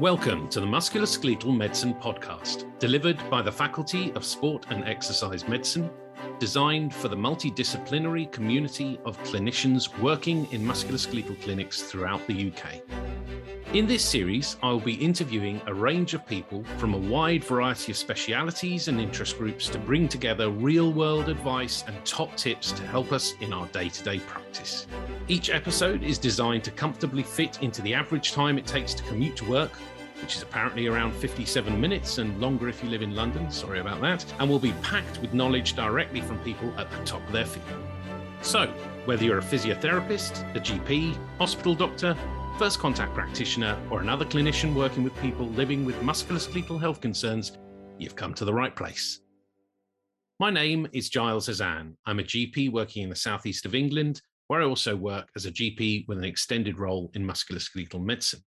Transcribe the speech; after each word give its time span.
Welcome 0.00 0.48
to 0.48 0.58
the 0.58 0.66
Musculoskeletal 0.66 1.56
Medicine 1.56 1.94
Podcast, 1.94 2.64
delivered 2.80 3.16
by 3.30 3.42
the 3.42 3.52
Faculty 3.52 4.10
of 4.14 4.24
Sport 4.24 4.66
and 4.70 4.82
Exercise 4.88 5.46
Medicine, 5.46 5.88
designed 6.40 6.92
for 6.92 7.06
the 7.06 7.14
multidisciplinary 7.16 8.30
community 8.32 8.98
of 9.04 9.16
clinicians 9.22 9.96
working 10.00 10.50
in 10.50 10.64
musculoskeletal 10.64 11.40
clinics 11.42 11.82
throughout 11.82 12.26
the 12.26 12.50
UK. 12.50 12.82
In 13.74 13.88
this 13.88 14.04
series, 14.04 14.56
I 14.62 14.70
will 14.70 14.78
be 14.78 14.94
interviewing 14.94 15.60
a 15.66 15.74
range 15.74 16.14
of 16.14 16.24
people 16.28 16.62
from 16.78 16.94
a 16.94 16.96
wide 16.96 17.42
variety 17.42 17.90
of 17.90 17.98
specialities 17.98 18.86
and 18.86 19.00
interest 19.00 19.36
groups 19.36 19.68
to 19.68 19.80
bring 19.80 20.06
together 20.06 20.48
real 20.48 20.92
world 20.92 21.28
advice 21.28 21.82
and 21.88 22.04
top 22.04 22.36
tips 22.36 22.70
to 22.70 22.84
help 22.84 23.10
us 23.10 23.34
in 23.40 23.52
our 23.52 23.66
day 23.66 23.88
to 23.88 24.04
day 24.04 24.20
practice. 24.20 24.86
Each 25.26 25.50
episode 25.50 26.04
is 26.04 26.18
designed 26.18 26.62
to 26.62 26.70
comfortably 26.70 27.24
fit 27.24 27.64
into 27.64 27.82
the 27.82 27.94
average 27.94 28.30
time 28.30 28.58
it 28.58 28.66
takes 28.66 28.94
to 28.94 29.02
commute 29.02 29.34
to 29.38 29.50
work, 29.50 29.72
which 30.22 30.36
is 30.36 30.42
apparently 30.42 30.86
around 30.86 31.12
57 31.12 31.80
minutes 31.80 32.18
and 32.18 32.40
longer 32.40 32.68
if 32.68 32.80
you 32.80 32.88
live 32.88 33.02
in 33.02 33.16
London. 33.16 33.50
Sorry 33.50 33.80
about 33.80 34.00
that. 34.02 34.24
And 34.38 34.48
will 34.48 34.60
be 34.60 34.72
packed 34.82 35.20
with 35.20 35.34
knowledge 35.34 35.74
directly 35.74 36.20
from 36.20 36.38
people 36.44 36.72
at 36.78 36.88
the 36.92 37.04
top 37.04 37.26
of 37.26 37.32
their 37.32 37.44
field. 37.44 37.66
So, 38.40 38.68
whether 39.06 39.24
you're 39.24 39.38
a 39.38 39.42
physiotherapist, 39.42 40.54
a 40.54 40.60
GP, 40.60 41.18
hospital 41.38 41.74
doctor, 41.74 42.16
first 42.58 42.78
contact 42.78 43.12
practitioner, 43.14 43.76
or 43.90 44.00
another 44.00 44.24
clinician 44.24 44.74
working 44.74 45.02
with 45.02 45.16
people 45.20 45.48
living 45.50 45.84
with 45.84 45.96
musculoskeletal 45.96 46.80
health 46.80 47.00
concerns, 47.00 47.58
you've 47.98 48.14
come 48.14 48.32
to 48.32 48.44
the 48.44 48.54
right 48.54 48.74
place. 48.76 49.20
My 50.38 50.50
name 50.50 50.86
is 50.92 51.08
Giles 51.08 51.48
Hazan. 51.48 51.96
I'm 52.06 52.20
a 52.20 52.24
GP 52.24 52.70
working 52.70 53.02
in 53.02 53.10
the 53.10 53.16
southeast 53.16 53.66
of 53.66 53.74
England, 53.74 54.22
where 54.46 54.62
I 54.62 54.66
also 54.66 54.94
work 54.94 55.28
as 55.34 55.46
a 55.46 55.50
GP 55.50 56.06
with 56.06 56.18
an 56.18 56.24
extended 56.24 56.78
role 56.78 57.10
in 57.14 57.26
musculoskeletal 57.26 58.04
medicine. 58.04 58.44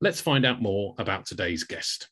Let's 0.00 0.20
find 0.20 0.46
out 0.46 0.62
more 0.62 0.94
about 0.98 1.26
today's 1.26 1.64
guest. 1.64 2.08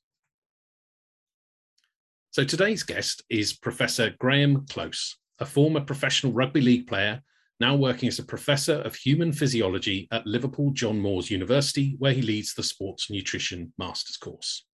So, 2.31 2.45
today's 2.45 2.83
guest 2.83 3.23
is 3.31 3.55
Professor 3.55 4.15
Graeme 4.19 4.67
Close, 4.69 5.17
a 5.39 5.47
former 5.47 5.81
professional 5.81 6.33
rugby 6.35 6.61
league 6.61 6.87
player 6.87 7.23
now 7.61 7.75
working 7.75 8.09
as 8.09 8.19
a 8.19 8.25
professor 8.25 8.81
of 8.83 8.95
human 8.95 9.33
physiology 9.33 10.07
at 10.13 10.27
Liverpool 10.27 10.71
John 10.71 10.99
Moores 10.99 11.31
University, 11.31 11.97
where 11.99 12.13
he 12.13 12.23
leads 12.23 12.55
the 12.55 12.63
sports 12.63 13.11
nutrition 13.11 13.73
master's 13.79 14.17
course. 14.17 14.65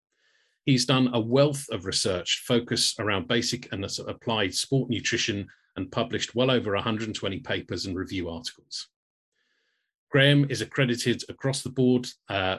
He's 0.66 0.86
done 0.86 1.10
a 1.12 1.20
wealth 1.20 1.66
of 1.70 1.86
research 1.86 2.42
focused 2.46 2.98
around 2.98 3.28
basic 3.28 3.72
and 3.72 3.86
applied 4.06 4.54
sport 4.54 4.90
nutrition 4.90 5.46
and 5.76 5.90
published 5.90 6.34
well 6.34 6.50
over 6.50 6.74
120 6.74 7.40
papers 7.40 7.86
and 7.86 7.96
review 7.96 8.30
articles. 8.30 8.88
Graeme 10.10 10.46
is 10.48 10.60
accredited 10.60 11.24
across 11.28 11.62
the 11.62 11.70
board 11.70 12.06
uh, 12.28 12.58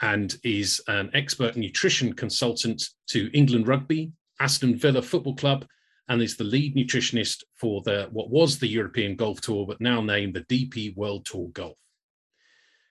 and 0.00 0.36
is 0.42 0.82
an 0.88 1.10
expert 1.14 1.56
nutrition 1.56 2.12
consultant 2.12 2.82
to 3.08 3.30
England 3.32 3.68
Rugby, 3.68 4.12
Aston 4.40 4.76
Villa 4.76 5.00
Football 5.00 5.36
Club, 5.36 5.64
and 6.08 6.20
is 6.20 6.36
the 6.36 6.44
lead 6.44 6.74
nutritionist 6.74 7.42
for 7.54 7.82
the 7.82 8.08
what 8.10 8.30
was 8.30 8.58
the 8.58 8.68
European 8.68 9.16
Golf 9.16 9.40
Tour, 9.40 9.66
but 9.66 9.80
now 9.80 10.00
named 10.00 10.34
the 10.34 10.42
DP 10.42 10.96
World 10.96 11.24
Tour 11.24 11.48
Golf. 11.52 11.76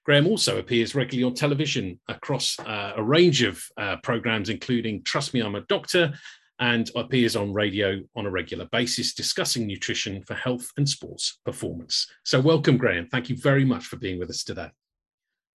Graeme 0.03 0.27
also 0.27 0.57
appears 0.57 0.95
regularly 0.95 1.29
on 1.29 1.35
television 1.35 1.99
across 2.07 2.57
uh, 2.59 2.93
a 2.95 3.03
range 3.03 3.43
of 3.43 3.63
uh, 3.77 3.97
programs, 3.97 4.49
including 4.49 5.03
Trust 5.03 5.33
Me, 5.33 5.41
I'm 5.41 5.55
a 5.55 5.61
Doctor, 5.61 6.13
and 6.59 6.89
appears 6.95 7.35
on 7.35 7.53
radio 7.53 7.99
on 8.15 8.25
a 8.25 8.31
regular 8.31 8.65
basis 8.71 9.13
discussing 9.13 9.67
nutrition 9.67 10.23
for 10.23 10.33
health 10.33 10.71
and 10.77 10.87
sports 10.89 11.39
performance. 11.45 12.07
So, 12.23 12.39
welcome, 12.39 12.77
Graeme. 12.77 13.07
Thank 13.07 13.29
you 13.29 13.37
very 13.37 13.65
much 13.65 13.85
for 13.85 13.97
being 13.97 14.17
with 14.17 14.29
us 14.29 14.43
today. 14.43 14.69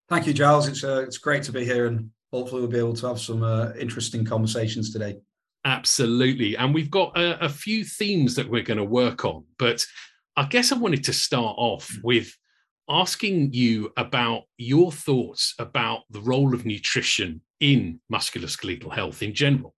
Thank 0.09 0.27
you, 0.27 0.33
Giles. 0.33 0.69
It's 0.69 0.85
uh, 0.85 1.03
it's 1.05 1.19
great 1.19 1.43
to 1.45 1.53
be 1.53 1.65
here, 1.65 1.87
and 1.87 2.11
hopefully 2.33 2.61
we'll 2.61 2.71
be 2.71 2.79
able 2.79 2.95
to 2.95 3.07
have 3.09 3.21
some 3.21 3.43
uh, 3.43 3.73
interesting 3.79 4.25
conversations 4.25 4.93
today. 4.93 5.17
Absolutely. 5.67 6.57
And 6.57 6.73
we've 6.73 6.93
got 6.93 7.19
a, 7.19 7.45
a 7.45 7.49
few 7.49 7.85
themes 7.85 8.37
that 8.37 8.49
we're 8.49 8.63
going 8.63 8.79
to 8.79 8.85
work 8.85 9.25
on. 9.25 9.45
But 9.59 9.85
I 10.37 10.45
guess 10.45 10.71
I 10.71 10.77
wanted 10.77 11.03
to 11.05 11.13
start 11.13 11.57
off 11.59 11.91
mm. 11.91 12.05
with 12.05 12.33
asking 12.89 13.53
you 13.53 13.93
about 13.97 14.45
your 14.59 14.93
thoughts 14.93 15.55
about 15.59 16.03
the 16.09 16.21
role 16.21 16.55
of 16.55 16.65
nutrition 16.65 17.41
in 17.59 18.01
musculoskeletal 18.13 18.95
health 18.95 19.25
in 19.25 19.35
general. 19.35 19.75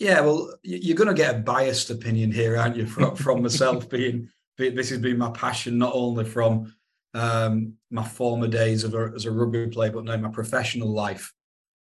Yeah, 0.00 0.22
well, 0.22 0.54
you're 0.64 0.96
going 0.96 1.06
to 1.06 1.14
get 1.14 1.36
a 1.36 1.38
biased 1.38 1.90
opinion 1.90 2.32
here, 2.32 2.56
aren't 2.56 2.74
you? 2.76 2.86
From, 2.86 3.14
from 3.14 3.42
myself 3.42 3.88
being, 3.88 4.28
this 4.58 4.90
has 4.90 4.98
been 4.98 5.18
my 5.18 5.30
passion, 5.30 5.78
not 5.78 5.94
only 5.94 6.24
from 6.24 6.74
um, 7.14 7.74
my 7.92 8.02
former 8.02 8.48
days 8.48 8.82
of 8.82 8.94
a, 8.94 9.12
as 9.14 9.24
a 9.24 9.30
rugby 9.30 9.68
player, 9.68 9.92
but 9.92 10.04
now 10.04 10.16
my 10.16 10.30
professional 10.30 10.88
life. 10.88 11.32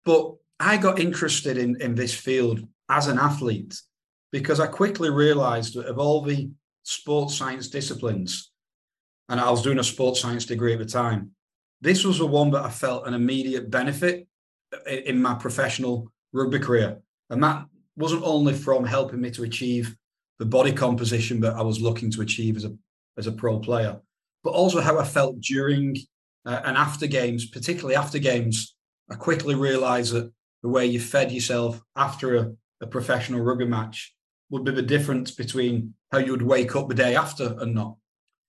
But 0.06 0.36
I 0.64 0.78
got 0.78 1.00
interested 1.00 1.58
in, 1.58 1.80
in 1.82 1.94
this 1.94 2.14
field 2.14 2.66
as 2.90 3.08
an 3.08 3.20
athlete 3.20 3.80
because 4.32 4.60
I 4.60 4.68
quickly 4.68 5.10
realized 5.10 5.76
that 5.76 5.88
of 5.88 6.00
all 6.00 6.22
the 6.22 6.50
sports 6.84 7.36
science 7.36 7.68
disciplines, 7.68 8.52
and 9.30 9.40
I 9.40 9.52
was 9.52 9.62
doing 9.62 9.80
a 9.80 9.84
sports 9.84 10.22
science 10.22 10.46
degree 10.46 10.74
at 10.74 10.80
the 10.80 10.86
time, 10.86 11.32
this 11.82 12.06
was 12.06 12.18
the 12.18 12.26
one 12.26 12.52
that 12.52 12.64
I 12.64 12.70
felt 12.70 13.08
an 13.08 13.14
immediate 13.14 13.70
benefit 13.70 14.26
in 14.88 15.22
my 15.22 15.34
professional 15.34 16.12
rugby 16.32 16.60
career. 16.60 16.98
And 17.30 17.44
that 17.44 17.66
wasn't 17.98 18.24
only 18.24 18.54
from 18.54 18.86
helping 18.86 19.20
me 19.20 19.32
to 19.32 19.44
achieve 19.44 19.96
the 20.40 20.46
body 20.46 20.72
composition 20.72 21.42
that 21.42 21.56
I 21.56 21.62
was 21.62 21.82
looking 21.82 22.10
to 22.12 22.22
achieve 22.22 22.56
as 22.56 22.64
a, 22.64 22.74
as 23.18 23.28
a 23.28 23.32
pro 23.32 23.60
player, 23.60 24.00
but 24.44 24.52
also 24.52 24.80
how 24.80 24.98
I 24.98 25.04
felt 25.04 25.42
during 25.42 25.98
uh, 26.46 26.62
and 26.64 26.78
after 26.78 27.06
games, 27.06 27.46
particularly 27.48 27.96
after 27.96 28.18
games. 28.18 28.76
I 29.12 29.16
quickly 29.16 29.56
realized 29.56 30.14
that 30.14 30.32
the 30.64 30.70
way 30.70 30.86
you 30.86 31.00
fed 31.00 31.32
yourself 31.32 31.82
after 31.96 32.38
a, 32.38 32.54
a 32.82 32.88
professional 32.88 33.42
rugby 33.42 33.66
match 33.66 34.16
would 34.50 34.64
be 34.64 34.72
the 34.72 34.82
difference 34.82 35.32
between 35.32 35.94
how 36.12 36.18
you 36.18 36.32
would 36.32 36.42
wake 36.42 36.76
up 36.76 36.88
the 36.88 36.96
day 36.96 37.16
after 37.16 37.56
and 37.60 37.76
not. 37.76 37.98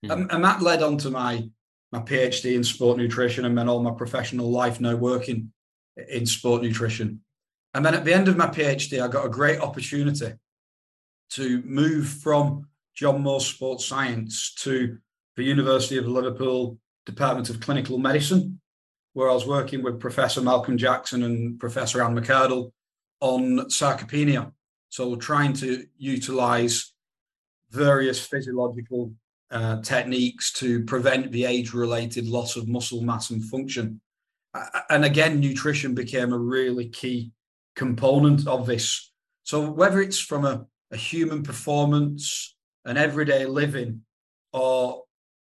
Mm. 0.07 0.13
And, 0.13 0.33
and, 0.33 0.45
that 0.45 0.63
led 0.63 0.83
on 0.83 0.97
to 0.99 1.11
my 1.11 1.49
my 1.93 2.01
PhD 2.01 2.55
in 2.55 2.65
sport 2.65 2.99
nutrition 2.99 3.45
and 3.45 3.57
then 3.57 3.69
all 3.69 3.83
my 3.83 3.93
professional 3.93 4.51
life 4.51 4.81
now 4.81 4.97
working 4.97 5.53
in 6.09 6.27
sport 6.27 6.63
nutrition. 6.63 7.21
And 7.73 7.85
then 7.85 7.95
at 7.95 8.05
the 8.05 8.13
end 8.13 8.29
of 8.29 8.37
my 8.37 8.47
PhD, 8.47 9.01
I 9.03 9.09
got 9.09 9.27
a 9.27 9.31
great 9.31 9.61
opportunity 9.61 10.33
to 11.31 11.63
move 11.63 12.09
from 12.09 12.69
John 12.95 13.23
Moores 13.23 13.47
Sports 13.47 13.87
Science 13.87 14.55
to 14.57 14.99
the 15.37 15.45
University 15.45 15.97
of 15.97 16.07
Liverpool 16.07 16.79
Department 17.07 17.51
of 17.51 17.61
Clinical 17.61 17.99
Medicine, 17.99 18.61
where 19.15 19.31
I 19.31 19.33
was 19.33 19.47
working 19.47 19.83
with 19.83 20.01
Professor 20.01 20.43
Malcolm 20.43 20.77
Jackson 20.77 21.23
and 21.23 21.59
Professor 21.59 22.03
Anne 22.03 22.17
McArdle 22.17 22.73
on 23.21 23.59
sarcopenia. 23.71 24.53
So 24.91 25.17
trying 25.17 25.55
to 25.55 25.87
utilize 25.97 26.93
various 27.71 28.25
physiological 28.25 29.13
uh, 29.51 29.81
techniques 29.83 30.53
to 30.53 30.85
prevent 30.85 31.33
the 31.33 31.45
age-related 31.45 32.27
loss 32.27 32.57
of 32.57 32.69
muscle 32.69 33.03
mass 33.03 33.31
and 33.31 33.45
function. 33.45 34.01
And 34.91 35.05
again, 35.05 35.41
nutrition 35.41 35.95
became 35.95 36.33
a 36.33 36.39
really 36.39 36.89
key 36.89 37.33
component 37.75 38.47
of 38.47 38.67
this. 38.67 39.13
So 39.45 39.71
whether 39.71 40.01
it's 40.01 40.19
from 40.19 40.45
a, 40.45 40.67
a 40.91 40.97
human 40.97 41.43
performance, 41.43 42.57
an 42.85 42.97
everyday 42.97 43.47
living, 43.47 44.03
or 44.53 45.05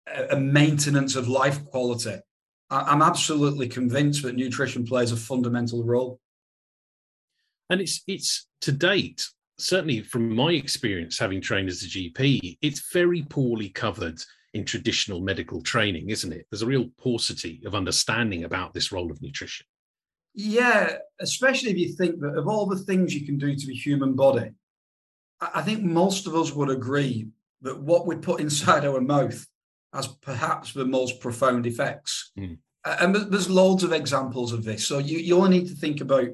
a, 0.08 0.36
a 0.36 0.40
maintenance 0.40 1.16
of 1.16 1.28
life 1.28 1.66
quality, 1.66 2.18
I'm 2.70 3.02
absolutely 3.02 3.68
convinced 3.68 4.24
that 4.24 4.36
nutrition 4.36 4.86
plays 4.86 5.12
a 5.12 5.18
fundamental 5.18 5.84
role. 5.84 6.20
And 7.70 7.82
it's 7.82 8.02
it's 8.08 8.48
to 8.62 8.72
date 8.72 9.28
certainly 9.58 10.02
from 10.02 10.36
my 10.36 10.52
experience 10.52 11.18
having 11.18 11.40
trained 11.40 11.70
as 11.70 11.82
a 11.82 11.88
gp 11.88 12.58
it's 12.62 12.92
very 12.92 13.24
poorly 13.30 13.70
covered 13.70 14.22
in 14.54 14.66
traditional 14.66 15.22
medical 15.22 15.62
training 15.62 16.10
isn't 16.10 16.34
it? 16.34 16.46
There's 16.52 16.62
a 16.62 16.68
real 16.68 16.90
paucity 16.98 17.62
of 17.66 17.74
understanding 17.74 18.44
about 18.44 18.74
this 18.74 18.92
role 18.92 19.10
of 19.10 19.22
nutrition. 19.22 19.66
Yeah 20.34 20.98
especially 21.20 21.72
if 21.72 21.78
you 21.78 21.94
think 21.94 22.20
that 22.20 22.38
of 22.38 22.48
all 22.48 22.66
the 22.66 22.80
things 22.80 23.16
you 23.16 23.26
can 23.26 23.38
do 23.38 23.56
to 23.56 23.68
the 23.68 23.74
human 23.74 24.14
body 24.16 24.52
i 25.42 25.62
think 25.62 25.82
most 25.82 26.28
of 26.28 26.36
us 26.36 26.52
would 26.52 26.70
agree 26.70 27.28
that 27.62 27.82
what 27.82 28.06
we 28.06 28.16
put 28.16 28.42
inside 28.46 28.86
our 28.86 29.02
mouth 29.02 29.46
has 29.96 30.08
perhaps 30.08 30.74
the 30.74 30.86
most 30.86 31.22
profound 31.22 31.66
effects. 31.66 32.32
Mm. 32.38 32.58
And 32.86 33.16
there's 33.16 33.50
loads 33.50 33.84
of 33.84 33.92
examples 33.92 34.54
of 34.54 34.64
this 34.64 34.86
so 34.86 35.00
you, 35.00 35.18
you 35.18 35.38
only 35.38 35.60
need 35.60 35.68
to 35.68 35.76
think 35.76 36.02
about 36.02 36.28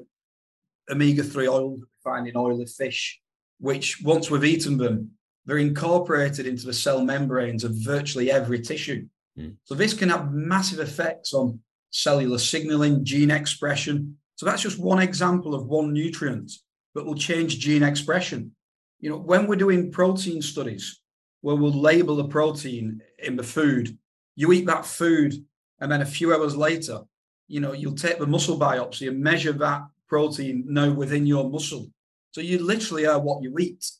omega-3 0.90 1.48
oil 1.48 1.70
that 1.70 1.80
we 1.80 1.86
find 2.02 2.28
in 2.28 2.36
oily 2.36 2.66
fish, 2.66 3.20
which 3.58 4.00
once 4.02 4.30
we've 4.30 4.44
eaten 4.44 4.76
them, 4.76 5.10
they're 5.44 5.58
incorporated 5.58 6.46
into 6.46 6.66
the 6.66 6.72
cell 6.72 7.04
membranes 7.04 7.64
of 7.64 7.72
virtually 7.74 8.30
every 8.30 8.60
tissue. 8.60 9.06
Mm. 9.38 9.56
So 9.64 9.74
this 9.74 9.94
can 9.94 10.08
have 10.08 10.32
massive 10.32 10.80
effects 10.80 11.32
on 11.34 11.60
cellular 11.90 12.38
signaling, 12.38 13.04
gene 13.04 13.30
expression. 13.30 14.16
So 14.36 14.46
that's 14.46 14.62
just 14.62 14.78
one 14.78 15.00
example 15.00 15.54
of 15.54 15.66
one 15.66 15.92
nutrient 15.92 16.52
that 16.94 17.04
will 17.04 17.14
change 17.14 17.58
gene 17.58 17.82
expression. 17.82 18.54
You 19.00 19.10
know, 19.10 19.18
when 19.18 19.46
we're 19.46 19.56
doing 19.56 19.90
protein 19.90 20.42
studies, 20.42 21.00
where 21.40 21.56
we'll 21.56 21.72
label 21.72 22.14
the 22.14 22.28
protein 22.28 23.02
in 23.18 23.34
the 23.34 23.42
food, 23.42 23.98
you 24.36 24.52
eat 24.52 24.66
that 24.66 24.86
food, 24.86 25.34
and 25.82 25.90
then 25.90 26.00
a 26.00 26.06
few 26.06 26.32
hours 26.32 26.56
later, 26.56 27.00
you 27.48 27.58
know, 27.58 27.72
you'll 27.72 27.96
take 27.96 28.18
the 28.20 28.26
muscle 28.26 28.56
biopsy 28.56 29.08
and 29.08 29.20
measure 29.20 29.52
that 29.52 29.82
protein 30.06 30.64
now 30.68 30.92
within 30.92 31.26
your 31.26 31.50
muscle. 31.50 31.88
So 32.30 32.40
you 32.40 32.64
literally 32.64 33.04
are 33.04 33.18
what 33.18 33.42
you 33.42 33.58
eat. 33.58 33.90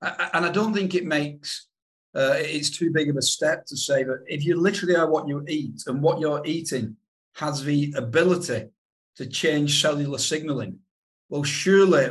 And 0.00 0.46
I 0.46 0.50
don't 0.52 0.72
think 0.72 0.94
it 0.94 1.04
makes 1.04 1.66
uh, 2.14 2.34
it's 2.36 2.70
too 2.70 2.92
big 2.92 3.10
of 3.10 3.16
a 3.16 3.22
step 3.22 3.66
to 3.66 3.76
say 3.76 4.04
that 4.04 4.22
if 4.28 4.44
you 4.44 4.56
literally 4.56 4.94
are 4.94 5.10
what 5.10 5.26
you 5.26 5.44
eat 5.48 5.82
and 5.88 6.00
what 6.00 6.20
you're 6.20 6.40
eating 6.44 6.96
has 7.34 7.64
the 7.64 7.92
ability 7.96 8.68
to 9.16 9.26
change 9.26 9.82
cellular 9.82 10.18
signaling, 10.18 10.78
well, 11.30 11.42
surely 11.42 12.10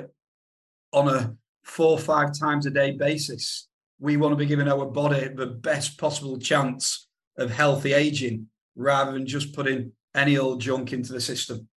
on 0.92 1.08
a 1.08 1.34
four 1.64 1.92
or 1.92 2.00
five 2.00 2.38
times 2.38 2.66
a 2.66 2.70
day 2.70 2.92
basis, 2.92 3.70
we 4.02 4.18
want 4.18 4.34
to 4.34 4.36
be 4.36 4.46
giving 4.46 4.68
our 4.68 4.86
body 4.86 5.30
the 5.30 5.48
best 5.48 5.98
possible 5.98 6.38
chance 6.38 7.08
of 7.38 7.50
healthy 7.50 7.94
aging 7.94 8.50
rather 8.76 9.12
than 9.12 9.26
just 9.26 9.54
putting 9.54 9.92
any 10.16 10.38
old 10.38 10.62
junk 10.62 10.94
into 10.94 11.14
the 11.14 11.22
system. 11.22 11.68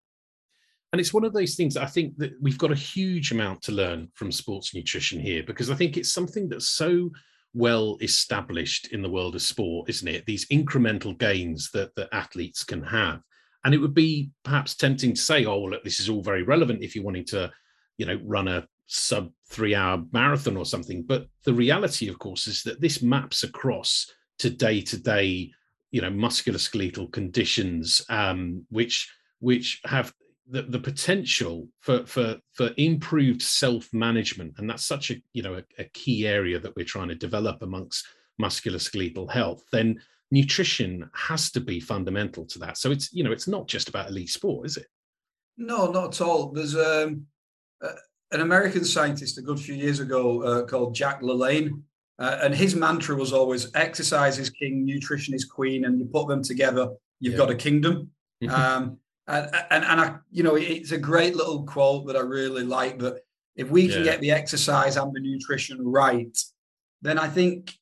And 0.92 1.00
it's 1.00 1.12
one 1.12 1.24
of 1.24 1.32
those 1.32 1.56
things 1.56 1.76
I 1.76 1.86
think 1.86 2.16
that 2.18 2.32
we've 2.40 2.58
got 2.58 2.72
a 2.72 2.76
huge 2.76 3.32
amount 3.32 3.62
to 3.62 3.72
learn 3.72 4.08
from 4.14 4.32
sports 4.32 4.74
nutrition 4.74 5.20
here 5.20 5.42
because 5.42 5.70
I 5.70 5.74
think 5.74 5.96
it's 5.96 6.12
something 6.12 6.48
that's 6.48 6.68
so 6.68 7.10
well 7.54 7.96
established 8.00 8.92
in 8.92 9.02
the 9.02 9.10
world 9.10 9.34
of 9.34 9.42
sport, 9.42 9.88
isn't 9.88 10.08
it? 10.08 10.24
These 10.26 10.46
incremental 10.46 11.18
gains 11.18 11.70
that, 11.72 11.94
that 11.96 12.08
athletes 12.12 12.64
can 12.64 12.82
have. 12.82 13.20
And 13.64 13.74
it 13.74 13.78
would 13.78 13.94
be 13.94 14.30
perhaps 14.44 14.76
tempting 14.76 15.14
to 15.14 15.20
say, 15.20 15.44
oh, 15.44 15.58
well, 15.58 15.70
look, 15.70 15.84
this 15.84 15.98
is 15.98 16.08
all 16.08 16.22
very 16.22 16.44
relevant 16.44 16.82
if 16.82 16.94
you're 16.94 17.04
wanting 17.04 17.24
to, 17.26 17.50
you 17.98 18.06
know, 18.06 18.20
run 18.24 18.46
a 18.46 18.66
sub 18.86 19.30
three 19.50 19.74
hour 19.74 20.02
marathon 20.12 20.56
or 20.56 20.64
something. 20.64 21.02
But 21.02 21.26
the 21.44 21.54
reality, 21.54 22.08
of 22.08 22.18
course, 22.18 22.46
is 22.46 22.62
that 22.62 22.80
this 22.80 23.02
maps 23.02 23.42
across 23.42 24.10
to 24.38 24.50
day 24.50 24.80
to 24.82 24.98
day, 24.98 25.50
you 25.96 26.02
know, 26.02 26.10
musculoskeletal 26.10 27.10
conditions, 27.10 28.04
um, 28.10 28.66
which 28.68 29.10
which 29.40 29.80
have 29.86 30.12
the, 30.46 30.60
the 30.60 30.78
potential 30.78 31.68
for 31.80 32.04
for 32.04 32.36
for 32.52 32.68
improved 32.76 33.40
self 33.40 33.88
management 33.94 34.52
and 34.58 34.68
that's 34.68 34.84
such 34.84 35.10
a 35.10 35.14
you 35.32 35.42
know 35.42 35.54
a, 35.54 35.62
a, 35.78 35.84
key 35.94 36.26
area 36.26 36.58
that 36.60 36.76
we're 36.76 36.84
trying 36.84 37.08
to 37.08 37.14
develop 37.14 37.62
amongst 37.62 38.06
musculoskeletal 38.38 39.32
health. 39.32 39.64
Then 39.72 39.98
nutrition 40.30 41.08
has 41.14 41.50
to 41.52 41.60
be 41.60 41.80
fundamental 41.80 42.44
to 42.44 42.58
that. 42.58 42.76
So 42.76 42.90
it's 42.90 43.10
you 43.14 43.24
know 43.24 43.32
it's 43.32 43.48
not 43.48 43.66
just 43.66 43.88
about 43.88 44.10
elite 44.10 44.28
sport 44.28 44.66
is 44.66 44.76
it? 44.76 44.88
No 45.56 45.90
not 45.90 46.08
at 46.08 46.20
all. 46.20 46.52
There's 46.52 46.76
um, 46.76 47.24
uh, 47.82 47.92
an 48.32 48.42
american 48.42 48.84
scientist 48.84 49.38
a 49.38 49.42
good 49.48 49.58
few 49.58 49.74
years 49.74 50.00
ago 50.00 50.42
uh, 50.42 50.66
called 50.66 50.94
jack 50.94 51.22
lalanne 51.22 51.80
uh, 52.18 52.38
and 52.42 52.54
his 52.54 52.74
mantra 52.74 53.14
was 53.14 53.32
always 53.32 53.74
exercise 53.74 54.38
is 54.38 54.50
king 54.50 54.84
nutrition 54.84 55.34
is 55.34 55.44
queen 55.44 55.84
and 55.84 55.98
you 55.98 56.06
put 56.06 56.28
them 56.28 56.42
together 56.42 56.88
you've 57.20 57.34
yeah. 57.34 57.38
got 57.38 57.50
a 57.50 57.54
kingdom 57.54 58.10
um, 58.50 58.98
and, 59.28 59.50
and, 59.70 59.84
and 59.84 60.00
I, 60.00 60.16
you 60.30 60.42
know, 60.42 60.54
it's 60.54 60.92
a 60.92 60.98
great 60.98 61.34
little 61.34 61.64
quote 61.64 62.06
that 62.06 62.16
I 62.16 62.20
really 62.20 62.62
like. 62.62 62.98
But 62.98 63.20
if 63.56 63.70
we 63.70 63.88
can 63.88 63.98
yeah. 63.98 64.12
get 64.12 64.20
the 64.20 64.30
exercise 64.30 64.96
and 64.96 65.12
the 65.12 65.20
nutrition 65.20 65.84
right, 65.84 66.36
then 67.02 67.18
I 67.18 67.28
think 67.28 67.72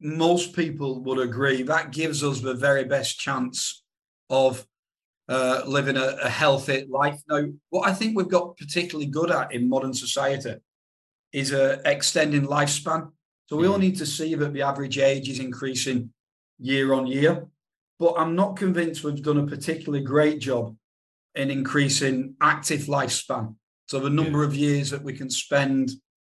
most 0.00 0.54
people 0.54 1.02
would 1.02 1.18
agree 1.18 1.62
that 1.62 1.92
gives 1.92 2.22
us 2.22 2.40
the 2.40 2.54
very 2.54 2.84
best 2.84 3.18
chance 3.18 3.82
of 4.30 4.66
uh, 5.28 5.62
living 5.66 5.96
a, 5.96 6.16
a, 6.22 6.28
healthy 6.28 6.86
life. 6.88 7.20
Now, 7.28 7.44
what 7.70 7.88
I 7.88 7.92
think 7.92 8.16
we've 8.16 8.28
got 8.28 8.56
particularly 8.56 9.10
good 9.10 9.30
at 9.30 9.52
in 9.52 9.68
modern 9.68 9.92
society 9.92 10.54
is 11.32 11.52
uh, 11.52 11.80
extending 11.84 12.46
lifespan. 12.46 13.10
So 13.48 13.56
we 13.56 13.66
all 13.66 13.78
need 13.78 13.96
to 13.98 14.06
see 14.06 14.34
that 14.34 14.52
the 14.52 14.62
average 14.62 14.98
age 14.98 15.28
is 15.28 15.40
increasing 15.40 16.12
year 16.58 16.92
on 16.92 17.06
year. 17.06 17.46
But 17.98 18.14
I'm 18.18 18.36
not 18.36 18.56
convinced 18.56 19.02
we've 19.02 19.22
done 19.22 19.38
a 19.38 19.46
particularly 19.46 20.04
great 20.04 20.38
job 20.38 20.76
in 21.34 21.50
increasing 21.50 22.34
active 22.40 22.82
lifespan. 22.82 23.54
So 23.86 24.00
the 24.00 24.10
number 24.10 24.40
yeah. 24.40 24.46
of 24.46 24.54
years 24.54 24.90
that 24.90 25.02
we 25.02 25.14
can 25.14 25.30
spend 25.30 25.90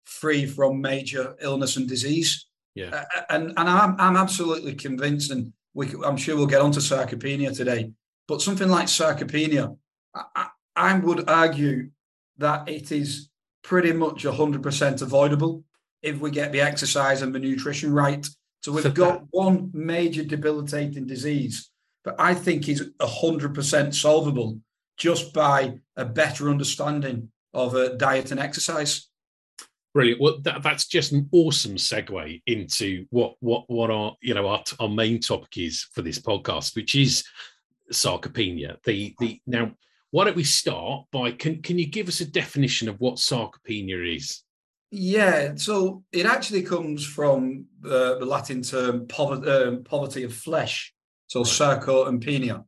free 0.06 0.46
from 0.46 0.82
major 0.82 1.36
illness 1.42 1.76
and 1.76 1.88
disease. 1.88 2.48
Yeah. 2.76 3.04
Uh, 3.16 3.22
and 3.30 3.50
and 3.58 3.70
I'm 3.70 3.96
I'm 4.00 4.16
absolutely 4.16 4.74
convinced, 4.76 5.32
and 5.32 5.52
we 5.74 5.94
I'm 6.06 6.18
sure 6.18 6.38
we'll 6.38 6.48
get 6.48 6.62
onto 6.62 6.80
sarcopenia 6.80 7.56
today. 7.56 7.92
But 8.28 8.42
something 8.42 8.70
like 8.70 8.88
sarcopenia, 8.88 9.78
I, 10.16 10.48
I 10.76 10.98
would 10.98 11.30
argue 11.30 11.90
that 12.38 12.70
it 12.70 12.92
is 12.92 13.30
pretty 13.64 13.92
much 13.92 14.24
100% 14.24 15.02
avoidable 15.02 15.64
if 16.02 16.20
we 16.20 16.32
get 16.32 16.52
the 16.52 16.62
exercise 16.62 17.22
and 17.22 17.34
the 17.34 17.40
nutrition 17.40 17.94
right. 17.94 18.28
So 18.62 18.72
we've 18.72 18.94
got 18.94 19.24
one 19.32 19.72
major 19.74 20.24
debilitating 20.24 21.08
disease 21.08 21.70
that 22.06 22.16
I 22.20 22.34
think 22.34 22.68
is 22.70 22.92
100% 23.00 23.94
solvable 23.94 24.60
just 24.98 25.34
by 25.34 25.80
a 25.96 26.06
better 26.06 26.50
understanding 26.50 27.32
of 27.54 27.76
uh, 27.76 27.96
diet 27.96 28.32
and 28.32 28.40
exercise. 28.40 29.08
Brilliant. 29.94 30.22
Well, 30.22 30.40
that, 30.44 30.64
that's 30.64 30.88
just 30.88 31.12
an 31.12 31.28
awesome 31.32 31.76
segue 31.76 32.42
into 32.48 33.06
what 33.10 33.36
what 33.42 33.66
what 33.68 33.92
our 33.92 34.16
you 34.22 34.34
know 34.34 34.48
our, 34.48 34.64
our 34.80 34.88
main 34.88 35.20
topic 35.20 35.58
is 35.58 35.88
for 35.92 36.02
this 36.02 36.18
podcast, 36.18 36.78
which 36.78 36.96
is 36.96 37.26
sarcopenia. 37.92 38.82
The 38.86 39.14
the 39.20 39.42
now, 39.46 39.72
why 40.12 40.24
don't 40.24 40.38
we 40.38 40.46
start 40.46 41.08
by 41.12 41.32
can 41.32 41.62
can 41.62 41.78
you 41.78 41.88
give 41.88 42.08
us 42.08 42.22
a 42.22 42.26
definition 42.26 42.88
of 42.88 43.02
what 43.02 43.16
sarcopenia 43.16 44.16
is? 44.16 44.44
Yeah, 44.94 45.56
so 45.56 46.04
it 46.12 46.26
actually 46.26 46.64
comes 46.64 47.06
from 47.06 47.66
uh, 47.86 48.16
the 48.16 48.26
Latin 48.26 48.62
term 48.62 49.08
poverty, 49.08 49.50
um, 49.50 49.84
poverty 49.84 50.24
of 50.24 50.34
flesh, 50.34 50.94
so 51.28 51.46
sarco 51.46 52.06
and 52.06 52.22
penia. 52.22 52.66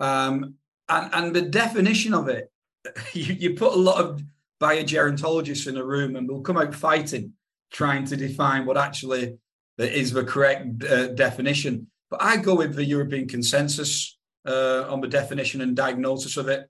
Um, 0.00 0.54
and 0.88 1.14
and 1.14 1.34
the 1.34 1.42
definition 1.42 2.14
of 2.14 2.28
it, 2.28 2.50
you, 3.12 3.34
you 3.34 3.54
put 3.54 3.74
a 3.74 3.76
lot 3.76 4.04
of 4.04 4.20
biogerontologists 4.60 5.68
in 5.68 5.76
a 5.76 5.84
room 5.84 6.16
and 6.16 6.28
they'll 6.28 6.40
come 6.40 6.58
out 6.58 6.74
fighting, 6.74 7.32
trying 7.72 8.06
to 8.06 8.16
define 8.16 8.66
what 8.66 8.76
actually 8.76 9.38
is 9.78 10.12
the 10.12 10.24
correct 10.24 10.82
uh, 10.84 11.08
definition. 11.08 11.86
But 12.10 12.22
I 12.22 12.38
go 12.38 12.56
with 12.56 12.74
the 12.74 12.84
European 12.84 13.28
consensus 13.28 14.18
uh, 14.46 14.84
on 14.88 15.00
the 15.00 15.08
definition 15.08 15.60
and 15.60 15.76
diagnosis 15.76 16.36
of 16.36 16.48
it. 16.48 16.68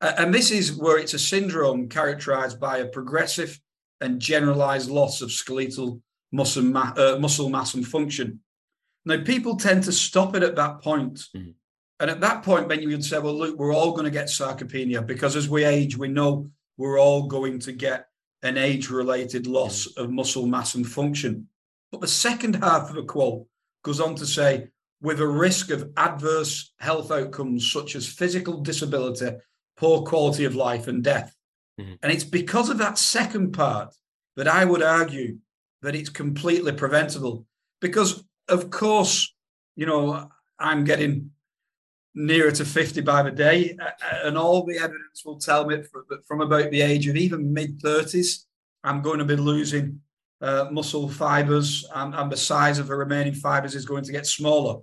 Uh, 0.00 0.12
and 0.18 0.34
this 0.34 0.50
is 0.50 0.76
where 0.76 0.98
it's 0.98 1.14
a 1.14 1.18
syndrome 1.18 1.88
characterized 1.88 2.58
by 2.58 2.78
a 2.78 2.86
progressive 2.86 3.58
and 4.02 4.20
generalized 4.20 4.90
loss 4.90 5.22
of 5.22 5.32
skeletal 5.32 6.02
muscle, 6.32 6.62
ma- 6.62 6.92
uh, 6.96 7.16
muscle 7.18 7.48
mass 7.48 7.74
and 7.74 7.86
function. 7.86 8.40
Now, 9.04 9.22
people 9.24 9.56
tend 9.56 9.84
to 9.84 9.92
stop 9.92 10.36
it 10.36 10.42
at 10.42 10.56
that 10.56 10.82
point. 10.82 11.20
Mm-hmm. 11.34 11.50
And 12.00 12.10
at 12.10 12.20
that 12.20 12.42
point, 12.42 12.68
then 12.68 12.82
you 12.82 12.88
would 12.88 13.04
say, 13.04 13.18
well, 13.18 13.38
look, 13.38 13.56
we're 13.56 13.74
all 13.74 13.92
going 13.92 14.04
to 14.04 14.10
get 14.10 14.26
sarcopenia 14.26 15.06
because 15.06 15.36
as 15.36 15.48
we 15.48 15.64
age, 15.64 15.96
we 15.96 16.08
know 16.08 16.50
we're 16.76 16.98
all 16.98 17.28
going 17.28 17.60
to 17.60 17.72
get 17.72 18.08
an 18.42 18.58
age 18.58 18.90
related 18.90 19.46
loss 19.46 19.86
of 19.96 20.10
muscle 20.10 20.46
mass 20.46 20.74
and 20.74 20.86
function. 20.86 21.46
But 21.92 22.00
the 22.00 22.08
second 22.08 22.56
half 22.56 22.88
of 22.88 22.96
the 22.96 23.04
quote 23.04 23.46
goes 23.84 24.00
on 24.00 24.16
to 24.16 24.26
say, 24.26 24.68
with 25.00 25.20
a 25.20 25.26
risk 25.26 25.70
of 25.70 25.90
adverse 25.96 26.72
health 26.78 27.10
outcomes 27.10 27.70
such 27.70 27.94
as 27.94 28.06
physical 28.06 28.60
disability, 28.60 29.36
poor 29.76 30.02
quality 30.02 30.44
of 30.44 30.54
life, 30.54 30.88
and 30.88 31.04
death. 31.04 31.36
Mm-hmm. 31.80 31.94
And 32.02 32.12
it's 32.12 32.24
because 32.24 32.68
of 32.68 32.78
that 32.78 32.98
second 32.98 33.52
part 33.52 33.94
that 34.36 34.48
I 34.48 34.64
would 34.64 34.82
argue 34.82 35.38
that 35.82 35.94
it's 35.94 36.10
completely 36.10 36.72
preventable. 36.72 37.46
Because, 37.80 38.24
of 38.48 38.70
course, 38.70 39.34
you 39.76 39.86
know, 39.86 40.28
I'm 40.58 40.84
getting 40.84 41.30
nearer 42.14 42.52
to 42.52 42.64
50 42.64 43.00
by 43.00 43.22
the 43.22 43.30
day. 43.30 43.76
And 44.24 44.36
all 44.36 44.64
the 44.64 44.78
evidence 44.78 45.24
will 45.24 45.38
tell 45.38 45.66
me 45.66 45.82
from 46.26 46.40
about 46.40 46.70
the 46.70 46.82
age 46.82 47.08
of 47.08 47.16
even 47.16 47.52
mid 47.52 47.80
30s, 47.80 48.44
I'm 48.84 49.02
going 49.02 49.18
to 49.18 49.24
be 49.24 49.36
losing 49.36 50.00
uh, 50.40 50.68
muscle 50.70 51.08
fibers 51.08 51.88
and, 51.94 52.14
and 52.14 52.30
the 52.30 52.36
size 52.36 52.78
of 52.78 52.88
the 52.88 52.96
remaining 52.96 53.34
fibers 53.34 53.74
is 53.74 53.86
going 53.86 54.04
to 54.04 54.12
get 54.12 54.26
smaller. 54.26 54.80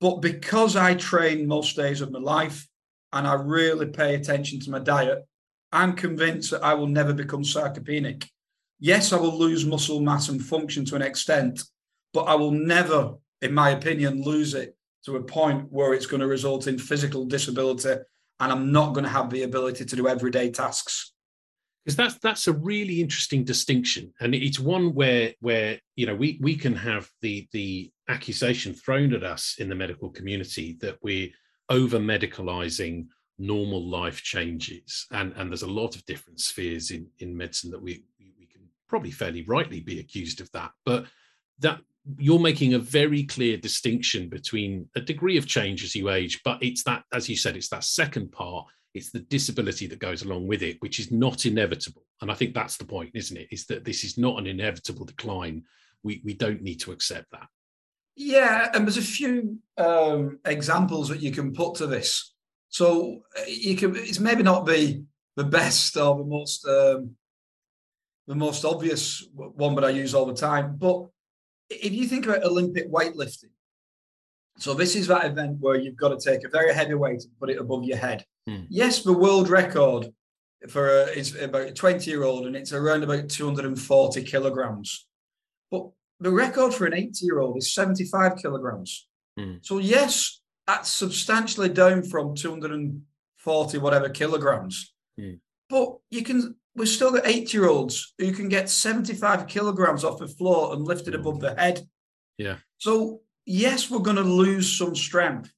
But 0.00 0.16
because 0.16 0.76
I 0.76 0.94
train 0.94 1.46
most 1.46 1.76
days 1.76 2.00
of 2.00 2.10
my 2.12 2.18
life 2.18 2.68
and 3.12 3.26
I 3.26 3.34
really 3.34 3.86
pay 3.86 4.14
attention 4.14 4.60
to 4.60 4.70
my 4.70 4.80
diet, 4.80 5.26
I'm 5.72 5.94
convinced 5.94 6.50
that 6.50 6.62
I 6.62 6.74
will 6.74 6.86
never 6.86 7.12
become 7.12 7.42
sarcopenic. 7.42 8.28
Yes, 8.78 9.12
I 9.12 9.16
will 9.16 9.38
lose 9.38 9.64
muscle 9.64 10.00
mass 10.00 10.28
and 10.28 10.44
function 10.44 10.84
to 10.86 10.96
an 10.96 11.02
extent, 11.02 11.62
but 12.12 12.24
I 12.24 12.34
will 12.34 12.50
never, 12.50 13.14
in 13.40 13.54
my 13.54 13.70
opinion, 13.70 14.22
lose 14.22 14.54
it 14.54 14.76
to 15.06 15.16
a 15.16 15.22
point 15.22 15.72
where 15.72 15.94
it's 15.94 16.06
going 16.06 16.20
to 16.20 16.26
result 16.26 16.66
in 16.66 16.78
physical 16.78 17.24
disability 17.24 17.94
and 18.42 18.50
I'm 18.50 18.72
not 18.72 18.92
going 18.92 19.04
to 19.04 19.10
have 19.10 19.30
the 19.30 19.44
ability 19.44 19.84
to 19.84 19.96
do 19.96 20.08
everyday 20.08 20.50
tasks. 20.50 21.12
Because 21.84 21.96
that's 21.96 22.18
that's 22.18 22.46
a 22.48 22.52
really 22.52 23.00
interesting 23.00 23.44
distinction, 23.44 24.12
and 24.20 24.36
it's 24.36 24.60
one 24.60 24.94
where 24.94 25.34
where 25.40 25.80
you 25.96 26.06
know 26.06 26.14
we 26.14 26.38
we 26.40 26.54
can 26.54 26.76
have 26.76 27.08
the 27.22 27.48
the 27.52 27.90
accusation 28.08 28.72
thrown 28.72 29.12
at 29.14 29.24
us 29.24 29.56
in 29.58 29.68
the 29.68 29.74
medical 29.74 30.08
community 30.08 30.76
that 30.80 30.98
we're 31.02 31.30
over 31.68 31.98
medicalizing 31.98 33.06
normal 33.42 33.84
life 33.86 34.22
changes, 34.22 35.06
and 35.10 35.32
and 35.36 35.50
there's 35.50 35.62
a 35.62 35.66
lot 35.80 35.96
of 35.96 36.04
different 36.06 36.40
spheres 36.40 36.90
in 36.90 37.06
in 37.18 37.36
medicine 37.36 37.70
that 37.70 37.82
we 37.82 38.04
we 38.38 38.46
can 38.46 38.62
probably 38.88 39.10
fairly 39.10 39.42
rightly 39.42 39.80
be 39.80 40.00
accused 40.00 40.40
of 40.40 40.50
that, 40.52 40.70
but 40.84 41.06
that 41.58 41.80
you're 42.18 42.38
making 42.38 42.74
a 42.74 42.78
very 42.78 43.24
clear 43.24 43.56
distinction 43.56 44.28
between 44.28 44.88
a 44.96 45.00
degree 45.00 45.36
of 45.36 45.46
change 45.46 45.84
as 45.84 45.94
you 45.94 46.10
age, 46.10 46.40
but 46.44 46.62
it's 46.62 46.82
that, 46.84 47.04
as 47.12 47.28
you 47.28 47.36
said, 47.36 47.56
it's 47.56 47.68
that 47.68 47.84
second 47.84 48.32
part. 48.32 48.66
It's 48.94 49.10
the 49.10 49.20
disability 49.20 49.86
that 49.86 50.00
goes 50.00 50.22
along 50.22 50.48
with 50.48 50.62
it, 50.62 50.76
which 50.82 50.98
is 50.98 51.10
not 51.10 51.46
inevitable. 51.46 52.04
And 52.20 52.30
I 52.30 52.34
think 52.34 52.54
that's 52.54 52.76
the 52.76 52.84
point, 52.84 53.10
isn't 53.14 53.36
it? 53.36 53.48
Is 53.50 53.66
that 53.66 53.84
this 53.84 54.04
is 54.04 54.18
not 54.18 54.38
an 54.38 54.46
inevitable 54.46 55.06
decline. 55.06 55.64
We 56.02 56.20
we 56.24 56.34
don't 56.34 56.62
need 56.62 56.80
to 56.80 56.92
accept 56.92 57.30
that. 57.32 57.48
Yeah, 58.16 58.68
and 58.74 58.84
there's 58.84 58.98
a 58.98 59.02
few 59.02 59.58
um, 59.78 60.38
examples 60.44 61.08
that 61.08 61.22
you 61.22 61.32
can 61.32 61.54
put 61.54 61.76
to 61.76 61.86
this. 61.86 62.31
So 62.72 63.22
uh, 63.38 63.42
you 63.46 63.76
can. 63.76 63.94
It's 63.94 64.18
maybe 64.18 64.42
not 64.42 64.66
the 64.66 65.04
the 65.36 65.44
best 65.44 65.96
or 65.96 66.16
the 66.16 66.24
most 66.24 66.66
um, 66.66 67.14
the 68.26 68.34
most 68.34 68.64
obvious 68.64 69.26
one, 69.34 69.74
but 69.74 69.84
I 69.84 69.90
use 69.90 70.14
all 70.14 70.26
the 70.26 70.34
time. 70.34 70.76
But 70.78 71.06
if 71.68 71.92
you 71.92 72.06
think 72.06 72.26
about 72.26 72.44
Olympic 72.44 72.90
weightlifting, 72.90 73.52
so 74.56 74.72
this 74.72 74.96
is 74.96 75.06
that 75.08 75.26
event 75.26 75.58
where 75.60 75.76
you've 75.76 75.96
got 75.96 76.18
to 76.18 76.30
take 76.30 76.44
a 76.44 76.50
very 76.50 76.72
heavy 76.72 76.94
weight 76.94 77.22
and 77.22 77.38
put 77.38 77.50
it 77.50 77.58
above 77.60 77.84
your 77.84 77.98
head. 77.98 78.24
Hmm. 78.46 78.62
Yes, 78.68 79.02
the 79.02 79.12
world 79.12 79.50
record 79.50 80.06
for 80.68 80.88
a, 80.88 81.06
is 81.08 81.36
about 81.40 81.68
a 81.68 81.72
20 81.72 82.10
year 82.10 82.24
old 82.24 82.46
and 82.46 82.56
it's 82.56 82.72
around 82.72 83.02
about 83.02 83.28
240 83.28 84.22
kilograms. 84.24 85.06
But 85.70 85.90
the 86.20 86.30
record 86.30 86.72
for 86.72 86.86
an 86.86 86.94
80 86.94 87.24
year 87.24 87.40
old 87.40 87.58
is 87.58 87.74
75 87.74 88.36
kilograms. 88.36 89.08
Hmm. 89.38 89.54
So, 89.62 89.78
yes, 89.78 90.40
that's 90.66 90.88
substantially 90.88 91.68
down 91.68 92.02
from 92.02 92.34
240 92.34 93.78
whatever 93.78 94.08
kilograms. 94.08 94.94
Hmm. 95.18 95.34
But 95.68 95.96
you 96.10 96.22
can 96.22 96.56
we've 96.74 96.88
still 96.88 97.12
got 97.12 97.26
eight 97.26 97.52
year 97.52 97.68
olds 97.68 98.14
who 98.18 98.32
can 98.32 98.48
get 98.48 98.70
75 98.70 99.46
kilograms 99.46 100.04
off 100.04 100.18
the 100.18 100.28
floor 100.28 100.72
and 100.72 100.82
lift 100.82 101.08
it 101.08 101.14
above 101.14 101.40
their 101.40 101.54
head. 101.54 101.86
Yeah. 102.38 102.56
So, 102.78 103.20
yes, 103.44 103.90
we're 103.90 103.98
going 104.00 104.16
to 104.16 104.22
lose 104.22 104.76
some 104.76 104.94
strength, 104.94 105.52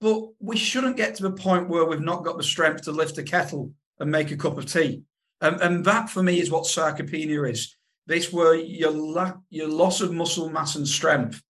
but 0.00 0.22
we 0.38 0.56
shouldn't 0.56 0.96
get 0.96 1.14
to 1.16 1.22
the 1.22 1.32
point 1.32 1.68
where 1.68 1.84
we've 1.84 2.00
not 2.00 2.24
got 2.24 2.36
the 2.36 2.42
strength 2.42 2.82
to 2.82 2.92
lift 2.92 3.18
a 3.18 3.22
kettle 3.22 3.72
and 3.98 4.10
make 4.10 4.30
a 4.30 4.36
cup 4.36 4.58
of 4.58 4.70
tea. 4.70 5.02
Um, 5.40 5.58
and 5.62 5.84
that 5.86 6.10
for 6.10 6.22
me 6.22 6.40
is 6.40 6.50
what 6.50 6.64
sarcopenia 6.64 7.50
is. 7.50 7.76
This 8.06 8.32
where 8.32 8.54
your, 8.54 8.90
la- 8.90 9.38
your 9.50 9.68
loss 9.68 10.00
of 10.00 10.12
muscle 10.12 10.50
mass 10.50 10.76
and 10.76 10.86
strength 10.86 11.42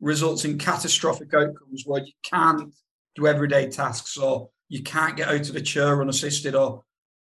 results 0.00 0.44
in 0.44 0.58
catastrophic 0.58 1.32
outcomes 1.34 1.84
where 1.86 2.02
you 2.02 2.12
can't 2.22 2.74
do 3.14 3.26
everyday 3.26 3.68
tasks 3.68 4.16
or 4.16 4.50
you 4.68 4.82
can't 4.82 5.16
get 5.16 5.28
out 5.28 5.48
of 5.48 5.56
a 5.56 5.60
chair 5.60 6.00
unassisted 6.00 6.54
or 6.54 6.82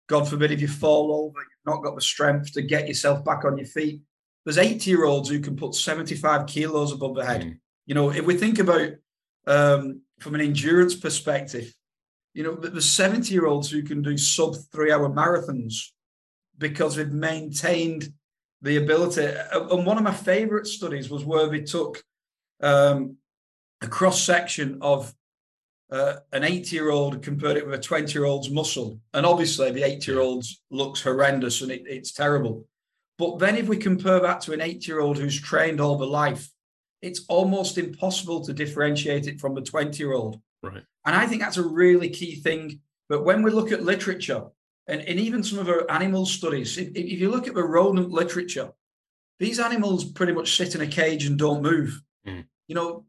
God 0.08 0.28
forbid 0.28 0.52
if 0.52 0.62
you 0.62 0.68
fall 0.68 1.12
over, 1.14 1.40
you've 1.40 1.74
not 1.74 1.84
got 1.84 1.96
the 1.96 2.02
strength 2.02 2.54
to 2.54 2.62
get 2.62 2.88
yourself 2.88 3.26
back 3.26 3.44
on 3.44 3.58
your 3.58 3.68
feet. 3.68 4.02
There's 4.44 4.58
80 4.58 4.90
year 4.90 5.06
olds 5.06 5.30
who 5.30 5.40
can 5.40 5.56
put 5.56 5.74
75 5.76 6.46
kilos 6.46 6.92
above 6.92 7.16
the 7.16 7.26
head. 7.26 7.42
Mm. 7.42 7.60
You 7.88 7.96
know, 7.96 8.12
if 8.12 8.26
we 8.26 8.36
think 8.36 8.60
about 8.60 8.92
um, 9.48 10.02
from 10.20 10.36
an 10.36 10.42
endurance 10.42 10.96
perspective, 10.96 11.74
you 12.34 12.44
know, 12.44 12.54
the 12.54 12.82
70 12.82 13.34
year 13.34 13.48
olds 13.48 13.70
who 13.70 13.82
can 13.82 14.02
do 14.02 14.18
sub 14.18 14.56
three 14.72 14.92
hour 14.92 15.10
marathons 15.10 15.92
because 16.58 16.96
they've 16.96 17.12
maintained 17.12 18.10
the 18.62 18.78
ability. 18.78 19.26
And 19.52 19.86
one 19.86 19.98
of 19.98 20.04
my 20.04 20.14
favorite 20.14 20.68
studies 20.68 21.10
was 21.10 21.26
where 21.26 21.48
they 21.48 21.62
took 21.62 22.04
um, 22.62 23.18
a 23.82 23.88
cross 23.88 24.22
section 24.22 24.80
of 24.82 25.14
uh, 25.92 26.16
an 26.34 26.44
80 26.44 26.76
year 26.76 26.90
old 26.90 27.22
compared 27.22 27.58
it 27.58 27.66
with 27.66 27.76
a 27.76 27.82
20 27.82 28.12
year 28.14 28.26
old's 28.26 28.50
muscle. 28.50 29.00
And 29.14 29.26
obviously, 29.26 29.72
the 29.72 29.84
80 29.84 30.12
year 30.12 30.22
old's 30.22 30.62
looks 30.72 31.02
horrendous 31.02 31.62
and 31.62 31.72
it, 31.72 31.84
it's 31.86 32.12
terrible. 32.12 32.68
But 33.18 33.40
then, 33.40 33.56
if 33.56 33.68
we 33.68 33.78
compare 33.78 34.20
that 34.20 34.42
to 34.42 34.54
an 34.54 34.62
80 34.62 34.88
year 34.88 35.00
old 35.00 35.18
who's 35.18 35.40
trained 35.40 35.80
all 35.80 35.98
the 35.98 36.08
life, 36.08 36.50
it's 37.02 37.26
almost 37.30 37.78
impossible 37.78 38.44
to 38.46 38.54
differentiate 38.54 39.28
it 39.28 39.40
from 39.40 39.54
the 39.54 39.62
20 39.62 39.98
year 39.98 40.14
old. 40.14 40.40
Right. 40.64 40.84
And 41.06 41.16
I 41.16 41.28
think 41.28 41.42
that's 41.42 41.58
a 41.58 41.64
really 41.64 42.10
key 42.10 42.36
thing. 42.36 42.82
But 43.08 43.24
when 43.24 43.44
we 43.44 43.52
look 43.52 43.72
at 43.72 43.84
literature 43.84 44.44
and, 44.88 45.02
and 45.02 45.20
even 45.20 45.44
some 45.44 45.60
of 45.60 45.70
our 45.70 45.90
animal 45.92 46.26
studies, 46.26 46.78
if, 46.78 46.90
if 46.96 47.20
you 47.20 47.30
look 47.30 47.48
at 47.48 47.54
the 47.54 47.64
rodent 47.64 48.10
literature, 48.10 48.72
these 49.40 49.60
animals 49.60 50.06
pretty 50.06 50.34
much 50.34 50.58
sit 50.58 50.76
in 50.76 50.82
a 50.82 50.88
cage 50.88 51.26
and 51.26 51.38
don't 51.38 51.62
move. 51.62 52.02
Mm. 52.26 52.46
You 52.68 52.76
know, 52.76 53.06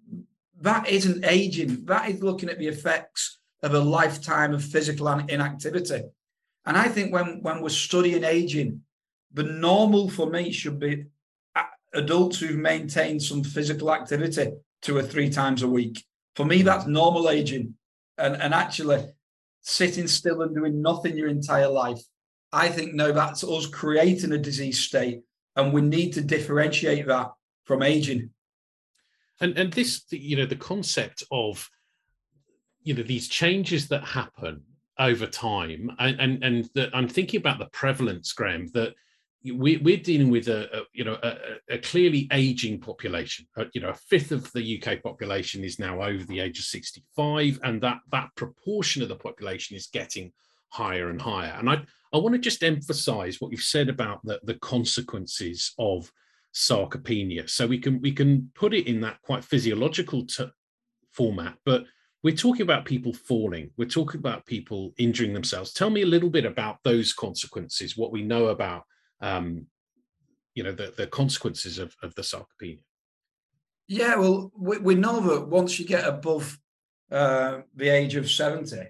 that 0.60 0.88
isn't 0.88 1.24
aging. 1.24 1.84
That 1.84 2.08
is 2.10 2.22
looking 2.22 2.48
at 2.48 2.58
the 2.58 2.68
effects 2.68 3.38
of 3.62 3.74
a 3.74 3.80
lifetime 3.80 4.54
of 4.54 4.64
physical 4.64 5.08
inactivity. 5.08 6.02
And 6.64 6.76
I 6.76 6.88
think 6.88 7.12
when, 7.12 7.42
when 7.42 7.62
we're 7.62 7.68
studying 7.68 8.24
aging, 8.24 8.82
the 9.32 9.44
normal 9.44 10.08
for 10.08 10.28
me 10.28 10.50
should 10.52 10.78
be 10.78 11.06
adults 11.94 12.40
who've 12.40 12.58
maintained 12.58 13.22
some 13.22 13.42
physical 13.42 13.92
activity 13.92 14.52
two 14.82 14.96
or 14.96 15.02
three 15.02 15.30
times 15.30 15.62
a 15.62 15.68
week. 15.68 16.04
For 16.34 16.44
me, 16.44 16.62
that's 16.62 16.86
normal 16.86 17.30
aging. 17.30 17.74
And, 18.18 18.36
and 18.36 18.54
actually, 18.54 19.06
sitting 19.62 20.06
still 20.06 20.42
and 20.42 20.54
doing 20.54 20.80
nothing 20.80 21.16
your 21.16 21.28
entire 21.28 21.68
life, 21.68 22.00
I 22.52 22.68
think 22.68 22.94
no, 22.94 23.12
that's 23.12 23.44
us 23.44 23.66
creating 23.66 24.32
a 24.32 24.38
disease 24.38 24.78
state. 24.78 25.22
And 25.56 25.72
we 25.72 25.80
need 25.80 26.12
to 26.12 26.20
differentiate 26.20 27.06
that 27.06 27.32
from 27.64 27.82
aging 27.82 28.30
and 29.40 29.56
and 29.58 29.72
this 29.72 30.04
you 30.10 30.36
know 30.36 30.46
the 30.46 30.56
concept 30.56 31.22
of 31.30 31.68
you 32.82 32.94
know 32.94 33.02
these 33.02 33.28
changes 33.28 33.88
that 33.88 34.04
happen 34.04 34.62
over 34.98 35.26
time 35.26 35.90
and 35.98 36.20
and, 36.20 36.44
and 36.44 36.70
that 36.74 36.90
i'm 36.94 37.08
thinking 37.08 37.38
about 37.38 37.58
the 37.58 37.66
prevalence 37.66 38.32
graeme 38.32 38.68
that 38.72 38.94
we, 39.52 39.76
we're 39.78 39.96
dealing 39.96 40.30
with 40.30 40.48
a, 40.48 40.76
a 40.76 40.82
you 40.92 41.04
know 41.04 41.18
a, 41.22 41.36
a, 41.70 41.78
clearly 41.78 42.28
aging 42.32 42.80
population. 42.80 43.46
Uh, 43.56 43.64
you 43.74 43.80
know 43.80 43.90
a 43.90 43.94
fifth 43.94 44.32
of 44.32 44.50
the 44.52 44.82
uk 44.82 45.02
population 45.02 45.62
is 45.64 45.78
now 45.78 46.02
over 46.02 46.24
the 46.24 46.40
age 46.40 46.58
of 46.58 46.64
65 46.64 47.60
and 47.62 47.80
that 47.82 47.98
that 48.10 48.30
proportion 48.36 49.02
of 49.02 49.08
the 49.08 49.16
population 49.16 49.76
is 49.76 49.86
getting 49.86 50.32
higher 50.68 51.10
and 51.10 51.20
higher. 51.20 51.54
And 51.58 51.70
i 51.70 51.82
i 52.12 52.18
want 52.18 52.34
to 52.34 52.40
just 52.40 52.62
emphasize 52.62 53.40
what 53.40 53.52
you've 53.52 53.60
said 53.60 53.88
about 53.88 54.20
the, 54.24 54.40
the 54.44 54.54
consequences 54.54 55.72
of 55.78 56.10
sarcopenia. 56.56 57.48
So 57.48 57.66
we 57.66 57.78
can 57.78 58.00
we 58.00 58.12
can 58.12 58.50
put 58.54 58.72
it 58.72 58.86
in 58.86 59.02
that 59.02 59.20
quite 59.20 59.44
physiological 59.44 60.26
t- 60.26 60.46
format, 61.12 61.56
but 61.66 61.84
we're 62.22 62.34
talking 62.34 62.62
about 62.62 62.86
people 62.86 63.12
falling. 63.12 63.70
We're 63.76 63.88
talking 63.88 64.18
about 64.18 64.46
people 64.46 64.94
injuring 64.96 65.34
themselves. 65.34 65.72
Tell 65.72 65.90
me 65.90 66.02
a 66.02 66.06
little 66.06 66.30
bit 66.30 66.46
about 66.46 66.78
those 66.82 67.12
consequences. 67.12 67.96
What 67.96 68.10
we 68.10 68.22
know 68.22 68.46
about, 68.46 68.82
um, 69.20 69.66
you 70.54 70.64
know, 70.64 70.72
the, 70.72 70.92
the 70.96 71.06
consequences 71.06 71.78
of, 71.78 71.94
of 72.02 72.14
the 72.14 72.22
sarcopenia. 72.22 72.80
Yeah, 73.86 74.16
well, 74.16 74.50
we, 74.58 74.78
we 74.78 74.94
know 74.94 75.20
that 75.20 75.46
once 75.46 75.78
you 75.78 75.86
get 75.86 76.08
above 76.08 76.58
uh, 77.12 77.60
the 77.76 77.90
age 77.90 78.16
of 78.16 78.30
seventy, 78.30 78.88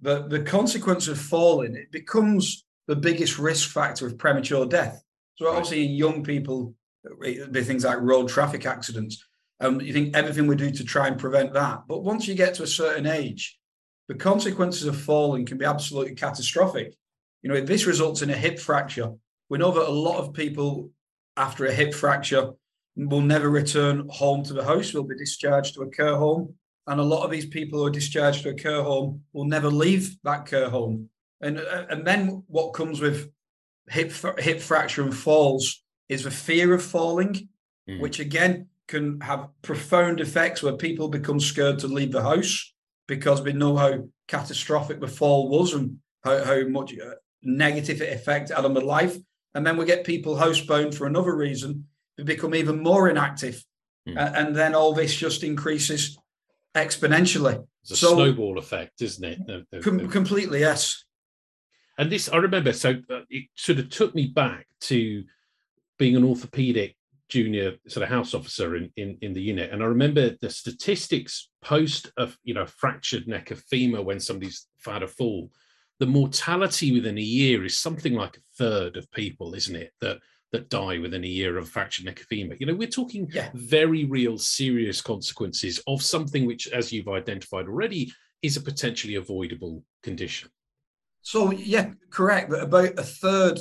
the 0.00 0.28
the 0.28 0.42
consequence 0.42 1.08
of 1.08 1.18
falling 1.18 1.74
it 1.74 1.90
becomes 1.90 2.66
the 2.86 2.96
biggest 2.96 3.38
risk 3.38 3.70
factor 3.70 4.06
of 4.06 4.18
premature 4.18 4.66
death. 4.66 5.02
So 5.36 5.48
obviously, 5.48 5.86
right. 5.86 5.90
young 5.90 6.22
people 6.22 6.74
be 7.20 7.62
things 7.62 7.84
like 7.84 8.00
road 8.00 8.28
traffic 8.28 8.66
accidents. 8.66 9.24
Um, 9.60 9.80
you 9.80 9.92
think 9.92 10.16
everything 10.16 10.46
we 10.46 10.56
do 10.56 10.70
to 10.70 10.84
try 10.84 11.06
and 11.06 11.18
prevent 11.18 11.52
that. 11.52 11.82
But 11.86 12.02
once 12.02 12.26
you 12.26 12.34
get 12.34 12.54
to 12.54 12.62
a 12.62 12.66
certain 12.66 13.06
age, 13.06 13.58
the 14.08 14.14
consequences 14.14 14.86
of 14.86 15.00
falling 15.00 15.46
can 15.46 15.58
be 15.58 15.64
absolutely 15.64 16.14
catastrophic. 16.14 16.94
You 17.42 17.50
know, 17.50 17.56
if 17.56 17.66
this 17.66 17.86
results 17.86 18.22
in 18.22 18.30
a 18.30 18.36
hip 18.36 18.58
fracture, 18.58 19.12
we 19.48 19.58
know 19.58 19.70
that 19.70 19.88
a 19.88 19.90
lot 19.90 20.18
of 20.18 20.32
people 20.32 20.90
after 21.36 21.66
a 21.66 21.72
hip 21.72 21.94
fracture 21.94 22.50
will 22.96 23.20
never 23.20 23.50
return 23.50 24.08
home 24.10 24.42
to 24.44 24.52
the 24.52 24.64
house, 24.64 24.92
will 24.92 25.04
be 25.04 25.16
discharged 25.16 25.74
to 25.74 25.82
a 25.82 25.90
care 25.90 26.16
home. 26.16 26.54
And 26.86 27.00
a 27.00 27.04
lot 27.04 27.24
of 27.24 27.30
these 27.30 27.46
people 27.46 27.78
who 27.78 27.86
are 27.86 27.90
discharged 27.90 28.42
to 28.42 28.50
a 28.50 28.54
care 28.54 28.82
home 28.82 29.22
will 29.32 29.44
never 29.44 29.68
leave 29.68 30.16
that 30.24 30.46
care 30.46 30.68
home. 30.68 31.08
And, 31.40 31.58
uh, 31.58 31.86
and 31.88 32.06
then 32.06 32.42
what 32.48 32.74
comes 32.74 33.00
with 33.00 33.30
hip, 33.88 34.12
hip 34.38 34.60
fracture 34.60 35.02
and 35.02 35.16
falls 35.16 35.82
is 36.10 36.24
the 36.24 36.30
fear 36.30 36.74
of 36.74 36.82
falling, 36.82 37.48
mm. 37.88 38.00
which 38.00 38.18
again 38.18 38.66
can 38.88 39.20
have 39.20 39.48
profound 39.62 40.20
effects 40.20 40.62
where 40.62 40.72
people 40.72 41.08
become 41.08 41.38
scared 41.38 41.78
to 41.78 41.86
leave 41.86 42.10
the 42.10 42.22
house 42.22 42.74
because 43.06 43.40
we 43.40 43.52
know 43.52 43.76
how 43.76 44.04
catastrophic 44.26 45.00
the 45.00 45.06
fall 45.06 45.48
was 45.48 45.72
and 45.72 45.96
how, 46.24 46.44
how 46.44 46.66
much 46.66 46.92
uh, 46.98 47.14
negative 47.42 48.00
effect 48.00 48.50
it 48.50 48.56
had 48.56 48.64
on 48.64 48.74
the 48.74 48.80
life. 48.80 49.16
And 49.54 49.64
then 49.64 49.76
we 49.76 49.84
get 49.84 50.04
people 50.04 50.34
housebound 50.34 50.94
for 50.94 51.06
another 51.06 51.34
reason, 51.34 51.86
they 52.16 52.24
become 52.24 52.56
even 52.56 52.82
more 52.82 53.08
inactive. 53.08 53.64
Mm. 54.08 54.16
Uh, 54.16 54.32
and 54.34 54.56
then 54.56 54.74
all 54.74 54.92
this 54.92 55.14
just 55.14 55.44
increases 55.44 56.18
exponentially. 56.74 57.64
It's 57.82 57.92
a 57.92 57.96
so, 57.96 58.14
snowball 58.14 58.58
effect, 58.58 59.00
isn't 59.00 59.24
it? 59.24 59.46
The, 59.46 59.64
the, 59.70 59.80
com- 59.80 60.08
completely, 60.08 60.60
yes. 60.60 61.04
And 61.98 62.10
this, 62.10 62.28
I 62.28 62.38
remember, 62.38 62.72
so 62.72 62.90
uh, 63.08 63.20
it 63.28 63.46
sort 63.54 63.78
of 63.78 63.90
took 63.90 64.14
me 64.14 64.26
back 64.26 64.66
to 64.82 65.22
being 66.00 66.16
an 66.16 66.24
orthopedic 66.24 66.96
junior 67.28 67.76
sort 67.86 68.02
of 68.02 68.08
house 68.08 68.34
officer 68.34 68.74
in, 68.74 68.90
in, 68.96 69.18
in 69.20 69.34
the 69.34 69.42
unit. 69.42 69.70
And 69.70 69.82
I 69.82 69.86
remember 69.86 70.34
the 70.40 70.50
statistics 70.50 71.50
post 71.62 72.10
of, 72.16 72.36
you 72.42 72.54
know, 72.54 72.66
fractured 72.66 73.28
neck 73.28 73.50
of 73.50 73.62
femur 73.64 74.02
when 74.02 74.18
somebody's 74.18 74.66
had 74.84 75.02
a 75.02 75.06
fall, 75.06 75.50
the 76.00 76.06
mortality 76.06 76.90
within 76.90 77.18
a 77.18 77.22
year 77.22 77.64
is 77.66 77.78
something 77.78 78.14
like 78.14 78.38
a 78.38 78.40
third 78.58 78.96
of 78.96 79.12
people, 79.12 79.54
isn't 79.54 79.76
it? 79.76 79.92
That 80.00 80.18
that 80.52 80.68
die 80.68 80.98
within 80.98 81.22
a 81.22 81.28
year 81.28 81.58
of 81.58 81.68
fracture 81.68 82.02
neck 82.02 82.20
of 82.20 82.26
femur. 82.26 82.56
You 82.58 82.66
know, 82.66 82.74
we're 82.74 82.88
talking 82.88 83.30
yeah. 83.32 83.50
very 83.54 84.04
real, 84.04 84.36
serious 84.36 85.00
consequences 85.00 85.80
of 85.86 86.02
something 86.02 86.44
which, 86.44 86.66
as 86.68 86.92
you've 86.92 87.06
identified 87.06 87.66
already, 87.66 88.12
is 88.42 88.56
a 88.56 88.60
potentially 88.60 89.14
avoidable 89.14 89.84
condition. 90.02 90.50
So, 91.22 91.52
yeah, 91.52 91.90
correct. 92.10 92.50
But 92.50 92.64
about 92.64 92.98
a 92.98 93.04
third 93.04 93.60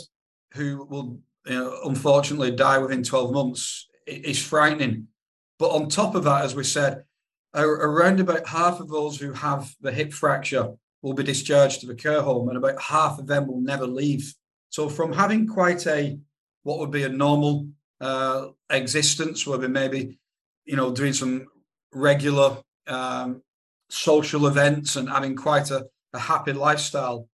who 0.54 0.88
will 0.90 1.20
you 1.50 1.56
know, 1.56 1.80
unfortunately 1.86 2.52
die 2.52 2.78
within 2.78 3.04
12 3.04 3.34
months 3.34 3.88
is 4.06 4.42
frightening. 4.42 5.08
But 5.58 5.72
on 5.72 5.90
top 5.90 6.16
of 6.16 6.24
that, 6.24 6.46
as 6.46 6.56
we 6.56 6.64
said, 6.64 7.04
around 7.56 8.20
about 8.20 8.48
half 8.48 8.80
of 8.80 8.90
those 8.90 9.20
who 9.20 9.34
have 9.34 9.74
the 9.82 9.92
hip 9.92 10.14
fracture 10.14 10.74
will 11.02 11.14
be 11.14 11.24
discharged 11.24 11.82
to 11.82 11.88
the 11.88 11.96
care 11.96 12.22
home, 12.22 12.50
and 12.50 12.58
about 12.58 12.82
half 12.82 13.20
of 13.20 13.28
them 13.28 13.48
will 13.48 13.62
never 13.62 13.88
leave. 13.88 14.34
So, 14.70 14.90
from 14.90 15.14
having 15.14 15.48
quite 15.48 15.88
a 15.88 16.20
what 16.64 16.80
would 16.80 16.92
be 16.92 17.04
a 17.04 17.10
normal 17.10 17.68
uh, 18.02 18.48
existence, 18.70 19.48
where 19.48 19.58
we 19.58 19.68
maybe, 19.68 20.20
you 20.66 20.76
know, 20.76 20.92
doing 20.92 21.14
some 21.14 21.48
regular 21.94 22.58
um, 22.88 23.42
social 23.90 24.48
events 24.48 24.96
and 24.96 25.10
having 25.10 25.36
quite 25.36 25.72
a, 25.72 25.86
a 26.14 26.20
happy 26.20 26.54
lifestyle, 26.54 27.28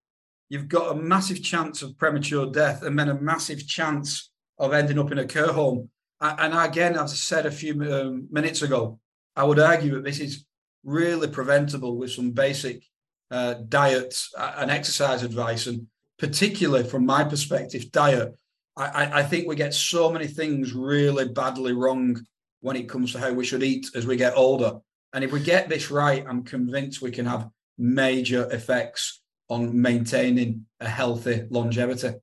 you've 0.54 0.68
got 0.68 0.92
a 0.92 1.02
massive 1.02 1.42
chance 1.42 1.82
of 1.82 1.98
premature 1.98 2.46
death 2.46 2.84
and 2.84 2.98
then 2.98 3.10
a 3.10 3.20
massive 3.20 3.68
chance 3.68 4.30
of 4.60 4.72
ending 4.72 5.00
up 5.00 5.12
in 5.12 5.18
a 5.18 5.26
care 5.26 5.52
home. 5.52 5.90
And 6.22 6.54
again, 6.54 6.94
as 6.94 7.12
I 7.12 7.16
said 7.16 7.48
a 7.48 7.52
few 7.52 7.74
um, 7.92 8.28
minutes 8.30 8.62
ago, 8.62 9.00
I 9.36 9.46
would 9.46 9.58
argue 9.58 9.96
that 9.96 10.04
this 10.04 10.20
is 10.20 10.46
really 10.84 11.28
preventable 11.28 11.98
with 11.98 12.12
some 12.12 12.30
basic 12.34 12.84
uh, 13.32 13.56
diet 13.68 14.16
and 14.38 14.70
exercise 14.70 15.24
advice. 15.24 15.66
And 15.66 15.88
particularly 16.20 16.88
from 16.88 17.04
my 17.04 17.24
perspective, 17.24 17.92
diet. 17.92 18.38
I, 18.78 19.22
I 19.22 19.24
think 19.24 19.48
we 19.48 19.56
get 19.56 19.74
so 19.74 20.12
many 20.12 20.28
things 20.28 20.72
really 20.74 21.30
badly 21.30 21.74
wrong 21.74 22.24
when 22.62 22.76
it 22.76 22.88
comes 22.88 23.12
to 23.14 23.20
how 23.20 23.34
we 23.34 23.44
should 23.44 23.64
eat 23.64 23.88
as 23.96 24.06
we 24.06 24.18
get 24.18 24.38
older. 24.38 24.74
And 25.14 25.24
if 25.24 25.32
we 25.32 25.40
get 25.40 25.68
this 25.68 25.90
right, 25.90 26.24
I'm 26.30 26.44
convinced 26.44 27.02
we 27.02 27.10
can 27.10 27.26
have 27.26 27.50
major 27.80 28.48
effects 28.52 29.23
on 29.50 29.80
maintaining 29.80 30.66
a 30.80 30.88
healthy 30.88 31.46
longevity. 31.50 32.14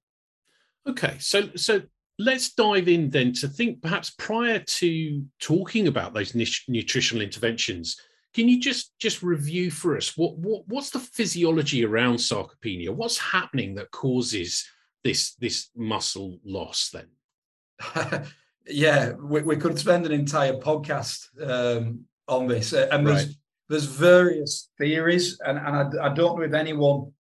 Okay, 0.86 1.16
so 1.18 1.50
so 1.56 1.82
let's 2.20 2.52
dive 2.52 2.88
in 2.88 3.08
then 3.08 3.32
to 3.32 3.48
think 3.48 3.80
perhaps 3.80 4.10
prior 4.10 4.58
to 4.58 5.24
talking 5.40 5.88
about 5.88 6.12
those 6.12 6.34
nutritional 6.34 7.22
interventions 7.22 7.96
can 8.34 8.48
you 8.48 8.60
just 8.60 8.92
just 8.98 9.22
review 9.22 9.70
for 9.70 9.96
us 9.96 10.16
what, 10.16 10.36
what 10.36 10.62
what's 10.68 10.90
the 10.90 10.98
physiology 10.98 11.84
around 11.84 12.16
sarcopenia 12.16 12.90
what's 12.90 13.18
happening 13.18 13.74
that 13.74 13.90
causes 13.90 14.68
this 15.02 15.34
this 15.36 15.70
muscle 15.74 16.38
loss 16.44 16.90
then 16.92 18.24
yeah 18.66 19.12
we, 19.12 19.40
we 19.40 19.56
could 19.56 19.78
spend 19.78 20.04
an 20.04 20.12
entire 20.12 20.54
podcast 20.54 21.26
um, 21.42 22.04
on 22.28 22.46
this 22.46 22.74
uh, 22.74 22.86
and 22.92 23.06
right. 23.06 23.14
there's 23.14 23.36
various 23.78 24.70
theories 24.78 25.38
and, 25.44 25.58
and 25.58 25.98
I, 26.00 26.06
I 26.06 26.14
don't 26.14 26.38
know 26.38 26.44
if 26.44 26.54
anyone 26.54 27.12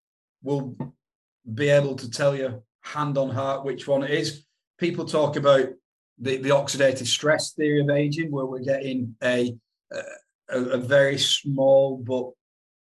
will 0.43 0.75
be 1.53 1.69
able 1.69 1.95
to 1.95 2.09
tell 2.09 2.35
you 2.35 2.63
hand 2.81 3.17
on 3.17 3.29
heart 3.29 3.65
which 3.65 3.87
one 3.87 4.03
it 4.03 4.11
is 4.11 4.43
people 4.79 5.05
talk 5.05 5.35
about 5.35 5.67
the, 6.19 6.37
the 6.37 6.49
oxidative 6.49 7.07
stress 7.07 7.53
theory 7.53 7.81
of 7.81 7.89
aging, 7.89 8.31
where 8.31 8.45
we're 8.45 8.59
getting 8.59 9.15
a, 9.23 9.55
a, 9.91 10.57
a 10.57 10.77
very 10.77 11.17
small 11.17 11.97
but 11.97 12.31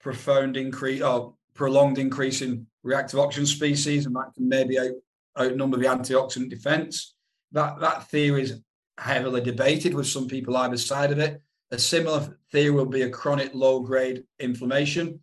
profound 0.00 0.56
increase 0.56 1.02
or 1.02 1.34
prolonged 1.54 1.98
increase 1.98 2.42
in 2.42 2.66
reactive 2.82 3.18
oxygen 3.18 3.46
species, 3.46 4.06
and 4.06 4.14
that 4.14 4.32
can 4.34 4.48
maybe 4.48 4.78
out, 4.78 4.90
outnumber 5.38 5.78
the 5.78 5.86
antioxidant 5.86 6.50
defense. 6.50 7.14
That 7.52 7.80
that 7.80 8.08
theory 8.10 8.42
is 8.42 8.60
heavily 8.98 9.40
debated 9.40 9.94
with 9.94 10.06
some 10.06 10.28
people 10.28 10.56
either 10.56 10.76
side 10.76 11.12
of 11.12 11.18
it. 11.18 11.40
A 11.70 11.78
similar 11.78 12.38
theory 12.52 12.70
will 12.70 12.86
be 12.86 13.02
a 13.02 13.10
chronic 13.10 13.50
low 13.54 13.80
grade 13.80 14.24
inflammation. 14.38 15.20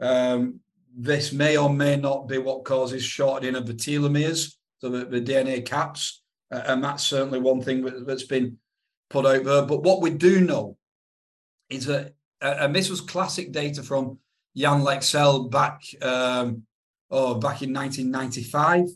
Um, 0.00 0.60
this 0.96 1.32
may 1.32 1.56
or 1.56 1.70
may 1.70 1.96
not 1.96 2.26
be 2.26 2.38
what 2.38 2.64
causes 2.64 3.04
shortening 3.04 3.54
of 3.54 3.66
the 3.66 3.74
telomeres, 3.74 4.54
so 4.78 4.88
the, 4.88 5.04
the 5.04 5.20
DNA 5.20 5.64
caps, 5.64 6.22
uh, 6.52 6.62
and 6.66 6.82
that's 6.82 7.04
certainly 7.04 7.38
one 7.38 7.60
thing 7.60 7.84
that, 7.84 8.08
has 8.08 8.24
been 8.24 8.58
put 9.08 9.26
out 9.26 9.44
there. 9.44 9.62
But 9.62 9.82
what 9.82 10.00
we 10.00 10.10
do 10.10 10.40
know 10.40 10.76
is 11.70 11.86
that, 11.86 12.14
uh, 12.42 12.56
and 12.60 12.74
this 12.74 12.90
was 12.90 13.00
classic 13.00 13.52
data 13.52 13.82
from 13.82 14.18
Jan 14.56 14.80
Lexell 14.80 15.48
back, 15.50 15.82
um, 16.02 16.64
oh, 17.10 17.34
back 17.34 17.62
in 17.62 17.72
1995, 17.72 18.86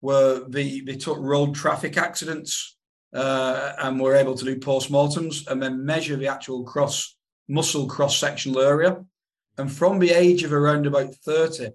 where 0.00 0.40
they, 0.48 0.80
they 0.80 0.96
took 0.96 1.18
road 1.18 1.54
traffic 1.54 1.96
accidents 1.96 2.76
uh, 3.12 3.72
and 3.78 4.00
were 4.00 4.14
able 4.14 4.34
to 4.34 4.44
do 4.44 4.56
postmortems 4.56 5.46
and 5.48 5.62
then 5.62 5.84
measure 5.84 6.16
the 6.16 6.28
actual 6.28 6.64
cross 6.64 7.16
muscle 7.48 7.86
cross 7.86 8.16
sectional 8.16 8.60
area. 8.60 9.04
And 9.58 9.70
from 9.70 9.98
the 9.98 10.10
age 10.10 10.44
of 10.44 10.52
around 10.52 10.86
about 10.86 11.14
30 11.14 11.70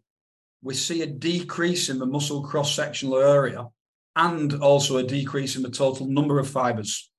we 0.66 0.74
see 0.74 1.04
a 1.04 1.08
decrease 1.08 1.90
in 1.90 2.00
the 2.00 2.06
muscle 2.08 2.42
cross 2.42 2.74
sectional 2.74 3.20
area 3.20 3.68
and 4.16 4.56
also 4.56 4.98
a 4.98 5.04
decrease 5.04 5.56
in 5.56 5.62
the 5.62 5.70
total 5.70 6.08
number 6.08 6.40
of 6.40 6.50
fibers. 6.50 7.12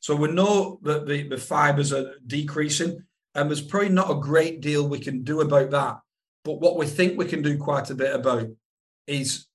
So 0.00 0.16
we 0.16 0.32
know 0.32 0.80
that 0.82 1.06
the, 1.06 1.28
the 1.28 1.38
fibers 1.38 1.92
are 1.92 2.14
decreasing, 2.26 3.04
and 3.36 3.48
there's 3.48 3.62
probably 3.62 3.90
not 3.90 4.10
a 4.10 4.20
great 4.20 4.60
deal 4.60 4.88
we 4.88 4.98
can 4.98 5.22
do 5.22 5.42
about 5.42 5.70
that. 5.70 5.98
But 6.44 6.60
what 6.60 6.76
we 6.76 6.86
think 6.86 7.16
we 7.16 7.26
can 7.26 7.40
do 7.40 7.56
quite 7.56 7.88
a 7.90 7.94
bit 7.94 8.12
about 8.12 8.48
is 9.06 9.46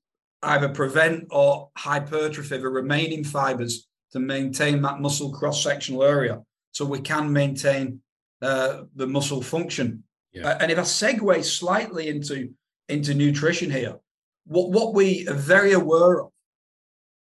either 0.41 0.69
prevent 0.69 1.27
or 1.29 1.69
hypertrophy 1.77 2.57
the 2.57 2.69
remaining 2.69 3.25
fibers 3.25 3.87
to 4.13 4.19
maintain 4.19 4.81
that 4.81 5.01
muscle 5.01 5.31
cross 5.31 5.61
sectional 5.63 6.03
area 6.03 6.41
so 6.71 6.85
we 6.85 7.01
can 7.01 7.31
maintain 7.31 7.99
uh, 8.41 8.83
the 8.95 9.05
muscle 9.05 9.41
function. 9.41 10.03
Yeah. 10.31 10.49
Uh, 10.49 10.57
and 10.61 10.71
if 10.71 10.79
I 10.79 10.81
segue 10.81 11.43
slightly 11.43 12.07
into 12.07 12.53
into 12.89 13.13
nutrition 13.13 13.71
here. 13.71 13.95
What, 14.45 14.71
what 14.71 14.93
we 14.93 15.27
are 15.27 15.33
very 15.33 15.73
aware 15.73 16.21
of 16.21 16.31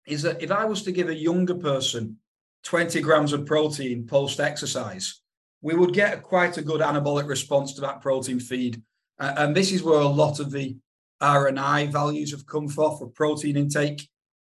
is 0.07 0.23
that 0.23 0.42
if 0.42 0.51
I 0.51 0.64
was 0.64 0.83
to 0.83 0.92
give 0.92 1.09
a 1.09 1.14
younger 1.14 1.55
person 1.55 2.18
20 2.64 3.01
grams 3.01 3.33
of 3.33 3.47
protein 3.47 4.07
post 4.07 4.40
exercise, 4.40 5.21
we 5.61 5.75
would 5.75 5.92
get 5.92 6.23
quite 6.23 6.59
a 6.59 6.62
good 6.62 6.81
anabolic 6.81 7.29
response 7.29 7.75
to 7.75 7.81
that 7.83 8.01
protein 8.01 8.40
feed. 8.40 8.83
Uh, 9.18 9.35
and 9.37 9.55
this 9.55 9.73
is 9.73 9.83
where 9.83 10.01
a 10.01 10.07
lot 10.07 10.40
of 10.40 10.51
the 10.51 10.77
RNI 11.23 11.92
values 11.92 12.33
have 12.33 12.47
come 12.47 12.68
from 12.68 12.97
for 12.99 13.07
protein 13.09 13.57
intake. 13.57 14.09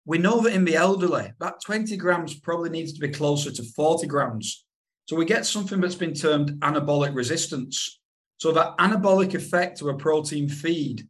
We 0.06 0.18
know 0.18 0.42
that 0.42 0.54
in 0.54 0.66
the 0.66 0.76
elderly, 0.76 1.32
that 1.39 1.62
20 1.66 1.96
grams 1.98 2.39
probably 2.39 2.70
needs 2.70 2.94
to 2.94 3.00
be 3.00 3.10
closer 3.10 3.52
to 3.52 3.63
40 3.63 4.08
grams. 4.08 4.66
So 5.06 5.16
we 5.16 5.26
get 5.26 5.46
something 5.46 5.80
that's 5.80 5.96
been 5.96 6.13
termed 6.13 6.60
anabolic 6.62 7.16
resistance. 7.16 8.00
So 8.38 8.52
that 8.52 8.78
anabolic 8.78 9.34
effect 9.34 9.82
of 9.82 9.88
a 9.88 9.94
protein 9.94 10.50
feed 10.50 11.08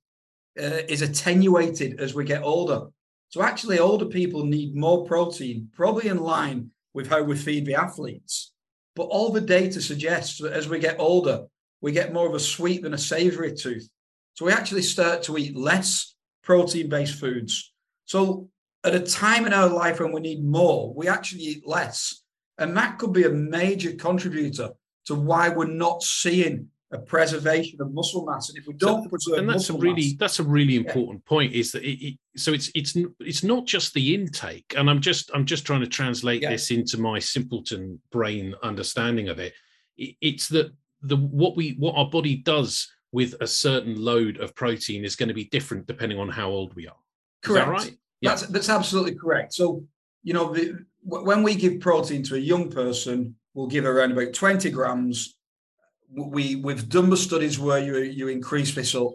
uh, 0.60 0.82
is 0.88 1.02
attenuated 1.02 2.00
as 2.00 2.14
we 2.14 2.26
get 2.26 2.44
older. 2.44 2.88
So 3.30 3.42
actually, 3.42 3.80
older 3.80 4.06
people 4.06 4.46
need 4.46 4.76
more 4.76 5.06
protein, 5.06 5.70
probably 5.74 6.10
in 6.10 6.20
line 6.20 6.70
with 6.94 7.10
how 7.10 7.24
we 7.24 7.36
feed 7.36 7.66
the 7.66 7.76
athletes. 7.76 8.52
But 8.96 9.06
all 9.06 9.32
the 9.32 9.42
data 9.42 9.82
suggests 9.82 10.38
that 10.40 10.54
as 10.54 10.70
we 10.70 10.78
get 10.78 11.00
older, 11.00 11.46
we 11.82 11.92
get 11.92 12.14
more 12.14 12.28
of 12.28 12.36
a 12.36 12.40
sweet 12.40 12.84
than 12.84 12.94
a 12.94 12.98
savory 12.98 13.54
tooth. 13.54 13.90
So 14.36 14.46
we 14.46 14.52
actually 14.52 14.84
start 14.84 15.24
to 15.24 15.38
eat 15.38 15.56
less 15.56 16.16
protein 16.44 16.90
based 16.90 17.20
foods. 17.20 17.74
So 18.06 18.50
at 18.84 18.96
a 18.96 19.00
time 19.00 19.46
in 19.46 19.54
our 19.54 19.68
life 19.68 20.00
when 20.00 20.12
we 20.12 20.22
need 20.22 20.44
more, 20.44 20.94
we 20.94 21.08
actually 21.08 21.44
eat 21.44 21.68
less. 21.68 22.24
And 22.58 22.76
that 22.78 23.00
could 23.00 23.14
be 23.14 23.24
a 23.24 23.30
major 23.30 23.94
contributor 23.94 24.72
to 25.06 25.16
why 25.16 25.50
we're 25.50 25.66
not 25.66 26.04
seeing 26.04 26.70
a 26.92 27.00
preservation 27.00 27.82
of 27.82 27.92
muscle 27.92 28.26
mass. 28.26 28.50
And 28.50 28.58
if 28.58 28.68
we 28.68 28.74
don't 28.74 29.04
so, 29.04 29.10
preserve 29.10 29.40
and 29.40 29.50
that's 29.50 29.70
a 29.70 29.74
really 29.74 30.10
mass, 30.10 30.16
that's 30.20 30.40
a 30.40 30.44
really 30.44 30.76
important 30.76 31.24
yeah. 31.26 31.30
point. 31.30 31.54
Is 31.54 31.72
that 31.72 31.84
it, 31.84 32.06
it, 32.06 32.20
so? 32.36 32.54
It's 32.54 32.70
it's 32.76 32.96
it's 33.20 33.44
not 33.44 33.66
just 33.66 33.94
the 33.94 34.14
intake, 34.14 34.76
and 34.78 34.90
I'm 34.90 35.02
just 35.02 35.32
I'm 35.34 35.46
just 35.46 35.66
trying 35.66 35.82
to 35.82 35.88
translate 35.88 36.44
yeah. 36.44 36.52
this 36.52 36.70
into 36.70 37.00
my 37.00 37.18
simpleton 37.18 38.00
brain 38.12 38.54
understanding 38.62 39.30
of 39.30 39.40
it. 39.40 39.54
it. 39.98 40.16
It's 40.22 40.48
that 40.50 40.72
the 41.02 41.18
what 41.18 41.56
we 41.56 41.72
what 41.80 41.96
our 41.96 42.10
body 42.10 42.36
does 42.36 42.88
with 43.12 43.36
a 43.42 43.48
certain 43.48 44.00
load 44.00 44.38
of 44.38 44.56
protein 44.56 45.04
is 45.04 45.16
going 45.16 45.30
to 45.30 45.36
be 45.36 45.46
different 45.46 45.88
depending 45.88 46.20
on 46.20 46.30
how 46.30 46.50
old 46.50 46.76
we 46.76 46.88
are. 46.88 46.96
Correct. 47.42 47.68
That 47.68 47.72
right? 47.72 47.98
Yeah. 48.24 48.30
That's 48.30 48.48
that's 48.48 48.70
absolutely 48.70 49.16
correct. 49.16 49.54
So 49.54 49.84
you 50.24 50.34
know 50.34 50.54
the, 50.54 50.86
when 51.04 51.44
we 51.44 51.56
give 51.56 51.82
protein 51.82 52.24
to 52.24 52.36
a 52.36 52.40
young 52.40 52.72
person, 52.72 53.36
we'll 53.54 53.68
give 53.68 53.86
around 53.86 54.14
about 54.14 54.34
20 54.34 54.70
grams 54.72 55.36
we 56.16 56.56
we've 56.58 56.88
done 56.88 57.10
the 57.10 57.18
studies 57.18 57.60
where 57.60 57.80
you 57.80 57.98
you 57.98 58.28
increase 58.28 58.74
this 58.74 58.96
up. 58.96 59.12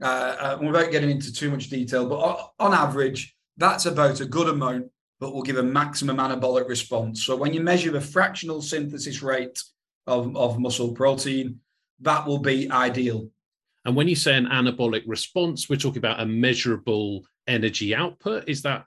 Uh, 0.00 0.36
uh, 0.38 0.58
without 0.62 0.92
getting 0.92 1.10
into 1.10 1.32
too 1.32 1.50
much 1.50 1.68
detail, 1.68 2.08
but 2.08 2.20
on, 2.20 2.46
on 2.60 2.72
average, 2.72 3.34
that's 3.56 3.86
about 3.86 4.20
a 4.20 4.24
good 4.24 4.48
amount, 4.48 4.86
but 5.18 5.34
will 5.34 5.42
give 5.42 5.56
a 5.56 5.62
maximum 5.62 6.18
anabolic 6.18 6.68
response. 6.68 7.24
So 7.24 7.34
when 7.34 7.52
you 7.52 7.60
measure 7.60 7.90
the 7.90 8.00
fractional 8.00 8.62
synthesis 8.62 9.22
rate 9.22 9.60
of, 10.06 10.36
of 10.36 10.60
muscle 10.60 10.92
protein, 10.92 11.58
that 11.98 12.24
will 12.24 12.38
be 12.38 12.70
ideal. 12.70 13.28
And 13.84 13.96
when 13.96 14.06
you 14.06 14.14
say 14.14 14.36
an 14.36 14.46
anabolic 14.46 15.02
response, 15.04 15.68
we're 15.68 15.74
talking 15.74 15.98
about 15.98 16.20
a 16.20 16.26
measurable 16.26 17.24
energy 17.48 17.94
output. 17.94 18.48
Is 18.48 18.62
that 18.62 18.86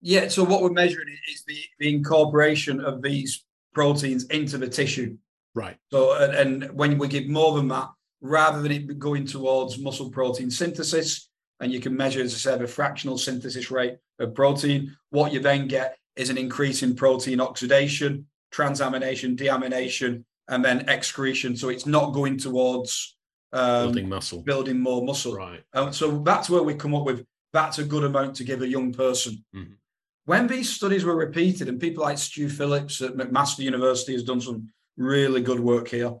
Yeah, 0.00 0.28
so 0.28 0.44
what 0.44 0.62
we're 0.62 0.70
measuring 0.70 1.08
is 1.32 1.44
the, 1.46 1.58
the 1.78 1.94
incorporation 1.94 2.80
of 2.80 3.02
these 3.02 3.44
proteins 3.74 4.24
into 4.26 4.58
the 4.58 4.68
tissue. 4.68 5.16
Right. 5.54 5.76
So, 5.90 6.16
and, 6.16 6.34
and 6.34 6.72
when 6.76 6.98
we 6.98 7.08
give 7.08 7.28
more 7.28 7.54
than 7.56 7.68
that, 7.68 7.88
rather 8.20 8.62
than 8.62 8.72
it 8.72 8.98
going 8.98 9.26
towards 9.26 9.78
muscle 9.78 10.10
protein 10.10 10.50
synthesis, 10.50 11.28
and 11.60 11.72
you 11.72 11.80
can 11.80 11.96
measure, 11.96 12.20
as 12.20 12.34
I 12.34 12.36
said, 12.36 12.62
a 12.62 12.66
fractional 12.66 13.16
synthesis 13.18 13.70
rate 13.70 13.96
of 14.18 14.34
protein, 14.34 14.96
what 15.10 15.32
you 15.32 15.40
then 15.40 15.66
get 15.66 15.96
is 16.16 16.30
an 16.30 16.38
increase 16.38 16.82
in 16.82 16.94
protein 16.94 17.40
oxidation, 17.40 18.26
transamination, 18.52 19.36
deamination, 19.36 20.24
and 20.48 20.64
then 20.64 20.88
excretion. 20.88 21.56
So 21.56 21.68
it's 21.68 21.86
not 21.86 22.12
going 22.12 22.38
towards 22.38 23.15
um, 23.52 23.86
building 23.86 24.08
muscle, 24.08 24.42
building 24.42 24.80
more 24.80 25.04
muscle. 25.04 25.34
Right. 25.34 25.62
Um, 25.72 25.92
so 25.92 26.18
that's 26.18 26.50
where 26.50 26.62
we 26.62 26.74
come 26.74 26.94
up 26.94 27.04
with 27.04 27.24
that's 27.52 27.78
a 27.78 27.84
good 27.84 28.04
amount 28.04 28.36
to 28.36 28.44
give 28.44 28.62
a 28.62 28.68
young 28.68 28.92
person. 28.92 29.44
Mm-hmm. 29.54 29.72
When 30.26 30.46
these 30.46 30.68
studies 30.68 31.04
were 31.04 31.16
repeated, 31.16 31.68
and 31.68 31.80
people 31.80 32.02
like 32.02 32.18
Stu 32.18 32.48
Phillips 32.48 33.00
at 33.00 33.14
McMaster 33.14 33.60
University 33.60 34.12
has 34.12 34.24
done 34.24 34.40
some 34.40 34.68
really 34.96 35.40
good 35.40 35.60
work 35.60 35.88
here. 35.88 36.12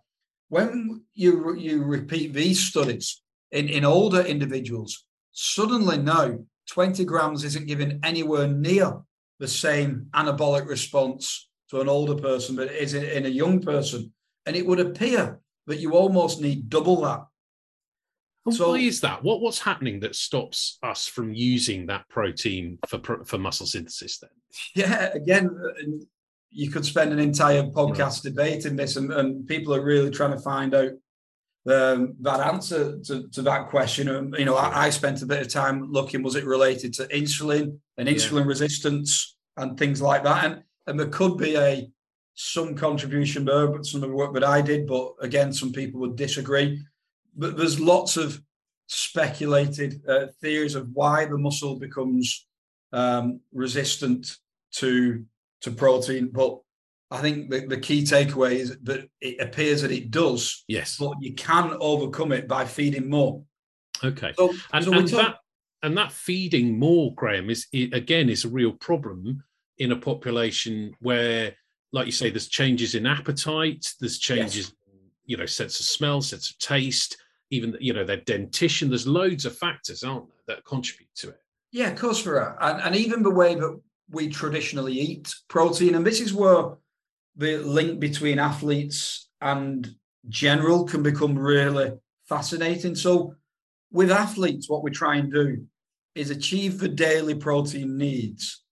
When 0.48 1.02
you 1.14 1.54
you 1.56 1.82
repeat 1.82 2.32
these 2.32 2.60
studies 2.60 3.22
in, 3.50 3.68
in 3.68 3.84
older 3.84 4.20
individuals, 4.20 5.04
suddenly 5.32 5.98
now 5.98 6.38
20 6.70 7.04
grams 7.04 7.44
isn't 7.44 7.66
giving 7.66 8.00
anywhere 8.02 8.46
near 8.46 9.00
the 9.38 9.48
same 9.48 10.06
anabolic 10.14 10.66
response 10.66 11.48
to 11.70 11.80
an 11.80 11.88
older 11.88 12.14
person, 12.14 12.56
but 12.56 12.68
it 12.68 12.80
is 12.80 12.94
in 12.94 13.26
a 13.26 13.30
young 13.30 13.60
person. 13.60 14.12
And 14.46 14.54
it 14.54 14.64
would 14.66 14.80
appear 14.80 15.40
that 15.66 15.80
you 15.80 15.92
almost 15.92 16.40
need 16.40 16.68
double 16.68 17.02
that. 17.02 17.24
so, 18.50 18.70
why 18.70 18.78
is 18.78 19.00
that? 19.00 19.22
What 19.22 19.40
what's 19.40 19.60
happening 19.60 20.00
that 20.00 20.14
stops 20.14 20.78
us 20.82 21.06
from 21.06 21.34
using 21.34 21.86
that 21.86 22.08
protein 22.08 22.78
for 22.88 23.24
for 23.24 23.38
muscle 23.38 23.66
synthesis? 23.66 24.18
Then, 24.18 24.30
yeah, 24.74 25.10
again, 25.12 25.50
you 26.50 26.70
could 26.70 26.84
spend 26.84 27.12
an 27.12 27.18
entire 27.18 27.64
podcast 27.64 28.24
right. 28.24 28.34
debating 28.34 28.76
this, 28.76 28.96
and, 28.96 29.12
and, 29.12 29.46
people 29.46 29.74
are 29.74 29.84
really 29.84 30.10
trying 30.10 30.30
to 30.30 30.38
find 30.38 30.74
out 30.74 30.92
um, 31.68 32.14
that 32.20 32.40
answer 32.40 32.98
to, 33.00 33.28
to, 33.28 33.42
that 33.42 33.68
question. 33.68 34.08
Um, 34.08 34.34
you 34.38 34.44
know, 34.44 34.54
I, 34.54 34.86
I, 34.86 34.90
spent 34.90 35.22
a 35.22 35.26
bit 35.26 35.42
of 35.42 35.48
time 35.48 35.90
looking: 35.90 36.22
was 36.22 36.36
it 36.36 36.44
related 36.44 36.94
to 36.94 37.08
insulin 37.08 37.78
and 37.98 38.08
insulin 38.08 38.42
yeah. 38.42 38.46
resistance 38.46 39.36
and 39.56 39.76
things 39.76 40.00
like 40.00 40.22
that? 40.22 40.44
And 40.44 40.62
and 40.86 40.98
there 40.98 41.08
could 41.08 41.36
be 41.36 41.56
a 41.56 41.88
some 42.36 42.74
contribution 42.74 43.44
there, 43.44 43.66
but 43.66 43.84
some 43.84 44.02
of 44.02 44.08
the 44.08 44.14
work 44.14 44.32
that 44.34 44.44
I 44.44 44.60
did. 44.60 44.86
But 44.86 45.14
again, 45.20 45.52
some 45.52 45.72
people 45.72 46.00
would 46.00 46.16
disagree. 46.16 46.84
But 47.34 47.56
there's 47.56 47.80
lots 47.80 48.16
of 48.16 48.40
speculated 48.86 50.00
uh, 50.08 50.26
theories 50.40 50.76
of 50.76 50.88
why 50.92 51.24
the 51.24 51.38
muscle 51.38 51.76
becomes 51.78 52.46
um, 52.92 53.40
resistant 53.52 54.36
to 54.72 55.24
to 55.62 55.70
protein. 55.70 56.28
But 56.30 56.60
I 57.10 57.20
think 57.20 57.50
the, 57.50 57.66
the 57.66 57.80
key 57.80 58.02
takeaway 58.02 58.52
is 58.52 58.76
that 58.82 59.08
it 59.20 59.40
appears 59.40 59.82
that 59.82 59.90
it 59.90 60.10
does. 60.10 60.64
Yes. 60.68 60.98
But 60.98 61.14
you 61.20 61.34
can 61.34 61.76
overcome 61.80 62.32
it 62.32 62.46
by 62.46 62.66
feeding 62.66 63.08
more. 63.08 63.42
Okay. 64.04 64.34
So, 64.36 64.52
and, 64.72 64.84
so 64.84 64.92
and 64.92 65.08
talk- 65.08 65.20
that 65.20 65.36
and 65.82 65.96
that 65.96 66.12
feeding 66.12 66.78
more, 66.78 67.14
Graeme, 67.14 67.48
is 67.48 67.66
again 67.72 68.28
is 68.28 68.44
a 68.44 68.48
real 68.48 68.72
problem 68.72 69.42
in 69.78 69.92
a 69.92 69.96
population 69.96 70.94
where, 71.00 71.54
like 71.96 72.04
you 72.04 72.12
say, 72.12 72.28
there's 72.28 72.48
changes 72.48 72.94
in 72.94 73.06
appetite, 73.06 73.90
there's 74.00 74.18
changes, 74.18 74.74
yes. 74.86 74.96
you 75.24 75.36
know, 75.38 75.46
sense 75.46 75.80
of 75.80 75.86
smell, 75.86 76.20
sense 76.20 76.50
of 76.50 76.58
taste, 76.58 77.16
even 77.50 77.74
you 77.80 77.94
know 77.94 78.04
their 78.04 78.18
dentition. 78.18 78.90
There's 78.90 79.06
loads 79.06 79.46
of 79.46 79.56
factors, 79.56 80.02
aren't 80.04 80.26
there, 80.28 80.56
that 80.56 80.64
contribute 80.66 81.08
to 81.16 81.30
it. 81.30 81.40
Yeah, 81.72 81.88
of 81.88 81.98
course 81.98 82.22
there 82.22 82.38
are, 82.40 82.58
and, 82.60 82.82
and 82.82 82.94
even 82.94 83.22
the 83.22 83.30
way 83.30 83.54
that 83.54 83.80
we 84.10 84.28
traditionally 84.28 84.92
eat 84.92 85.34
protein, 85.48 85.94
and 85.94 86.06
this 86.06 86.20
is 86.20 86.34
where 86.34 86.76
the 87.34 87.56
link 87.58 87.98
between 87.98 88.38
athletes 88.38 89.30
and 89.40 89.88
general 90.28 90.84
can 90.84 91.02
become 91.02 91.38
really 91.38 91.92
fascinating. 92.28 92.94
So, 92.94 93.34
with 93.90 94.10
athletes, 94.10 94.68
what 94.68 94.82
we 94.82 94.90
try 94.90 95.16
and 95.16 95.32
do 95.32 95.66
is 96.14 96.30
achieve 96.30 96.78
the 96.78 96.88
daily 96.88 97.34
protein 97.34 97.96
needs 97.96 98.62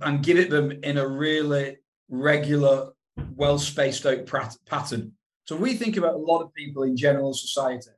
and 0.00 0.22
give 0.22 0.38
it 0.38 0.50
them 0.50 0.70
in 0.84 0.98
a 0.98 1.08
really 1.08 1.78
regular, 2.08 2.90
well 3.34 3.58
spaced 3.58 4.06
out 4.06 4.26
pattern. 4.66 5.12
So 5.44 5.56
we 5.56 5.74
think 5.74 5.96
about 5.96 6.14
a 6.14 6.18
lot 6.18 6.42
of 6.42 6.52
people 6.54 6.82
in 6.82 6.96
general 6.96 7.32
society. 7.32 7.90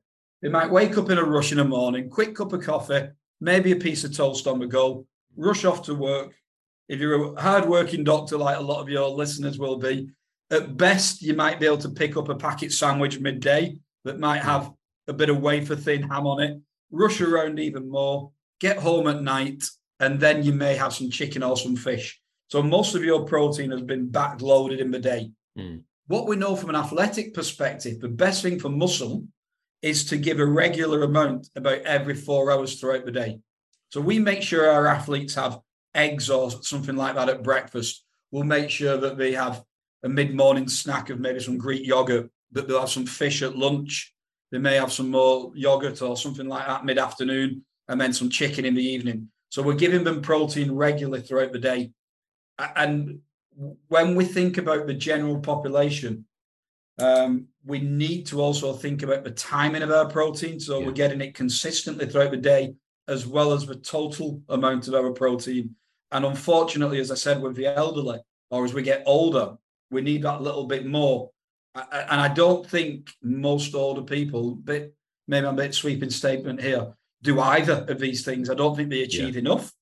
They 0.43 0.49
might 0.49 0.71
wake 0.71 0.97
up 0.99 1.11
in 1.11 1.19
a 1.19 1.25
rush 1.25 1.51
in 1.51 1.59
the 1.59 1.65
morning, 1.65 2.09
quick 2.09 2.35
cup 2.35 2.53
of 2.53 2.63
coffee, 2.63 3.09
maybe 3.41 3.73
a 3.73 3.77
piece 3.77 4.05
of 4.05 4.15
toast 4.15 4.47
on 4.47 4.59
the 4.59 4.67
go, 4.67 5.07
rush 5.37 5.65
off 5.65 5.83
to 5.85 5.95
work. 5.95 6.35
If 6.89 7.01
you're 7.01 7.35
a 7.35 7.41
hard-working 7.41 8.05
doctor, 8.05 8.37
like 8.37 8.57
a 8.57 8.63
lot 8.63 8.81
of 8.81 8.89
your 8.89 9.09
listeners 9.09 9.59
will 9.59 9.79
be, 9.79 10.11
at 10.51 10.77
best 10.77 11.23
you 11.23 11.35
might 11.35 11.61
be 11.61 11.67
able 11.67 11.79
to 11.79 11.91
pick 11.91 12.17
up 12.17 12.29
a 12.29 12.35
packet 12.35 12.73
sandwich 12.73 13.21
midday 13.21 13.79
that 14.05 14.19
might 14.19 14.43
have 14.43 14.73
a 15.07 15.13
bit 15.13 15.29
of 15.29 15.41
wafer 15.41 15.77
thin 15.77 16.03
ham 16.03 16.27
on 16.27 16.41
it. 16.43 16.61
Rush 16.91 17.21
around 17.21 17.59
even 17.59 17.91
more. 17.91 18.31
Get 18.61 18.79
home 18.79 19.09
at 19.09 19.23
night, 19.23 19.63
and 20.01 20.19
then 20.19 20.43
you 20.43 20.53
may 20.53 20.75
have 20.77 20.95
some 20.95 21.11
chicken 21.11 21.43
or 21.43 21.57
some 21.57 21.77
fish. 21.77 22.21
So 22.49 22.63
most 22.63 22.95
of 22.95 23.05
your 23.05 23.25
protein 23.25 23.71
has 23.71 23.83
been 23.83 24.09
backloaded 24.09 24.81
in 24.81 24.91
the 24.91 24.99
day. 24.99 25.31
Mm. 25.57 25.83
What 26.07 26.27
we 26.27 26.37
know 26.37 26.57
from 26.57 26.71
an 26.71 26.77
athletic 26.77 27.35
perspective, 27.35 28.01
the 28.01 28.09
best 28.09 28.43
thing 28.43 28.59
for 28.59 28.71
muscle 28.71 29.25
is 29.83 30.07
to 30.07 30.17
give 30.17 30.41
a 30.41 30.47
regular 30.47 31.03
amount 31.03 31.49
about 31.55 31.83
every 31.83 32.15
four 32.15 32.51
hours 32.51 32.81
throughout 32.81 33.05
the 33.05 33.13
day. 33.13 33.39
So 33.91 34.01
we 34.01 34.19
make 34.19 34.43
sure 34.43 34.69
our 34.69 34.87
athletes 34.87 35.35
have 35.35 35.61
eggs 35.95 36.31
or 36.31 36.51
something 36.63 36.97
like 36.97 37.15
that 37.15 37.29
at 37.29 37.43
breakfast. 37.43 38.05
We'll 38.31 38.45
make 38.45 38.71
sure 38.71 38.97
that 38.97 39.19
they 39.19 39.33
have 39.33 39.63
a 40.03 40.09
mid-morning 40.09 40.69
snack 40.69 41.11
of 41.11 41.21
maybe 41.21 41.41
some 41.41 41.59
Greek 41.59 41.87
yogurt, 41.87 42.31
that 42.53 42.67
they'll 42.67 42.81
have 42.81 42.91
some 42.91 43.07
fish 43.07 43.43
at 43.43 43.57
lunch. 43.57 44.15
They 44.51 44.59
may 44.59 44.77
have 44.77 44.93
some 44.93 45.11
more 45.11 45.53
yogurt 45.55 46.01
or 46.01 46.17
something 46.17 46.49
like 46.49 46.67
that 46.67 46.85
mid-afternoon, 46.85 47.65
and 47.89 48.01
then 48.01 48.13
some 48.13 48.31
chicken 48.31 48.65
in 48.65 48.75
the 48.75 48.85
evening. 48.85 49.29
So 49.51 49.63
we're 49.63 49.75
giving 49.75 50.05
them 50.05 50.23
protein 50.23 50.73
regularly 50.73 51.23
throughout 51.23 51.53
the 51.53 51.59
day. 51.59 51.91
And 52.59 53.21
when 53.89 54.15
we 54.15 54.25
think 54.25 54.59
about 54.59 54.87
the 54.87 54.95
general 54.95 55.39
population, 55.41 56.25
um, 56.99 57.47
we 57.65 57.79
need 57.79 58.27
to 58.27 58.41
also 58.41 58.73
think 58.73 59.03
about 59.03 59.25
the 59.25 59.31
timing 59.31 59.83
of 59.83 59.91
our 59.91 60.09
protein. 60.09 60.59
So 60.59 60.79
yeah. 60.79 60.87
we're 60.87 60.93
getting 60.93 61.21
it 61.21 61.35
consistently 61.35 62.07
throughout 62.07 62.33
the 62.33 62.37
day, 62.37 62.75
as 63.07 63.27
well 63.27 63.53
as 63.53 63.67
the 63.67 63.77
total 63.77 64.43
amount 64.49 64.89
of 64.89 64.95
our 64.95 65.13
protein. 65.13 65.75
And 66.11 66.25
unfortunately, 66.25 67.01
as 67.01 67.11
I 67.11 67.15
said, 67.15 67.41
with 67.41 67.55
the 67.55 67.67
elderly, 67.67 68.19
or 68.51 68.65
as 68.65 68.75
we 68.75 68.83
get 68.83 69.03
older, 69.07 69.57
we 69.91 70.01
need 70.01 70.23
that 70.23 70.43
little 70.43 70.67
bit 70.67 70.87
more. 70.87 71.31
And 71.75 72.21
I 72.21 72.29
don't 72.29 72.67
think 72.67 73.11
most 73.23 73.75
older 73.75 74.03
people, 74.03 74.57
but 74.57 74.93
maybe 75.29 75.47
I'm 75.47 75.55
a 75.55 75.63
bit 75.63 75.75
sweeping 75.75 76.11
statement 76.11 76.61
here, 76.61 76.95
do 77.23 77.41
either 77.41 77.85
of 77.89 78.01
these 78.01 78.25
things. 78.25 78.51
I 78.51 78.55
don't 78.55 78.75
think 78.75 78.91
they 78.91 79.03
achieve 79.03 79.35
yeah. 79.35 79.41
enough, 79.41 79.73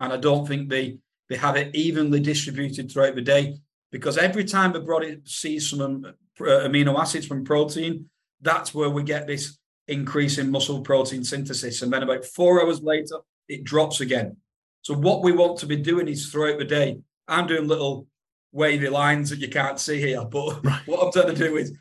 and 0.00 0.12
I 0.12 0.16
don't 0.16 0.48
think 0.48 0.68
they 0.68 0.98
they 1.28 1.36
have 1.36 1.56
it 1.56 1.74
evenly 1.74 2.20
distributed 2.20 2.90
throughout 2.90 3.14
the 3.14 3.22
day. 3.22 3.56
Because 3.90 4.18
every 4.18 4.44
time 4.44 4.72
the 4.72 4.80
body 4.80 5.18
sees 5.24 5.70
some 5.70 6.04
uh, 6.04 6.12
amino 6.40 6.98
acids 6.98 7.26
from 7.26 7.44
protein, 7.44 8.06
that's 8.40 8.74
where 8.74 8.90
we 8.90 9.02
get 9.02 9.26
this 9.26 9.58
increase 9.88 10.38
in 10.38 10.50
muscle 10.50 10.80
protein 10.80 11.24
synthesis. 11.24 11.82
And 11.82 11.92
then 11.92 12.02
about 12.02 12.24
four 12.24 12.62
hours 12.62 12.82
later, 12.82 13.18
it 13.48 13.64
drops 13.64 14.00
again. 14.00 14.36
So 14.82 14.94
what 14.94 15.22
we 15.22 15.32
want 15.32 15.58
to 15.60 15.66
be 15.66 15.76
doing 15.76 16.08
is 16.08 16.30
throughout 16.30 16.58
the 16.58 16.64
day. 16.64 16.98
I'm 17.28 17.46
doing 17.46 17.68
little 17.68 18.06
wavy 18.52 18.88
lines 18.88 19.30
that 19.30 19.38
you 19.38 19.48
can't 19.48 19.80
see 19.80 20.00
here, 20.00 20.24
but 20.30 20.64
right. 20.64 20.82
what 20.86 21.04
I'm 21.04 21.12
trying 21.12 21.34
to 21.34 21.48
do 21.48 21.56
is 21.56 21.72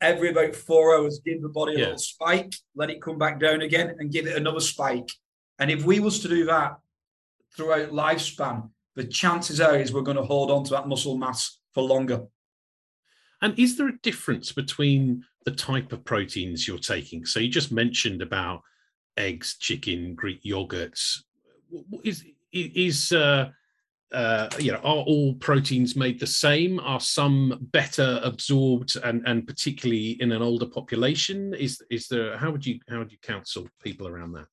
every 0.00 0.30
about 0.30 0.54
four 0.54 0.96
hours, 0.96 1.20
give 1.24 1.42
the 1.42 1.48
body 1.48 1.74
a 1.74 1.78
yeah. 1.78 1.84
little 1.84 1.98
spike, 1.98 2.54
let 2.74 2.90
it 2.90 3.02
come 3.02 3.18
back 3.18 3.40
down 3.40 3.62
again, 3.62 3.94
and 3.98 4.12
give 4.12 4.26
it 4.26 4.36
another 4.36 4.60
spike. 4.60 5.10
And 5.58 5.70
if 5.70 5.84
we 5.84 6.00
was 6.00 6.20
to 6.20 6.28
do 6.28 6.44
that 6.46 6.78
throughout 7.56 7.90
lifespan, 7.90 8.70
the 8.98 9.04
chances 9.04 9.60
are 9.60 9.76
is 9.76 9.92
we're 9.92 10.02
going 10.02 10.16
to 10.16 10.22
hold 10.24 10.50
on 10.50 10.64
to 10.64 10.70
that 10.70 10.88
muscle 10.88 11.16
mass 11.16 11.60
for 11.72 11.84
longer. 11.84 12.26
And 13.40 13.56
is 13.56 13.76
there 13.76 13.88
a 13.88 13.98
difference 14.02 14.50
between 14.50 15.24
the 15.44 15.52
type 15.52 15.92
of 15.92 16.04
proteins 16.04 16.66
you're 16.66 16.78
taking? 16.78 17.24
So 17.24 17.38
you 17.38 17.48
just 17.48 17.70
mentioned 17.70 18.22
about 18.22 18.62
eggs, 19.16 19.56
chicken, 19.58 20.16
Greek 20.16 20.42
yogurts. 20.42 21.22
Is 22.02 22.24
is 22.52 23.12
uh, 23.12 23.50
uh, 24.12 24.48
you 24.58 24.72
know, 24.72 24.78
are 24.78 25.04
all 25.04 25.34
proteins 25.34 25.94
made 25.94 26.18
the 26.18 26.26
same? 26.26 26.80
Are 26.80 26.98
some 26.98 27.68
better 27.72 28.20
absorbed, 28.24 28.96
and 29.04 29.22
and 29.26 29.46
particularly 29.46 30.20
in 30.20 30.32
an 30.32 30.42
older 30.42 30.66
population? 30.66 31.54
Is 31.54 31.80
is 31.88 32.08
there? 32.08 32.36
How 32.36 32.50
would 32.50 32.66
you 32.66 32.80
how 32.88 32.98
would 32.98 33.12
you 33.12 33.18
counsel 33.22 33.68
people 33.80 34.08
around 34.08 34.32
that? 34.32 34.46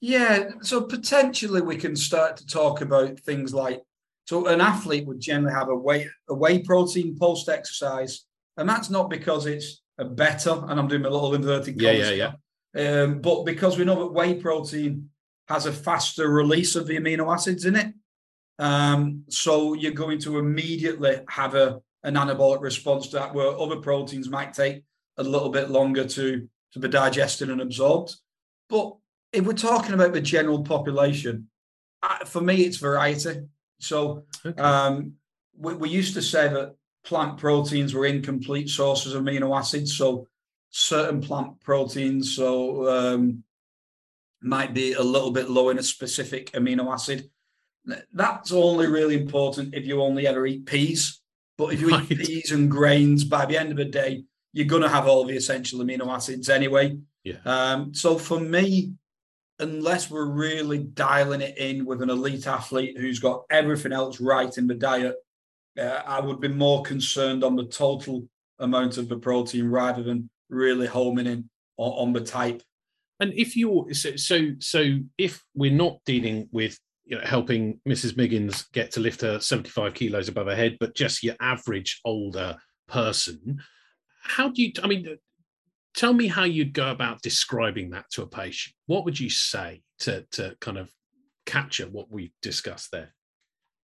Yeah, 0.00 0.48
so 0.62 0.80
potentially 0.80 1.60
we 1.60 1.76
can 1.76 1.94
start 1.94 2.36
to 2.38 2.46
talk 2.46 2.80
about 2.80 3.20
things 3.20 3.54
like 3.54 3.84
so 4.24 4.46
an 4.46 4.60
athlete 4.60 5.06
would 5.06 5.20
generally 5.20 5.54
have 5.54 5.68
a 5.68 5.74
whey 5.74 6.08
a 6.28 6.34
whey 6.34 6.60
protein 6.60 7.16
post 7.18 7.48
exercise, 7.48 8.24
and 8.56 8.68
that's 8.68 8.90
not 8.90 9.10
because 9.10 9.46
it's 9.46 9.82
a 9.98 10.04
better. 10.04 10.62
And 10.68 10.78
I'm 10.78 10.88
doing 10.88 11.04
a 11.04 11.10
little 11.10 11.34
inverted 11.34 11.80
yeah, 11.80 11.92
yeah, 11.92 12.32
yeah. 12.74 13.02
Um, 13.02 13.20
but 13.20 13.44
because 13.44 13.78
we 13.78 13.84
know 13.84 14.00
that 14.00 14.12
whey 14.12 14.34
protein 14.34 15.10
has 15.48 15.66
a 15.66 15.72
faster 15.72 16.30
release 16.30 16.76
of 16.76 16.86
the 16.86 16.96
amino 16.96 17.32
acids 17.32 17.64
in 17.64 17.76
it. 17.76 17.92
Um, 18.58 19.24
so 19.28 19.74
you're 19.74 19.92
going 19.92 20.20
to 20.20 20.38
immediately 20.38 21.20
have 21.28 21.54
a 21.54 21.80
an 22.04 22.14
anabolic 22.14 22.60
response 22.60 23.08
to 23.08 23.16
that, 23.16 23.34
where 23.34 23.58
other 23.58 23.76
proteins 23.76 24.28
might 24.28 24.52
take 24.52 24.82
a 25.18 25.22
little 25.22 25.50
bit 25.50 25.70
longer 25.70 26.04
to 26.04 26.48
to 26.72 26.78
be 26.78 26.88
digested 26.88 27.50
and 27.50 27.60
absorbed. 27.60 28.14
But 28.68 28.96
if 29.32 29.44
we're 29.44 29.52
talking 29.52 29.94
about 29.94 30.12
the 30.12 30.20
general 30.20 30.62
population, 30.62 31.48
for 32.26 32.40
me, 32.40 32.62
it's 32.62 32.78
variety. 32.78 33.42
So 33.82 34.24
okay. 34.46 34.60
um, 34.60 35.14
we, 35.56 35.74
we 35.74 35.88
used 35.88 36.14
to 36.14 36.22
say 36.22 36.48
that 36.48 36.74
plant 37.04 37.38
proteins 37.38 37.94
were 37.94 38.06
incomplete 38.06 38.68
sources 38.68 39.14
of 39.14 39.22
amino 39.22 39.56
acids. 39.58 39.96
So 39.96 40.28
certain 40.70 41.20
plant 41.20 41.60
proteins, 41.60 42.34
so 42.36 42.88
um, 42.88 43.42
might 44.40 44.72
be 44.72 44.94
a 44.94 45.02
little 45.02 45.30
bit 45.30 45.50
low 45.50 45.70
in 45.70 45.78
a 45.78 45.82
specific 45.82 46.52
amino 46.52 46.92
acid. 46.92 47.28
That's 48.12 48.52
only 48.52 48.86
really 48.86 49.20
important 49.20 49.74
if 49.74 49.84
you 49.84 50.00
only 50.00 50.26
ever 50.26 50.46
eat 50.46 50.66
peas. 50.66 51.20
But 51.58 51.74
if 51.74 51.80
you 51.80 51.90
right. 51.90 52.10
eat 52.10 52.18
peas 52.18 52.52
and 52.52 52.70
grains, 52.70 53.24
by 53.24 53.46
the 53.46 53.58
end 53.58 53.70
of 53.72 53.76
the 53.76 53.84
day, 53.84 54.24
you're 54.52 54.66
going 54.66 54.82
to 54.82 54.88
have 54.88 55.06
all 55.06 55.24
the 55.24 55.36
essential 55.36 55.80
amino 55.80 56.06
acids 56.08 56.48
anyway. 56.48 56.96
Yeah. 57.24 57.38
Um, 57.44 57.94
so 57.94 58.16
for 58.16 58.38
me, 58.38 58.94
unless 59.62 60.10
we're 60.10 60.26
really 60.26 60.78
dialing 60.78 61.40
it 61.40 61.56
in 61.56 61.84
with 61.84 62.02
an 62.02 62.10
elite 62.10 62.46
athlete 62.46 62.98
who's 62.98 63.20
got 63.20 63.44
everything 63.48 63.92
else 63.92 64.20
right 64.20 64.56
in 64.58 64.66
the 64.66 64.74
diet, 64.74 65.16
uh, 65.78 66.02
I 66.04 66.20
would 66.20 66.40
be 66.40 66.48
more 66.48 66.82
concerned 66.82 67.44
on 67.44 67.56
the 67.56 67.66
total 67.66 68.28
amount 68.58 68.98
of 68.98 69.08
the 69.08 69.16
protein 69.16 69.70
rather 69.70 70.02
than 70.02 70.28
really 70.50 70.86
homing 70.86 71.26
in 71.26 71.48
on, 71.76 72.08
on 72.08 72.12
the 72.12 72.20
type. 72.20 72.62
And 73.20 73.32
if 73.34 73.56
you're 73.56 73.92
so, 73.94 74.16
so 74.16 74.52
so 74.58 74.98
if 75.16 75.44
we're 75.54 75.72
not 75.72 75.98
dealing 76.04 76.48
with 76.50 76.78
you 77.04 77.16
know 77.16 77.24
helping 77.24 77.80
Mrs. 77.88 78.16
Miggins 78.16 78.66
get 78.72 78.90
to 78.92 79.00
lift 79.00 79.20
her 79.20 79.38
75 79.38 79.94
kilos 79.94 80.28
above 80.28 80.48
her 80.48 80.56
head, 80.56 80.76
but 80.80 80.94
just 80.94 81.22
your 81.22 81.36
average 81.40 82.00
older 82.04 82.56
person, 82.88 83.62
how 84.22 84.48
do 84.48 84.62
you? 84.62 84.72
I 84.82 84.88
mean, 84.88 85.18
tell 85.94 86.12
me 86.12 86.26
how 86.26 86.44
you'd 86.44 86.72
go 86.72 86.90
about 86.90 87.22
describing 87.22 87.90
that 87.90 88.06
to 88.12 88.22
a 88.22 88.26
patient. 88.26 88.74
What 88.86 89.04
would 89.04 89.18
you 89.18 89.30
say 89.30 89.82
to 90.00 90.24
to 90.32 90.56
kind 90.60 90.78
of 90.78 90.90
capture 91.46 91.86
what 91.86 92.10
we 92.10 92.32
discussed 92.42 92.90
there? 92.92 93.14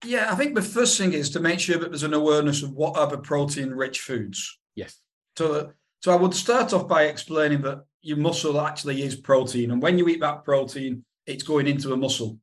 Yeah, 0.05 0.31
I 0.31 0.37
think 0.37 0.55
the 0.55 0.63
first 0.63 0.97
thing 0.97 1.13
is 1.13 1.31
to 1.31 1.41
make 1.41 1.59
sure 1.59 1.79
that 1.79 1.91
there's 1.91 2.05
an 2.05 2.15
awareness 2.15 2.63
of 2.63 2.73
what 2.73 2.97
are 2.97 3.09
the 3.09 3.19
protein-rich 3.19 3.99
foods. 4.01 4.59
Yes. 4.77 5.01
So, 5.37 5.73
so 6.03 6.13
I 6.13 6.17
would 6.17 6.35
start 6.35 6.73
off 6.73 6.87
by 6.87 7.05
explaining 7.05 7.63
that 7.63 7.83
your 8.03 8.17
muscle 8.17 8.61
actually 8.61 9.03
is 9.03 9.17
protein, 9.17 9.73
and 9.73 9.83
when 9.83 9.99
you 9.99 10.09
eat 10.09 10.21
that 10.21 10.45
protein, 10.45 11.05
it's 11.27 11.43
going 11.43 11.67
into 11.67 11.93
a 11.93 11.97
muscle. 11.97 12.39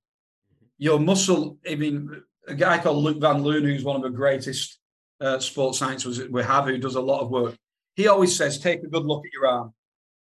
Your 0.78 1.00
muscle, 1.00 1.58
I 1.70 1.76
mean, 1.76 2.22
a 2.48 2.54
guy 2.54 2.78
called 2.78 3.04
Luc 3.04 3.22
Van 3.22 3.42
Loon, 3.42 3.64
who's 3.64 3.86
one 3.86 3.96
of 3.96 4.04
the 4.04 4.10
greatest 4.10 4.78
uh, 5.22 5.40
sports 5.40 5.80
scientists 5.80 6.20
we 6.30 6.44
have, 6.44 6.66
who 6.66 6.78
does 6.78 6.96
a 6.96 7.02
lot 7.02 7.22
of 7.22 7.30
work. 7.30 7.56
He 7.96 8.08
always 8.08 8.36
says, 8.36 8.60
take 8.60 8.84
a 8.84 8.88
good 8.88 9.06
look 9.06 9.26
at 9.26 9.34
your 9.34 9.48
arm, 9.48 9.74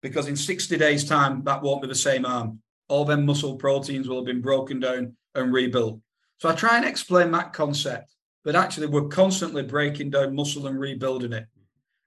because 0.02 0.28
in 0.28 0.36
60 0.36 0.76
days' 0.76 1.04
time, 1.04 1.42
that 1.44 1.62
won't 1.62 1.82
be 1.82 1.88
the 1.88 1.94
same 1.94 2.24
arm. 2.24 2.60
All 2.88 3.04
them 3.04 3.26
muscle 3.26 3.56
proteins 3.56 4.08
will 4.08 4.16
have 4.16 4.26
been 4.26 4.40
broken 4.40 4.80
down 4.80 5.16
and 5.34 5.52
rebuilt. 5.52 6.00
So 6.38 6.48
I 6.48 6.54
try 6.54 6.76
and 6.76 6.86
explain 6.86 7.32
that 7.32 7.52
concept, 7.52 8.14
but 8.44 8.56
actually 8.56 8.86
we're 8.86 9.08
constantly 9.08 9.62
breaking 9.62 10.10
down 10.10 10.36
muscle 10.36 10.68
and 10.68 10.78
rebuilding 10.78 11.32
it. 11.32 11.46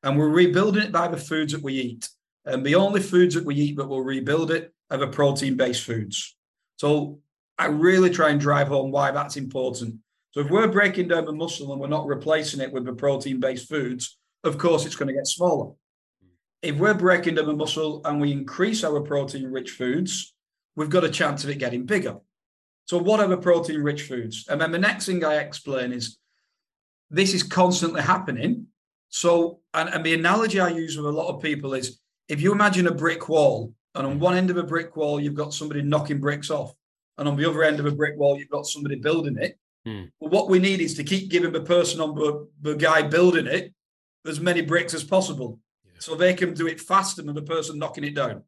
And 0.04 0.18
we're 0.18 0.30
rebuilding 0.30 0.84
it 0.84 0.92
by 0.92 1.08
the 1.08 1.18
foods 1.18 1.54
that 1.54 1.62
we 1.62 1.74
eat. 1.74 2.10
And 2.46 2.66
the 2.66 2.76
only 2.76 3.02
foods 3.02 3.36
that 3.36 3.46
we 3.46 3.56
eat 3.56 3.76
that 3.76 3.88
will 3.88 4.04
rebuild 4.04 4.50
it 4.52 4.74
are 4.90 4.98
the 4.98 5.08
protein-based 5.08 5.84
foods. 5.84 6.36
So 6.78 7.20
I 7.60 7.68
really 7.68 8.10
try 8.10 8.30
and 8.30 8.40
drive 8.40 8.70
home 8.70 8.92
why 8.92 9.12
that's 9.12 9.38
important. 9.38 9.98
So 10.32 10.40
if 10.40 10.50
we're 10.50 10.68
breaking 10.68 11.10
down 11.10 11.26
the 11.26 11.34
muscle 11.34 11.72
and 11.72 11.80
we're 11.80 11.88
not 11.88 12.08
replacing 12.08 12.62
it 12.62 12.72
with 12.72 12.86
the 12.86 12.94
protein-based 12.94 13.70
foods, 13.70 14.18
of 14.44 14.58
course 14.58 14.86
it's 14.86 14.96
going 14.96 15.08
to 15.08 15.14
get 15.14 15.28
smaller. 15.28 15.74
If 16.62 16.78
we're 16.78 16.94
breaking 16.94 17.36
down 17.36 17.48
the 17.48 17.54
muscle 17.54 18.02
and 18.06 18.22
we 18.22 18.32
increase 18.32 18.84
our 18.84 19.02
protein-rich 19.02 19.72
foods, 19.72 20.34
we've 20.76 20.90
got 20.90 21.04
a 21.04 21.10
chance 21.10 21.44
of 21.44 21.50
it 21.50 21.58
getting 21.58 21.86
bigger. 21.86 22.18
So, 22.86 22.98
whatever 22.98 23.38
protein 23.38 23.82
rich 23.82 24.04
foods. 24.04 24.46
And 24.50 24.60
then 24.60 24.72
the 24.72 24.80
next 24.80 25.06
thing 25.06 25.24
I 25.24 25.36
explain 25.36 25.92
is 25.94 26.18
this 27.10 27.34
is 27.34 27.44
constantly 27.44 28.02
happening. 28.02 28.68
So, 29.10 29.60
and, 29.74 29.90
and 29.90 30.06
the 30.06 30.14
analogy 30.14 30.60
I 30.60 30.70
use 30.70 30.98
with 30.98 31.06
a 31.06 31.12
lot 31.12 31.34
of 31.34 31.42
people 31.42 31.74
is 31.74 32.00
if 32.28 32.42
you 32.42 32.52
imagine 32.52 32.88
a 32.88 32.94
brick 32.94 33.28
wall, 33.28 33.74
and 33.96 34.08
on 34.08 34.20
one 34.20 34.38
end 34.38 34.50
of 34.50 34.58
a 34.58 34.64
brick 34.64 34.96
wall, 34.96 35.20
you've 35.20 35.36
got 35.36 35.54
somebody 35.54 35.82
knocking 35.82 36.20
bricks 36.20 36.50
off, 36.50 36.74
and 37.18 37.28
on 37.28 37.36
the 37.36 37.50
other 37.50 37.64
end 37.64 37.80
of 37.80 37.86
a 37.86 37.92
brick 37.92 38.18
wall, 38.18 38.38
you've 38.38 38.50
got 38.50 38.66
somebody 38.66 38.96
building 38.96 39.38
it. 39.38 39.58
Hmm. 39.86 40.06
Well, 40.20 40.32
what 40.32 40.50
we 40.50 40.60
need 40.60 40.80
is 40.80 40.94
to 40.96 41.04
keep 41.04 41.30
giving 41.30 41.52
the 41.52 41.62
person 41.62 42.00
on 42.00 42.16
the, 42.16 42.48
the 42.62 42.76
guy 42.76 43.02
building 43.02 43.48
it 43.48 43.74
as 44.28 44.40
many 44.40 44.62
bricks 44.62 44.94
as 44.94 45.04
possible 45.04 45.60
yeah. 45.86 45.92
so 46.00 46.16
they 46.16 46.34
can 46.34 46.54
do 46.54 46.68
it 46.68 46.80
faster 46.80 47.22
than 47.22 47.36
the 47.36 47.42
person 47.42 47.80
knocking 47.80 48.04
it 48.04 48.16
down. 48.16 48.44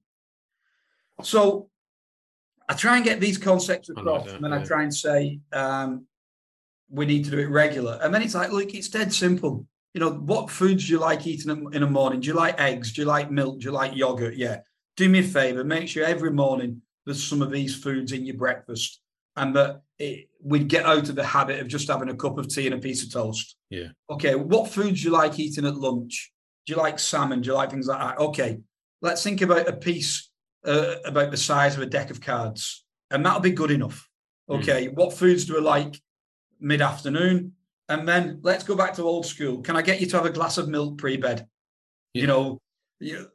So 1.22 1.70
I 2.70 2.74
try 2.74 2.96
and 2.96 3.06
get 3.06 3.20
these 3.20 3.38
concepts 3.38 3.90
across, 3.90 4.26
like 4.26 4.36
and 4.36 4.44
then 4.44 4.52
yeah. 4.52 4.60
I 4.60 4.64
try 4.64 4.84
and 4.84 4.94
say 4.94 5.40
um, 5.52 6.06
we 6.90 7.06
need 7.06 7.26
to 7.26 7.32
do 7.32 7.40
it 7.40 7.50
regular. 7.50 8.00
And 8.02 8.14
then 8.14 8.22
it's 8.22 8.36
like, 8.36 8.52
look, 8.52 8.74
it's 8.74 8.90
dead 8.90 9.14
simple. 9.14 9.66
You 9.94 10.00
know, 10.00 10.12
what 10.12 10.50
foods 10.50 10.88
do 10.88 10.94
you 10.94 11.00
like 11.00 11.28
eating 11.28 11.70
in 11.74 11.82
the 11.82 11.88
morning? 11.88 12.20
Do 12.20 12.28
you 12.28 12.34
like 12.34 12.60
eggs? 12.60 12.94
Do 12.94 13.02
you 13.02 13.08
like 13.08 13.30
milk? 13.30 13.60
Do 13.60 13.66
you 13.66 13.72
like 13.72 13.96
yogurt? 13.96 14.36
Yeah. 14.36 14.62
Do 14.96 15.10
me 15.10 15.20
a 15.20 15.24
favor, 15.24 15.64
make 15.64 15.88
sure 15.88 16.06
every 16.06 16.32
morning 16.32 16.82
there's 17.06 17.24
some 17.24 17.42
of 17.42 17.52
these 17.52 17.76
foods 17.76 18.12
in 18.12 18.26
your 18.26 18.38
breakfast, 18.38 19.02
and 19.36 19.56
that 19.56 19.82
it, 20.04 20.30
we'd 20.42 20.68
get 20.68 20.86
out 20.86 21.10
of 21.10 21.16
the 21.16 21.24
habit 21.24 21.60
of 21.60 21.68
just 21.68 21.88
having 21.88 22.10
a 22.10 22.16
cup 22.16 22.38
of 22.38 22.48
tea 22.48 22.66
and 22.66 22.76
a 22.76 22.80
piece 22.80 23.04
of 23.04 23.12
toast. 23.12 23.56
Yeah. 23.70 23.90
Okay. 24.10 24.36
What 24.36 24.70
foods 24.70 25.02
do 25.02 25.08
you 25.08 25.14
like 25.14 25.40
eating 25.40 25.66
at 25.66 25.76
lunch? 25.76 26.32
Do 26.66 26.74
you 26.74 26.80
like 26.80 27.00
salmon? 27.00 27.42
Do 27.42 27.48
you 27.48 27.56
like 27.56 27.72
things 27.72 27.88
like 27.88 28.00
that? 28.00 28.20
Okay. 28.20 28.60
Let's 29.02 29.24
think 29.24 29.42
about 29.42 29.68
a 29.68 29.74
piece 29.74 30.30
uh, 30.66 30.96
about 31.06 31.32
the 31.32 31.38
size 31.38 31.76
of 31.76 31.82
a 31.82 31.86
deck 31.86 32.10
of 32.10 32.22
cards, 32.22 32.86
and 33.12 33.26
that'll 33.26 33.42
be 33.42 33.52
good 33.52 33.72
enough. 33.72 34.08
Hmm. 34.48 34.56
Okay, 34.56 34.88
mm. 34.88 34.94
what 34.94 35.14
foods 35.14 35.46
do 35.46 35.58
I 35.58 35.62
like 35.62 36.02
mid 36.60 36.82
afternoon? 36.82 37.54
And 37.90 38.08
then 38.08 38.40
let's 38.44 38.64
go 38.64 38.76
back 38.76 38.94
to 38.96 39.04
old 39.04 39.26
school. 39.26 39.62
Can 39.62 39.76
I 39.76 39.82
get 39.82 40.00
you 40.00 40.08
to 40.08 40.18
have 40.18 40.26
a 40.26 40.32
glass 40.32 40.58
of 40.58 40.70
milk 40.70 40.98
pre 40.98 41.18
bed? 41.18 41.48
Yeah. 42.14 42.22
You 42.22 42.28
know, 42.28 42.62
you, 43.00 43.28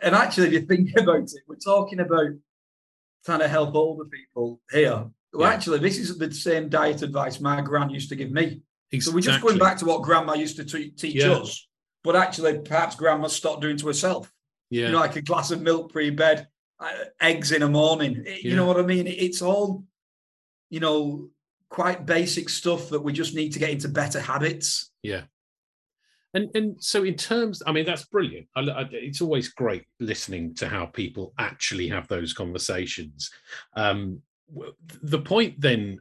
and 0.00 0.14
actually, 0.14 0.48
if 0.48 0.52
you 0.54 0.60
think 0.62 0.90
about 0.96 1.22
it, 1.24 1.42
we're 1.46 1.56
talking 1.56 2.00
about 2.00 2.30
trying 3.24 3.40
to 3.40 3.48
help 3.48 3.74
older 3.74 4.06
people 4.06 4.60
here. 4.70 5.04
Well, 5.32 5.48
yeah. 5.48 5.54
actually, 5.54 5.78
this 5.78 5.98
is 5.98 6.16
the 6.18 6.32
same 6.32 6.68
diet 6.68 7.02
advice 7.02 7.40
my 7.40 7.60
gran 7.60 7.90
used 7.90 8.08
to 8.08 8.16
give 8.16 8.30
me. 8.30 8.62
Exactly. 8.92 9.00
So 9.00 9.12
we're 9.12 9.20
just 9.32 9.40
going 9.40 9.58
back 9.58 9.78
to 9.78 9.84
what 9.84 10.02
grandma 10.02 10.34
used 10.34 10.56
to 10.56 10.64
t- 10.64 10.90
teach 10.90 11.16
yeah. 11.16 11.32
us, 11.32 11.68
but 12.02 12.16
actually, 12.16 12.58
perhaps 12.58 12.96
grandma 12.96 13.28
stopped 13.28 13.62
doing 13.62 13.76
to 13.76 13.86
herself. 13.86 14.32
Yeah. 14.70 14.86
You 14.86 14.92
know, 14.92 15.00
like 15.00 15.16
a 15.16 15.22
glass 15.22 15.50
of 15.50 15.62
milk 15.62 15.92
pre 15.92 16.10
bed, 16.10 16.48
uh, 16.80 16.90
eggs 17.20 17.52
in 17.52 17.62
a 17.62 17.68
morning. 17.68 18.16
You 18.26 18.50
yeah. 18.50 18.56
know 18.56 18.66
what 18.66 18.78
I 18.78 18.82
mean? 18.82 19.06
It's 19.06 19.42
all, 19.42 19.84
you 20.70 20.80
know, 20.80 21.30
quite 21.68 22.06
basic 22.06 22.48
stuff 22.48 22.88
that 22.88 23.00
we 23.00 23.12
just 23.12 23.34
need 23.34 23.52
to 23.52 23.58
get 23.58 23.70
into 23.70 23.88
better 23.88 24.20
habits. 24.20 24.90
Yeah. 25.02 25.22
And 26.34 26.48
and 26.54 26.82
so 26.82 27.02
in 27.04 27.14
terms, 27.14 27.62
I 27.66 27.72
mean, 27.72 27.84
that's 27.84 28.04
brilliant. 28.04 28.46
I, 28.54 28.60
I, 28.60 28.88
it's 28.92 29.20
always 29.20 29.48
great 29.48 29.84
listening 29.98 30.54
to 30.56 30.68
how 30.68 30.86
people 30.86 31.32
actually 31.38 31.88
have 31.88 32.06
those 32.08 32.32
conversations. 32.32 33.30
Um, 33.76 34.22
the 35.02 35.20
point 35.20 35.60
then, 35.60 36.00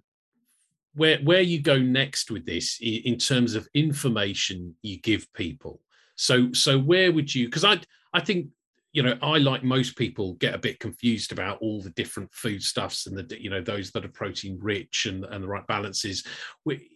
where 0.95 1.19
where 1.19 1.41
you 1.41 1.61
go 1.61 1.77
next 1.77 2.31
with 2.31 2.45
this 2.45 2.79
in 2.81 3.17
terms 3.17 3.55
of 3.55 3.67
information 3.73 4.75
you 4.81 4.99
give 4.99 5.31
people. 5.33 5.81
So 6.15 6.51
so 6.53 6.79
where 6.79 7.11
would 7.11 7.33
you? 7.33 7.45
Because 7.45 7.63
I 7.63 7.79
I 8.13 8.19
think 8.19 8.47
you 8.91 9.03
know, 9.03 9.17
I 9.21 9.37
like 9.37 9.63
most 9.63 9.95
people 9.95 10.33
get 10.35 10.55
a 10.55 10.59
bit 10.59 10.79
confused 10.79 11.31
about 11.31 11.59
all 11.61 11.79
the 11.79 11.91
different 11.91 12.33
foodstuffs 12.33 13.05
and 13.05 13.15
the 13.15 13.41
you 13.41 13.49
know 13.49 13.61
those 13.61 13.91
that 13.91 14.03
are 14.03 14.09
protein 14.09 14.57
rich 14.59 15.05
and 15.05 15.25
and 15.25 15.43
the 15.43 15.47
right 15.47 15.65
balances. 15.67 16.25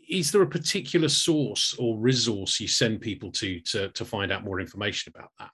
Is 0.10 0.32
there 0.32 0.42
a 0.42 0.48
particular 0.48 1.08
source 1.08 1.76
or 1.78 2.00
resource 2.00 2.60
you 2.60 2.68
send 2.68 3.02
people 3.02 3.32
to 3.34 3.60
to 3.62 3.90
to 3.90 4.06
find 4.06 4.32
out 4.32 4.44
more 4.44 4.60
information 4.60 5.14
about 5.16 5.30
that? 5.40 5.52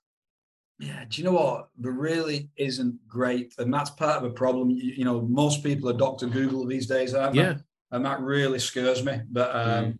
Yeah, 0.79 1.03
do 1.09 1.21
you 1.21 1.25
know 1.25 1.33
what? 1.33 1.69
There 1.77 1.91
really 1.91 2.49
isn't 2.55 3.05
great, 3.07 3.53
and 3.57 3.73
that's 3.73 3.89
part 3.89 4.17
of 4.17 4.23
the 4.23 4.29
problem. 4.29 4.69
You, 4.69 4.93
you 4.93 5.03
know, 5.03 5.21
most 5.21 5.61
people 5.61 5.89
are 5.89 5.93
Doctor 5.93 6.27
Google 6.27 6.65
these 6.65 6.87
days, 6.87 7.13
aren't 7.13 7.35
yeah. 7.35 7.53
They? 7.53 7.59
And 7.91 8.05
that 8.05 8.21
really 8.21 8.59
scares 8.59 9.03
me. 9.03 9.19
But 9.29 9.53
um, 9.53 9.85
mm. 9.85 9.99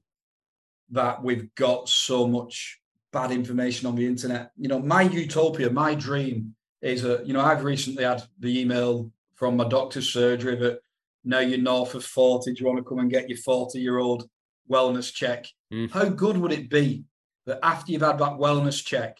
that 0.92 1.22
we've 1.22 1.54
got 1.56 1.90
so 1.90 2.28
much 2.28 2.80
bad 3.12 3.32
information 3.32 3.88
on 3.88 3.96
the 3.96 4.06
internet. 4.06 4.52
You 4.58 4.70
know, 4.70 4.80
my 4.80 5.02
utopia, 5.02 5.70
my 5.70 5.96
dream 5.96 6.56
is 6.82 7.04
a, 7.04 7.22
you 7.26 7.34
know, 7.34 7.42
I've 7.42 7.64
recently 7.64 8.04
had 8.04 8.24
the 8.40 8.62
email 8.62 9.12
from 9.36 9.58
my 9.58 9.68
doctor's 9.68 10.12
surgery 10.12 10.56
that 10.58 10.80
now 11.24 11.40
you're 11.40 11.58
north 11.58 11.96
of 11.96 12.06
40, 12.06 12.54
do 12.54 12.60
you 12.60 12.66
want 12.66 12.78
to 12.78 12.84
come 12.84 13.00
and 13.00 13.12
get 13.12 13.30
your 13.30 13.38
40 13.38 13.80
year 13.80 13.98
old 13.98 14.30
wellness 14.70 15.14
check? 15.14 15.46
Mm. 15.74 15.92
How 15.92 16.06
good 16.06 16.38
would 16.38 16.52
it 16.52 16.70
be 16.70 17.04
that 17.46 17.60
after 17.64 17.92
you've 17.92 18.02
had 18.02 18.20
that 18.20 18.34
wellness 18.34 18.84
check, 18.84 19.18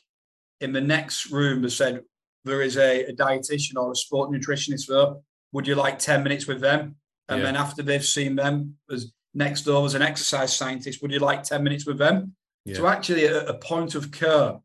in 0.62 0.74
the 0.74 0.82
next 0.82 1.32
room 1.32 1.62
they 1.62 1.70
said 1.70 2.02
there 2.46 2.62
is 2.62 2.78
a, 2.78 3.06
a 3.06 3.14
dietitian 3.14 3.76
or 3.76 3.92
a 3.92 3.96
sport 3.96 4.32
nutritionist 4.32 4.88
there, 4.88 5.16
would 5.52 5.68
you 5.68 5.76
like 5.76 6.00
10 6.00 6.24
minutes 6.24 6.48
with 6.48 6.62
them? 6.62 6.96
And 7.28 7.40
yeah. 7.40 7.46
then 7.46 7.56
after 7.56 7.84
they've 7.84 8.04
seen 8.04 8.36
them, 8.36 8.76
as 8.92 9.12
next 9.34 9.64
door 9.64 9.82
was 9.82 9.96
an 9.96 10.02
exercise 10.02 10.56
scientist. 10.56 11.02
Would 11.02 11.12
you 11.12 11.20
like 11.20 11.44
10 11.44 11.64
minutes 11.64 11.86
with 11.86 11.98
them? 11.98 12.36
Yeah. 12.66 12.76
So, 12.76 12.88
actually, 12.88 13.28
at 13.28 13.48
a 13.48 13.54
point 13.56 13.96
of 13.96 14.12
care, 14.12 14.58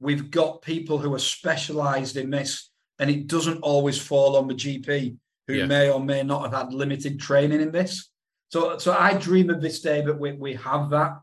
we've 0.00 0.30
got 0.30 0.62
people 0.62 0.98
who 0.98 1.14
are 1.14 1.18
specialized 1.18 2.16
in 2.16 2.30
this, 2.30 2.70
and 2.98 3.10
it 3.10 3.26
doesn't 3.26 3.60
always 3.60 4.00
fall 4.00 4.36
on 4.36 4.48
the 4.48 4.54
GP 4.54 5.16
who 5.46 5.54
yeah. 5.54 5.66
may 5.66 5.90
or 5.90 6.00
may 6.00 6.22
not 6.22 6.42
have 6.42 6.52
had 6.52 6.74
limited 6.74 7.20
training 7.20 7.60
in 7.60 7.70
this. 7.70 8.10
So, 8.48 8.78
so 8.78 8.92
I 8.92 9.14
dream 9.14 9.50
of 9.50 9.60
this 9.60 9.80
day 9.80 10.02
that 10.02 10.18
we, 10.18 10.32
we 10.32 10.54
have 10.54 10.90
that, 10.90 11.20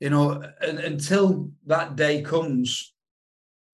you 0.00 0.10
know, 0.10 0.42
and, 0.60 0.78
until 0.80 1.50
that 1.66 1.96
day 1.96 2.22
comes, 2.22 2.93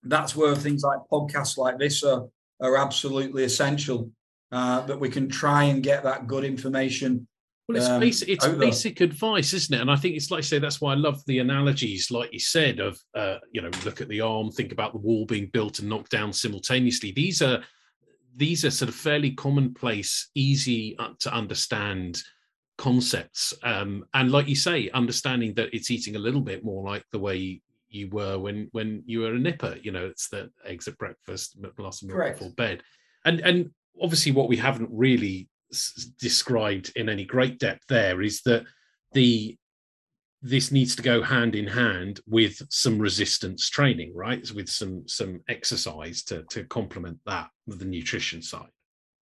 that's 0.03 0.35
where 0.35 0.55
things 0.55 0.83
like 0.83 0.99
podcasts 1.11 1.57
like 1.57 1.79
this 1.79 2.03
are, 2.03 2.27
are 2.61 2.77
absolutely 2.77 3.45
essential. 3.45 4.11
Uh, 4.53 4.81
that 4.87 4.99
we 4.99 5.09
can 5.09 5.29
try 5.29 5.63
and 5.63 5.81
get 5.81 6.03
that 6.03 6.27
good 6.27 6.43
information 6.43 7.25
well, 7.71 7.79
it's 7.79 7.89
um, 7.89 8.01
basic. 8.01 8.29
It's 8.29 8.47
basic 8.49 9.01
advice, 9.01 9.53
isn't 9.53 9.77
it? 9.77 9.81
And 9.81 9.91
I 9.91 9.95
think 9.95 10.17
it's 10.17 10.33
like 10.33 10.39
I 10.39 10.43
say. 10.43 10.59
That's 10.59 10.81
why 10.81 10.93
I 10.93 10.97
love 10.97 11.25
the 11.27 11.39
analogies, 11.39 12.11
like 12.11 12.33
you 12.33 12.41
said, 12.41 12.81
of 12.81 12.99
uh, 13.15 13.37
you 13.53 13.63
know, 13.63 13.71
look 13.85 14.01
at 14.01 14.09
the 14.09 14.21
arm, 14.21 14.51
think 14.51 14.73
about 14.73 14.93
the 14.93 14.99
wall 14.99 15.25
being 15.25 15.49
built 15.53 15.79
and 15.79 15.89
knocked 15.89 16.11
down 16.11 16.33
simultaneously. 16.33 17.13
These 17.13 17.43
are 17.43 17.63
these 18.35 18.65
are 18.65 18.73
sort 18.73 18.89
of 18.89 18.97
fairly 18.97 19.31
commonplace, 19.33 20.31
easy 20.35 20.97
uh, 20.99 21.11
to 21.21 21.33
understand 21.33 22.21
concepts. 22.77 23.55
Um, 23.63 24.05
and 24.15 24.33
like 24.33 24.49
you 24.49 24.57
say, 24.57 24.91
understanding 24.91 25.55
that 25.55 25.73
it's 25.73 25.93
eating 25.93 26.17
a 26.17 26.21
little 26.21 26.41
bit 26.41 26.65
more 26.65 26.83
like 26.83 27.05
the 27.13 27.21
way 27.21 27.63
you 27.91 28.09
were 28.09 28.39
when 28.39 28.69
when 28.73 29.03
you 29.07 29.21
were 29.21 29.35
a 29.35 29.39
nipper. 29.39 29.77
You 29.83 29.93
know, 29.93 30.07
it's 30.07 30.29
the 30.29 30.51
eggs 30.65 30.89
at 30.89 30.99
breakfast, 30.99 31.57
glass 31.77 32.03
of 32.03 32.09
milk 32.09 32.19
Correct. 32.19 32.39
before 32.39 32.55
bed, 32.55 32.83
and 33.25 33.41
and 33.41 33.71
obviously 34.01 34.33
what 34.33 34.49
we 34.49 34.57
haven't 34.57 34.91
really 34.93 35.49
s- 35.73 36.11
described 36.19 36.93
in 36.97 37.09
any 37.09 37.25
great 37.25 37.59
depth 37.59 37.85
there 37.89 38.23
is 38.23 38.41
that 38.43 38.65
the 39.13 39.57
this 40.43 40.73
needs 40.73 40.97
to 40.97 41.03
go 41.03 41.23
hand 41.23 41.55
in 41.55 41.67
hand 41.67 42.21
with 42.27 42.63
some 42.71 42.99
resistance 42.99 43.69
training, 43.69 44.13
right? 44.15 44.51
With 44.53 44.69
some 44.69 45.07
some 45.07 45.41
exercise 45.49 46.23
to 46.25 46.45
to 46.51 46.65
complement 46.65 47.19
that 47.27 47.49
with 47.67 47.79
the 47.79 47.85
nutrition 47.85 48.41
side. 48.41 48.71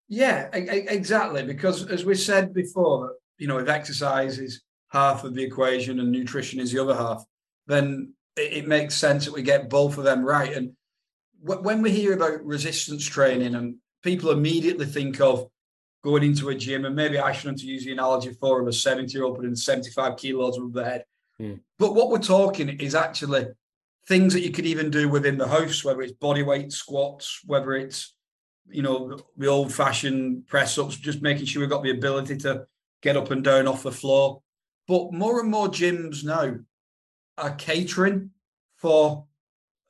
Yeah, 0.07 0.49
exactly. 0.53 1.43
Because 1.43 1.85
as 1.87 2.03
we 2.03 2.15
said 2.15 2.53
before, 2.53 3.13
you 3.37 3.47
know, 3.47 3.59
if 3.59 3.69
exercise 3.69 4.39
is 4.39 4.61
half 4.91 5.23
of 5.23 5.35
the 5.35 5.43
equation 5.43 5.99
and 5.99 6.11
nutrition 6.11 6.59
is 6.59 6.71
the 6.71 6.81
other 6.81 6.95
half, 6.95 7.23
then 7.67 8.13
it, 8.39 8.67
makes 8.67 8.95
sense 8.95 9.25
that 9.25 9.33
we 9.33 9.41
get 9.41 9.69
both 9.69 9.97
of 9.97 10.03
them 10.03 10.23
right. 10.23 10.53
And 10.53 10.71
when 11.41 11.81
we 11.81 11.91
hear 11.91 12.13
about 12.13 12.43
resistance 12.45 13.05
training, 13.05 13.55
and 13.55 13.75
people 14.03 14.31
immediately 14.31 14.85
think 14.85 15.19
of 15.21 15.47
going 16.03 16.23
into 16.23 16.49
a 16.49 16.55
gym, 16.55 16.85
and 16.85 16.95
maybe 16.95 17.19
I 17.19 17.31
shouldn't 17.31 17.61
use 17.61 17.85
the 17.85 17.91
analogy 17.91 18.33
for 18.33 18.61
of 18.61 18.67
a 18.67 18.73
70 18.73 19.11
year 19.11 19.23
old 19.23 19.35
putting 19.35 19.55
75 19.55 20.17
kilos 20.17 20.57
above 20.57 20.73
the 20.73 20.85
head. 20.85 21.05
Mm. 21.39 21.59
But 21.77 21.95
what 21.95 22.09
we're 22.09 22.19
talking 22.19 22.69
is 22.69 22.95
actually 22.95 23.47
things 24.07 24.33
that 24.33 24.41
you 24.41 24.51
could 24.51 24.65
even 24.65 24.89
do 24.89 25.09
within 25.09 25.37
the 25.37 25.47
house, 25.47 25.83
whether 25.83 26.01
it's 26.01 26.13
body 26.13 26.43
weight 26.43 26.71
squats, 26.71 27.41
whether 27.45 27.73
it's 27.73 28.15
you 28.71 28.81
know 28.81 29.17
the 29.37 29.47
old 29.47 29.73
fashioned 29.73 30.47
press 30.47 30.77
ups, 30.77 30.95
just 30.95 31.21
making 31.21 31.45
sure 31.45 31.61
we've 31.61 31.69
got 31.69 31.83
the 31.83 31.91
ability 31.91 32.37
to 32.37 32.65
get 33.01 33.17
up 33.17 33.31
and 33.31 33.43
down 33.43 33.67
off 33.67 33.83
the 33.83 33.91
floor. 33.91 34.41
But 34.87 35.13
more 35.13 35.39
and 35.39 35.49
more 35.49 35.67
gyms 35.67 36.23
now 36.23 36.55
are 37.39 37.55
catering 37.55 38.31
for 38.77 39.25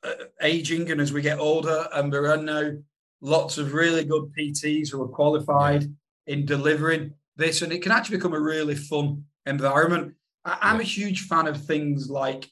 uh, 0.02 0.14
aging, 0.40 0.90
and 0.90 1.00
as 1.00 1.12
we 1.12 1.22
get 1.22 1.38
older, 1.38 1.86
and 1.92 2.12
there 2.12 2.30
are 2.30 2.36
now 2.36 2.72
lots 3.20 3.58
of 3.58 3.74
really 3.74 4.04
good 4.04 4.32
PTs 4.36 4.90
who 4.90 5.02
are 5.02 5.08
qualified 5.08 5.84
in 6.26 6.46
delivering 6.46 7.12
this, 7.36 7.62
and 7.62 7.72
it 7.72 7.82
can 7.82 7.92
actually 7.92 8.16
become 8.16 8.34
a 8.34 8.40
really 8.40 8.74
fun 8.74 9.24
environment. 9.46 10.14
I, 10.44 10.70
am 10.70 10.80
a 10.80 10.84
huge 10.84 11.26
fan 11.26 11.46
of 11.46 11.62
things 11.64 12.08
like 12.08 12.50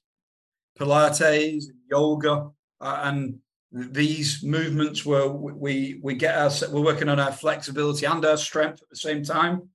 Pilates, 0.78 1.64
yoga, 1.90 2.50
uh, 2.80 3.00
and 3.04 3.38
these 3.70 4.42
movements 4.42 5.04
where 5.04 5.28
we 5.28 6.00
we 6.02 6.14
get 6.14 6.37
our 6.37 6.50
we're 6.70 6.84
working 6.84 7.08
on 7.08 7.20
our 7.20 7.32
flexibility 7.32 8.06
and 8.06 8.24
our 8.24 8.37
strength 8.37 8.82
at 8.82 8.88
the 8.90 8.96
same 8.96 9.22
time, 9.22 9.68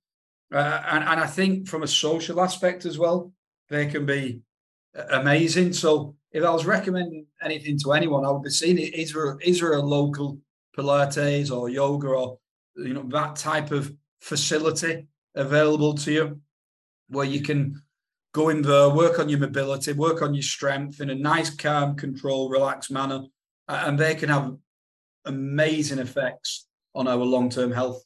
uh, 0.53 0.81
and 0.88 1.03
and 1.03 1.19
I 1.19 1.27
think 1.27 1.67
from 1.67 1.83
a 1.83 1.88
social 1.88 2.41
aspect 2.41 2.86
as 2.86 2.97
well, 2.97 3.31
they 3.69 3.88
can 3.88 4.05
be 4.05 4.41
amazing. 4.95 5.73
So 5.73 6.15
if 6.32 6.43
I 6.43 6.49
was 6.49 6.65
recommending 6.65 7.27
anything 7.41 7.77
to 7.84 7.93
anyone, 7.93 8.25
I 8.25 8.32
would 8.32 8.43
be 8.43 8.49
seeing 8.49 8.79
it. 8.79 8.93
Is 8.93 9.13
there 9.13 9.38
is 9.41 9.60
there 9.60 9.73
a 9.73 9.82
local 9.82 10.39
Pilates 10.77 11.51
or 11.51 11.69
yoga 11.69 12.08
or 12.08 12.39
you 12.75 12.93
know 12.93 13.03
that 13.10 13.36
type 13.36 13.71
of 13.71 13.93
facility 14.21 15.08
available 15.36 15.93
to 15.93 16.12
you 16.12 16.41
where 17.10 17.25
you 17.25 17.41
can 17.41 17.82
go 18.34 18.49
in 18.49 18.62
there 18.62 18.89
work 18.89 19.19
on 19.19 19.29
your 19.29 19.39
mobility 19.39 19.93
work 19.93 20.21
on 20.21 20.34
your 20.34 20.43
strength 20.43 21.01
in 21.01 21.10
a 21.10 21.15
nice 21.15 21.53
calm 21.56 21.95
control 21.95 22.49
relaxed 22.49 22.89
manner 22.89 23.21
and 23.67 23.99
they 23.99 24.15
can 24.15 24.29
have 24.29 24.56
amazing 25.25 25.99
effects 25.99 26.67
on 26.95 27.08
our 27.08 27.17
long-term 27.17 27.71
health 27.71 28.03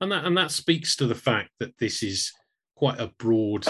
and 0.00 0.12
that 0.12 0.24
and 0.24 0.36
that 0.36 0.50
speaks 0.50 0.94
to 0.94 1.06
the 1.06 1.14
fact 1.14 1.50
that 1.58 1.76
this 1.78 2.02
is 2.02 2.32
quite 2.76 3.00
a 3.00 3.12
broad 3.18 3.66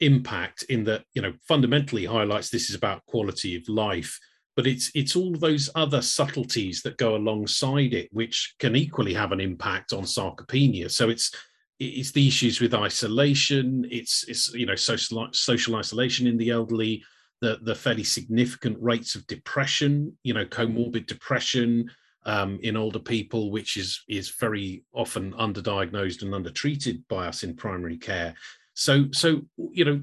impact 0.00 0.62
in 0.64 0.84
that 0.84 1.04
you 1.14 1.22
know 1.22 1.32
fundamentally 1.46 2.04
highlights 2.04 2.50
this 2.50 2.70
is 2.70 2.76
about 2.76 3.04
quality 3.06 3.56
of 3.56 3.68
life 3.68 4.18
but 4.56 4.66
it's 4.66 4.90
it's 4.94 5.16
all 5.16 5.32
those 5.32 5.70
other 5.74 6.02
subtleties 6.02 6.82
that 6.82 6.98
go 6.98 7.16
alongside 7.16 7.94
it 7.94 8.08
which 8.12 8.54
can 8.58 8.76
equally 8.76 9.14
have 9.14 9.32
an 9.32 9.40
impact 9.40 9.92
on 9.92 10.02
sarcopenia. 10.02 10.90
So 10.90 11.08
it's 11.08 11.34
it's 11.78 12.12
the 12.12 12.28
issues 12.28 12.60
with 12.60 12.74
isolation 12.74 13.86
it's 13.90 14.24
it's 14.28 14.52
you 14.52 14.66
know 14.66 14.74
social 14.74 15.26
social 15.32 15.76
isolation 15.76 16.26
in 16.26 16.36
the 16.36 16.50
elderly 16.50 17.02
the 17.40 17.58
the 17.62 17.74
fairly 17.74 18.04
significant 18.04 18.76
rates 18.80 19.14
of 19.14 19.26
depression 19.26 20.14
you 20.24 20.34
know 20.34 20.44
comorbid 20.44 21.06
depression 21.06 21.90
um, 22.26 22.58
in 22.62 22.76
older 22.76 22.98
people 22.98 23.50
which 23.50 23.78
is 23.78 24.02
is 24.10 24.28
very 24.38 24.84
often 24.92 25.32
underdiagnosed 25.32 26.20
and 26.20 26.34
undertreated 26.34 27.02
by 27.08 27.26
us 27.26 27.44
in 27.44 27.56
primary 27.56 27.96
care 27.96 28.34
so 28.74 29.06
so 29.12 29.42
you 29.72 29.84
know 29.84 30.00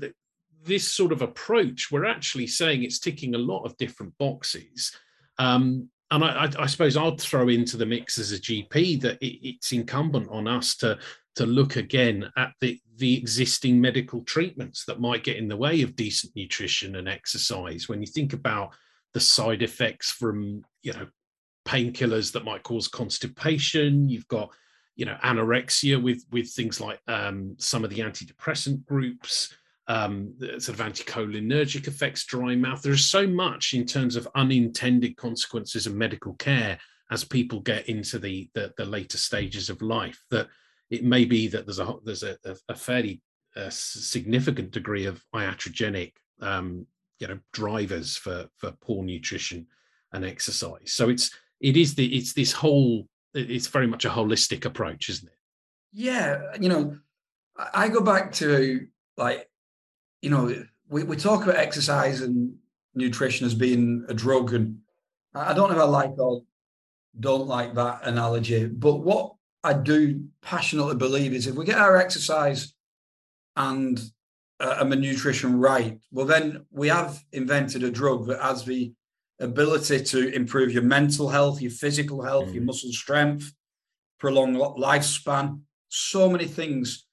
this 0.68 0.92
sort 0.92 1.12
of 1.12 1.22
approach, 1.22 1.90
we're 1.92 2.06
actually 2.06 2.48
saying 2.48 2.84
it's 2.84 3.00
ticking 3.00 3.34
a 3.34 3.40
lot 3.40 3.64
of 3.64 3.78
different 3.78 4.14
boxes. 4.20 4.96
Um, 5.40 5.90
and 6.12 6.24
I, 6.24 6.50
I, 6.58 6.66
suppose 6.68 6.96
I'd 6.96 7.20
throw 7.20 7.50
into 7.50 7.78
the 7.78 7.86
mix 7.86 8.18
as 8.18 8.32
a 8.32 8.40
GP 8.40 9.02
that 9.02 9.18
it, 9.22 9.48
it's 9.48 9.72
incumbent 9.72 10.30
on 10.30 10.48
us 10.48 10.76
to 10.78 11.00
to 11.36 11.46
look 11.46 11.76
again 11.76 12.32
at 12.36 12.54
the 12.62 12.80
the 12.96 13.16
existing 13.16 13.80
medical 13.80 14.24
treatments 14.24 14.86
that 14.86 15.00
might 15.00 15.24
get 15.24 15.38
in 15.38 15.48
the 15.48 15.58
way 15.58 15.82
of 15.84 15.96
decent 15.96 16.36
nutrition 16.36 16.96
and 16.96 17.08
exercise. 17.08 17.88
When 17.88 18.02
you 18.02 18.08
think 18.08 18.34
about 18.34 18.74
the 19.14 19.20
side 19.20 19.62
effects 19.62 20.12
from 20.12 20.64
you 20.82 20.94
know 20.94 21.08
painkillers 21.68 22.32
that 22.32 22.46
might 22.46 22.64
cause 22.64 22.88
constipation, 22.88 24.10
you've 24.10 24.28
got 24.30 24.50
you 24.98 25.06
know 25.06 25.18
anorexia 25.24 26.02
with 26.02 26.26
with 26.32 26.50
things 26.50 26.82
like 26.82 27.00
um, 27.08 27.56
some 27.58 27.86
of 27.86 27.90
the 27.90 28.00
antidepressant 28.00 28.86
groups 28.86 29.56
um, 29.88 30.34
sort 30.60 30.80
of 30.80 30.86
anticholinergic 30.86 31.88
effects, 31.88 32.26
dry 32.26 32.56
mouth. 32.56 32.82
There's 32.82 33.08
so 33.08 33.26
much 33.26 33.74
in 33.74 33.86
terms 33.86 34.16
of 34.16 34.28
unintended 34.36 35.16
consequences 35.16 35.88
of 35.88 35.96
medical 35.96 36.34
care 36.34 36.78
as 37.10 37.24
people 37.24 37.62
get 37.62 37.88
into 37.88 38.20
the, 38.20 38.50
the, 38.54 38.74
the 38.78 38.86
later 38.86 39.18
stages 39.18 39.70
of 39.70 39.82
life 39.82 40.22
that 40.30 40.48
it 40.90 41.06
may 41.06 41.24
be 41.24 41.48
that 41.48 41.66
there's 41.66 41.80
a 41.80 41.96
there's 42.04 42.24
a, 42.24 42.38
a 42.70 42.76
fairly 42.76 43.22
a 43.56 43.72
significant 43.72 44.72
degree 44.72 45.06
of 45.06 45.24
iatrogenic 45.34 46.14
um, 46.42 46.86
you 47.20 47.28
know 47.28 47.40
drivers 47.54 48.18
for 48.18 48.48
for 48.58 48.72
poor 48.82 49.04
nutrition 49.04 49.68
and 50.14 50.26
exercise. 50.26 50.94
So 50.94 51.10
it's 51.10 51.32
it 51.62 51.78
is 51.78 51.96
the 51.96 52.06
it's 52.18 52.34
this 52.34 52.52
whole 52.52 53.08
it's 53.38 53.68
very 53.68 53.88
much 53.88 54.06
a 54.06 54.10
holistic 54.10 54.66
approach, 54.66 55.10
isn't 55.10 55.28
it? 55.28 55.38
Yeah, 55.94 56.42
you 56.60 56.70
know, 56.70 56.98
I 57.74 57.90
go 57.90 58.02
back 58.02 58.32
to 58.34 58.88
like 59.18 59.50
you 60.22 60.30
know, 60.30 60.66
we, 60.90 61.04
we 61.04 61.16
talk 61.16 61.44
about 61.44 61.56
exercise 61.56 62.22
and 62.22 62.56
nutrition 62.96 63.46
as 63.46 63.54
being 63.54 64.06
a 64.10 64.14
drug, 64.14 64.54
and 64.54 64.80
I 65.34 65.54
don't 65.54 65.70
know 65.70 65.76
if 65.78 65.82
I 65.82 65.86
like 65.86 66.18
or 66.18 66.44
don't 67.20 67.48
like 67.48 67.76
that 67.76 68.02
analogy. 68.04 68.68
But 68.68 68.98
what 68.98 69.36
I 69.64 69.74
do 69.74 70.26
passionately 70.42 70.96
believe 70.96 71.34
is 71.34 71.48
if 71.48 71.56
we 71.56 71.66
get 71.66 71.78
our 71.78 71.98
exercise 71.98 72.74
and 73.56 74.00
uh, 74.60 74.78
and 74.80 74.92
the 74.92 74.96
nutrition 74.96 75.60
right, 75.60 76.00
well, 76.12 76.26
then 76.26 76.66
we 76.72 76.88
have 76.88 77.24
invented 77.32 77.84
a 77.84 77.92
drug 77.92 78.28
that 78.28 78.42
has 78.42 78.66
the 78.66 78.92
ability 79.40 80.04
to 80.04 80.34
improve 80.34 80.72
your 80.72 80.84
mental 80.84 81.30
health, 81.30 81.62
your 81.62 81.72
physical 81.72 82.22
health, 82.22 82.50
mm. 82.50 82.56
your 82.56 82.64
muscle 82.64 82.92
strength, 82.92 83.54
prolong 84.20 84.56
lifespan, 84.56 85.62
so 85.90 86.30
many 86.30 86.46
things 86.46 87.08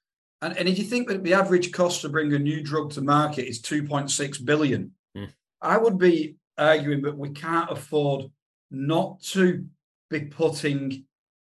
and, 0.44 0.58
and 0.58 0.68
if 0.68 0.78
you 0.78 0.84
think 0.84 1.08
that 1.08 1.24
the 1.24 1.32
average 1.32 1.72
cost 1.72 2.02
to 2.02 2.10
bring 2.10 2.34
a 2.34 2.38
new 2.38 2.62
drug 2.62 2.92
to 2.92 3.00
market 3.00 3.48
is 3.48 3.62
2.6 3.62 4.44
billion, 4.44 4.92
mm. 5.16 5.32
I 5.62 5.78
would 5.78 5.96
be 5.96 6.36
arguing 6.58 7.00
that 7.02 7.16
we 7.16 7.30
can't 7.30 7.70
afford 7.70 8.26
not 8.70 9.22
to 9.22 9.64
be 10.10 10.20
putting 10.20 11.04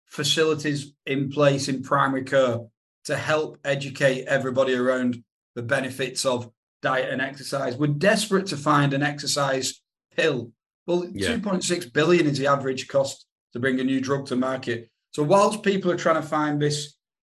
facilities 0.05 0.93
in 1.05 1.29
place 1.29 1.67
in 1.67 1.83
primary 1.83 2.23
care 2.23 2.59
to 3.03 3.17
help 3.17 3.57
educate 3.65 4.27
everybody 4.27 4.73
around 4.73 5.21
the 5.55 5.61
benefits 5.61 6.25
of 6.25 6.49
diet 6.81 7.11
and 7.11 7.21
exercise. 7.21 7.75
We're 7.75 7.87
desperate 7.87 8.47
to 8.47 8.57
find 8.57 8.93
an 8.93 9.03
exercise 9.03 9.81
pill. 10.15 10.51
Well, 10.85 11.07
yeah. 11.11 11.29
2.6 11.29 11.93
billion 11.93 12.27
is 12.27 12.37
the 12.37 12.47
average 12.47 12.87
cost 12.87 13.25
to 13.53 13.59
bring 13.59 13.79
a 13.79 13.83
new 13.83 14.01
drug 14.01 14.25
to 14.27 14.35
market. 14.35 14.89
So 15.11 15.23
whilst 15.23 15.63
people 15.63 15.91
are 15.91 15.97
trying 15.97 16.21
to 16.21 16.27
find 16.27 16.61
this 16.61 16.95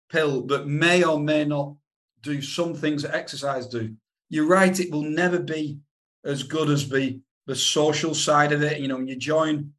pill 0.10 0.45
that 0.48 0.68
may 0.68 1.04
or 1.04 1.20
may 1.20 1.45
not 1.45 1.76
do 2.22 2.41
some 2.41 2.74
things 2.74 3.04
that 3.04 3.16
exercise 3.16 3.68
do, 3.68 3.95
you're 4.30 4.48
right, 4.48 4.78
it 4.80 4.91
will 4.91 5.04
never 5.04 5.39
be 5.39 5.80
as 6.26 6.43
good 6.43 6.70
as 6.70 6.89
the 6.89 7.20
the 7.45 7.56
social 7.56 8.14
side 8.14 8.52
of 8.52 8.62
it. 8.62 8.82
You 8.82 8.89
know, 8.89 8.98
when 8.98 9.08
you 9.08 9.16
join 9.16 9.72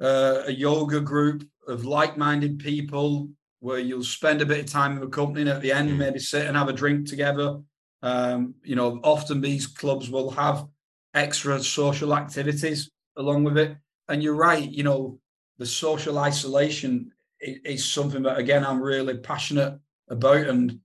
uh, 0.00 0.42
a 0.46 0.52
yoga 0.52 1.00
group 1.00 1.48
of 1.66 1.84
like-minded 1.84 2.58
people 2.58 3.30
where 3.60 3.78
you'll 3.78 4.02
spend 4.02 4.42
a 4.42 4.46
bit 4.46 4.60
of 4.60 4.66
time 4.66 4.92
in 4.92 5.00
the 5.00 5.06
company 5.06 5.42
and 5.42 5.50
at 5.50 5.62
the 5.62 5.72
end 5.72 5.90
mm. 5.90 5.96
maybe 5.96 6.18
sit 6.18 6.46
and 6.46 6.56
have 6.56 6.68
a 6.68 6.72
drink 6.72 7.06
together. 7.06 7.58
Um, 8.02 8.54
you 8.64 8.76
know, 8.76 9.00
often 9.04 9.40
these 9.40 9.66
clubs 9.66 10.10
will 10.10 10.30
have 10.30 10.66
extra 11.14 11.62
social 11.62 12.14
activities 12.14 12.90
along 13.16 13.44
with 13.44 13.58
it. 13.58 13.76
And 14.08 14.22
you're 14.22 14.34
right, 14.34 14.68
you 14.68 14.82
know, 14.82 15.18
the 15.58 15.66
social 15.66 16.18
isolation 16.18 17.12
is, 17.40 17.58
is 17.64 17.84
something 17.84 18.22
that 18.22 18.38
again 18.38 18.64
I'm 18.64 18.80
really 18.80 19.18
passionate 19.18 19.78
about, 20.08 20.46
and 20.46 20.80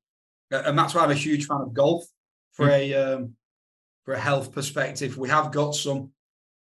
and 0.51 0.78
that's 0.78 0.93
why 0.93 1.01
I'm 1.01 1.11
a 1.11 1.15
huge 1.15 1.47
fan 1.47 1.61
of 1.61 1.73
golf 1.73 2.05
for 2.53 2.67
mm. 2.67 2.71
a 2.71 2.93
um, 2.93 3.34
for 4.03 4.13
a 4.13 4.19
health 4.19 4.51
perspective. 4.51 5.17
We 5.17 5.30
have 5.30 5.51
got 5.51 5.76
some 5.76 6.11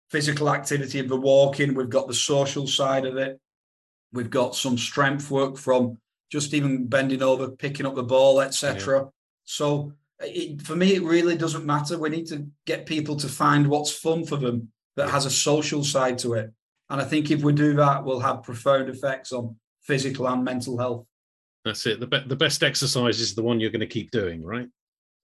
physical 0.10 0.50
activity 0.50 1.00
of 1.00 1.10
the 1.10 1.20
walking. 1.20 1.74
We've 1.74 1.90
got 1.90 2.08
the 2.08 2.14
social 2.14 2.68
side 2.68 3.06
of 3.06 3.18
it. 3.18 3.40
We've 4.12 4.30
got 4.30 4.56
some 4.56 4.78
strength 4.78 5.32
work 5.32 5.58
from 5.58 5.98
just 6.30 6.54
even 6.54 6.88
bending 6.88 7.24
over, 7.24 7.50
picking 7.50 7.86
up 7.86 7.96
the 7.96 8.04
ball, 8.04 8.42
etc. 8.42 9.00
Yeah. 9.00 9.06
So 9.46 9.94
Uh, 10.22 10.28
it, 10.28 10.62
for 10.62 10.76
me, 10.76 10.96
it 10.96 11.04
really 11.04 11.38
doesn't 11.38 11.66
matter. 11.66 11.98
We 11.98 12.10
need 12.10 12.28
to 12.28 12.48
get 12.66 12.86
people 12.86 13.16
to 13.18 13.28
find 13.28 13.68
what's 13.68 13.92
fun 13.92 14.26
for 14.26 14.38
them 14.38 14.70
that 14.96 15.10
has 15.10 15.26
a 15.26 15.32
social 15.32 15.84
side 15.84 16.18
to 16.20 16.34
it. 16.34 16.52
And 16.90 17.02
I 17.02 17.06
think 17.06 17.32
if 17.32 17.42
we 17.42 17.54
do 17.54 17.74
that, 17.76 18.04
we'll 18.04 18.20
have 18.20 18.44
profound 18.44 18.90
effects 18.90 19.32
on 19.32 19.56
physical 19.82 20.28
and 20.28 20.44
mental 20.44 20.78
health. 20.78 21.06
That's 21.66 21.86
it. 21.86 22.00
The, 22.00 22.08
be- 22.08 22.24
the 22.28 22.36
best 22.36 22.62
exercise 22.62 23.20
is 23.20 23.36
the 23.36 23.42
one 23.42 23.60
you're 23.60 23.72
going 23.72 23.80
to 23.80 23.88
keep 23.88 24.12
doing, 24.12 24.44
right? 24.44 24.68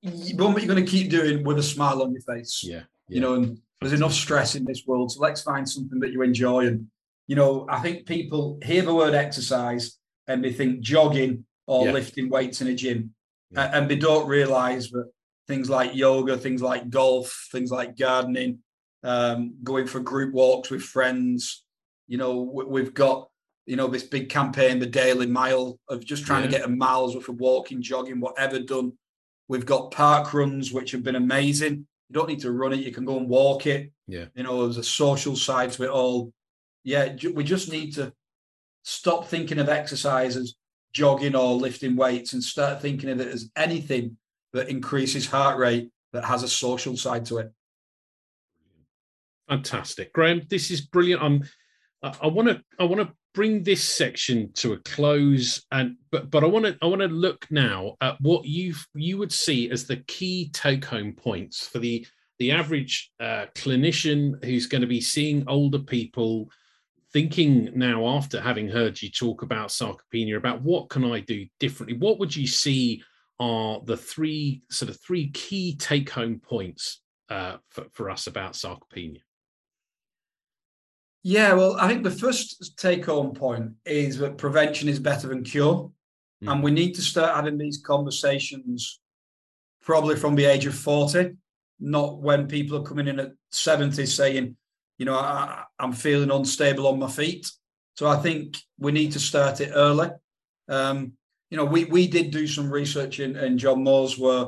The 0.02 0.34
One 0.36 0.54
that 0.54 0.64
you're 0.64 0.74
going 0.74 0.86
to 0.86 0.90
keep 0.90 1.10
doing 1.10 1.44
with 1.44 1.60
a 1.60 1.64
smile 1.64 2.02
on 2.02 2.14
your 2.14 2.22
face. 2.22 2.62
Yeah. 2.64 2.78
yeah. 2.78 2.84
You 3.08 3.20
know, 3.20 3.34
and 3.36 3.60
there's 3.82 3.94
enough 3.94 4.14
stress 4.14 4.56
in 4.56 4.64
this 4.66 4.84
world. 4.88 5.12
So 5.12 5.20
let's 5.20 5.42
find 5.42 5.70
something 5.70 6.00
that 6.00 6.12
you 6.12 6.22
enjoy. 6.22 6.68
And, 6.68 6.88
you 7.28 7.36
know, 7.36 7.68
I 7.70 7.80
think 7.80 8.06
people 8.06 8.58
hear 8.64 8.82
the 8.82 8.96
word 8.96 9.14
exercise 9.14 9.98
and 10.28 10.44
they 10.44 10.54
think 10.54 10.80
jogging 10.80 11.46
or 11.68 11.86
yeah. 11.86 11.92
lifting 11.92 12.30
weights 12.30 12.62
in 12.62 12.68
a 12.68 12.74
gym. 12.74 13.14
Yeah. 13.52 13.72
And 13.74 13.90
they 13.90 13.96
don't 13.96 14.28
realize 14.28 14.90
that 14.92 15.10
things 15.48 15.70
like 15.70 15.96
yoga, 15.96 16.38
things 16.38 16.62
like 16.62 16.90
golf, 16.90 17.48
things 17.52 17.72
like 17.72 17.98
gardening, 17.98 18.60
um, 19.04 19.56
going 19.64 19.88
for 19.88 20.00
group 20.00 20.34
walks 20.34 20.70
with 20.70 20.84
friends. 20.84 21.66
You 22.08 22.18
know, 22.18 22.42
we've 22.42 22.94
got, 22.94 23.30
you 23.66 23.76
know, 23.76 23.88
this 23.88 24.04
big 24.04 24.30
campaign, 24.30 24.80
the 24.80 24.86
Daily 24.86 25.28
Mile, 25.28 25.80
of 25.90 26.06
just 26.06 26.26
trying 26.26 26.44
yeah. 26.44 26.52
to 26.52 26.58
get 26.58 26.66
a 26.66 26.70
miles 26.70 27.16
worth 27.16 27.30
of 27.30 27.40
walking, 27.40 27.82
jogging, 27.82 28.20
whatever 28.20 28.60
done. 28.60 28.94
We've 29.48 29.66
got 29.66 29.92
park 29.92 30.34
runs, 30.34 30.72
which 30.72 30.92
have 30.92 31.04
been 31.04 31.16
amazing. 31.16 31.88
You 32.10 32.14
don't 32.14 32.30
need 32.30 32.42
to 32.42 32.52
run 32.52 32.74
it; 32.74 32.80
you 32.80 32.92
can 32.92 33.06
go 33.06 33.18
and 33.18 33.28
walk 33.28 33.68
it. 33.68 33.92
Yeah, 34.08 34.26
you 34.36 34.44
know, 34.44 34.64
there's 34.64 34.78
a 34.78 34.84
social 34.84 35.36
side 35.36 35.72
to 35.74 35.84
it 35.84 35.90
all. 35.90 36.32
Yeah, 36.84 37.16
we 37.34 37.44
just 37.44 37.72
need 37.72 37.96
to 37.96 38.14
stop 38.84 39.28
thinking 39.28 39.60
of 39.60 39.70
exercise 39.70 40.36
as 40.36 40.56
jogging 40.94 41.36
or 41.36 41.54
lifting 41.54 41.96
weights 41.96 42.34
and 42.34 42.44
start 42.44 42.82
thinking 42.82 43.10
of 43.10 43.20
it 43.20 43.28
as 43.28 43.52
anything 43.56 44.18
that 44.54 44.70
increases 44.70 45.28
heart 45.28 45.58
rate 45.58 45.90
that 46.14 46.26
has 46.26 46.44
a 46.44 46.48
social 46.48 46.98
side 46.98 47.26
to 47.26 47.38
it. 47.38 47.52
Fantastic, 49.48 50.14
Graeme. 50.14 50.44
This 50.50 50.72
is 50.72 50.82
brilliant. 50.82 51.22
I'm. 51.22 51.44
I 52.04 52.28
want 52.28 52.48
to. 52.48 52.64
I 52.80 52.84
want 52.86 53.02
to 53.02 53.14
bring 53.34 53.64
this 53.64 53.84
section 53.84 54.52
to 54.54 54.74
a 54.74 54.78
close, 54.80 55.66
and 55.72 55.98
but 56.12 56.30
but 56.30 56.44
I 56.44 56.48
want 56.48 56.66
to. 56.66 56.78
I 56.82 56.86
want 56.86 57.02
to 57.02 57.08
look 57.08 57.48
now 57.50 57.96
at 58.02 58.22
what 58.22 58.46
you 58.46 58.76
you 58.94 59.18
would 59.18 59.34
see 59.34 59.70
as 59.72 59.86
the 59.86 59.98
key 60.08 60.50
take 60.54 60.86
home 60.86 61.14
points 61.14 61.68
for 61.68 61.80
the 61.80 62.06
the 62.38 62.52
average 62.52 63.12
uh, 63.20 63.48
clinician 63.56 64.44
who's 64.46 64.68
going 64.68 64.82
to 64.82 64.88
be 64.88 65.02
seeing 65.02 65.44
older 65.48 65.80
people 65.80 66.50
thinking 67.12 67.72
now 67.76 68.08
after 68.08 68.40
having 68.40 68.70
heard 68.70 69.02
you 69.02 69.10
talk 69.10 69.42
about 69.42 69.70
sarcopenia 69.70 70.38
about 70.38 70.62
what 70.62 70.90
can 70.90 71.04
i 71.04 71.20
do 71.20 71.46
differently? 71.60 71.98
What 71.98 72.20
would 72.20 72.36
you 72.36 72.48
see 72.48 73.04
are 73.40 73.82
the 73.86 73.98
three 73.98 74.64
sort 74.70 74.90
of 74.90 75.00
three 75.02 75.30
key 75.32 75.76
take 75.76 76.10
home 76.10 76.40
points 76.40 77.02
uh, 77.30 77.58
for, 77.70 77.86
for 77.92 78.10
us 78.10 78.28
about 78.28 78.54
sarcopenia? 78.54 79.22
Yeah 81.24 81.54
well 81.54 81.76
i 81.80 81.88
think 81.88 82.04
the 82.04 82.12
first 82.12 82.78
take 82.78 83.06
home 83.06 83.34
point 83.34 83.72
is 83.86 84.18
that 84.20 84.38
prevention 84.38 84.88
is 84.88 85.00
better 85.00 85.28
than 85.28 85.44
cure. 85.44 85.92
Mm. 86.44 86.52
and 86.54 86.64
we 86.64 86.72
need 86.72 86.96
to 86.96 87.02
start 87.02 87.36
having 87.36 87.58
these 87.58 87.80
conversations 87.80 89.02
probably 89.82 90.16
from 90.16 90.36
the 90.36 90.46
age 90.46 90.66
of 90.66 90.76
40 90.76 91.32
not 91.80 92.22
when 92.22 92.48
people 92.48 92.78
are 92.78 92.84
coming 92.84 93.08
in 93.08 93.20
at 93.20 93.32
70 93.52 94.06
saying 94.06 94.56
you 95.00 95.06
know, 95.06 95.16
I, 95.16 95.64
am 95.80 95.94
feeling 95.94 96.30
unstable 96.30 96.86
on 96.86 97.00
my 97.00 97.10
feet. 97.10 97.50
So 97.96 98.08
I 98.08 98.18
think 98.18 98.58
we 98.78 98.92
need 98.92 99.14
to 99.14 99.20
start 99.20 99.62
it 99.62 99.72
early. 99.74 100.10
Um, 100.68 101.14
you 101.50 101.58
know, 101.58 101.66
we 101.66 101.86
we 101.86 102.06
did 102.06 102.30
do 102.32 102.46
some 102.46 102.70
research 102.70 103.20
in, 103.20 103.36
in 103.36 103.58
John 103.58 103.84
Moores 103.84 104.20
where, 104.20 104.48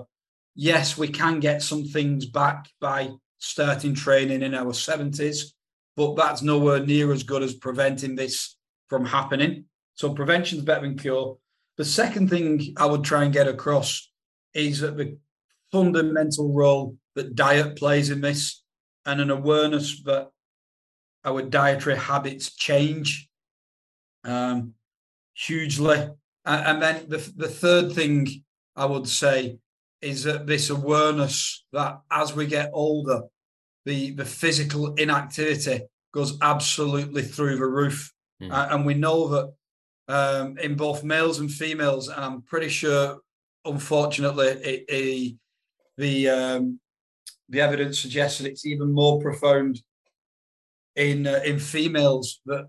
yes, 0.54 0.97
we 0.97 1.08
can 1.08 1.39
get 1.39 1.64
some 1.64 1.86
things 1.86 2.26
back 2.28 2.70
by 2.80 3.10
starting 3.39 3.95
training 3.95 4.43
in 4.43 4.54
our 4.54 4.72
70s, 4.72 5.54
but 5.95 6.16
that's 6.16 6.43
nowhere 6.43 6.86
near 6.86 7.12
as 7.12 7.24
good 7.24 7.41
as 7.41 7.56
preventing 7.56 8.16
this 8.16 8.56
from 8.88 9.06
happening. 9.06 9.66
So 9.95 10.14
prevention 10.14 10.60
is 10.60 10.66
better 10.66 10.82
than 10.82 10.97
cure. 10.97 11.38
The 11.78 11.86
second 11.86 12.30
thing 12.30 12.76
I 12.78 12.86
would 12.86 13.04
try 13.04 13.24
and 13.24 13.34
get 13.34 13.47
across 13.47 14.12
is 14.54 14.82
that 14.82 14.97
the 14.97 15.18
fundamental 15.72 16.54
role 16.54 16.97
that 17.16 17.36
diet 17.36 17.78
plays 17.78 18.10
in 18.10 18.22
this 18.22 18.62
and 19.06 19.22
an 19.22 19.32
awareness 19.32 20.04
that 20.04 20.30
our 21.24 21.41
dietary 21.41 21.97
habits 21.97 22.55
change 22.55 23.30
um, 24.24 24.74
hugely. 25.34 26.09
And 26.45 26.82
then 26.82 27.05
the, 27.07 27.17
the 27.36 27.47
third 27.47 27.93
thing 27.93 28.28
I 28.76 28.86
would 28.86 29.07
say 29.07 29.59
is 30.01 30.24
that 30.24 30.47
this 30.47 30.72
awareness 30.72 31.65
that 31.72 31.99
as 32.09 32.36
we 32.36 32.47
get 32.47 32.72
older, 32.74 33.22
the, 33.86 34.11
the 34.11 34.26
physical 34.26 34.93
inactivity 34.95 35.82
goes 36.13 36.38
absolutely 36.41 37.22
through 37.22 37.57
the 37.57 37.65
roof. 37.65 38.11
Mm. 38.41 38.51
Uh, 38.51 38.67
and 38.72 38.86
we 38.86 38.95
know 38.95 39.28
that 39.28 39.53
um, 40.07 40.57
in 40.57 40.76
both 40.76 41.03
males 41.03 41.39
and 41.39 41.51
females, 41.51 42.09
and 42.09 42.24
I'm 42.24 42.41
pretty 42.41 42.69
sure, 42.69 43.19
unfortunately, 43.65 44.47
it, 44.47 44.86
it, 44.89 45.36
the 45.97 46.30
um, 46.30 46.80
the 47.49 47.61
evidence 47.61 47.99
suggests 47.99 48.39
that 48.39 48.49
it's 48.49 48.65
even 48.65 48.91
more 48.91 49.22
profound 49.22 49.82
in 50.95 51.27
uh, 51.27 51.41
in 51.45 51.59
females 51.59 52.41
that 52.45 52.67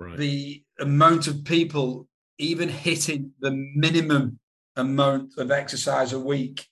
right. 0.00 0.16
the 0.16 0.62
amount 0.80 1.26
of 1.26 1.44
people 1.44 2.06
even 2.38 2.68
hitting 2.68 3.32
the 3.40 3.50
minimum 3.74 4.38
amount 4.76 5.32
of 5.38 5.50
exercise 5.50 6.12
a 6.12 6.18
week 6.18 6.66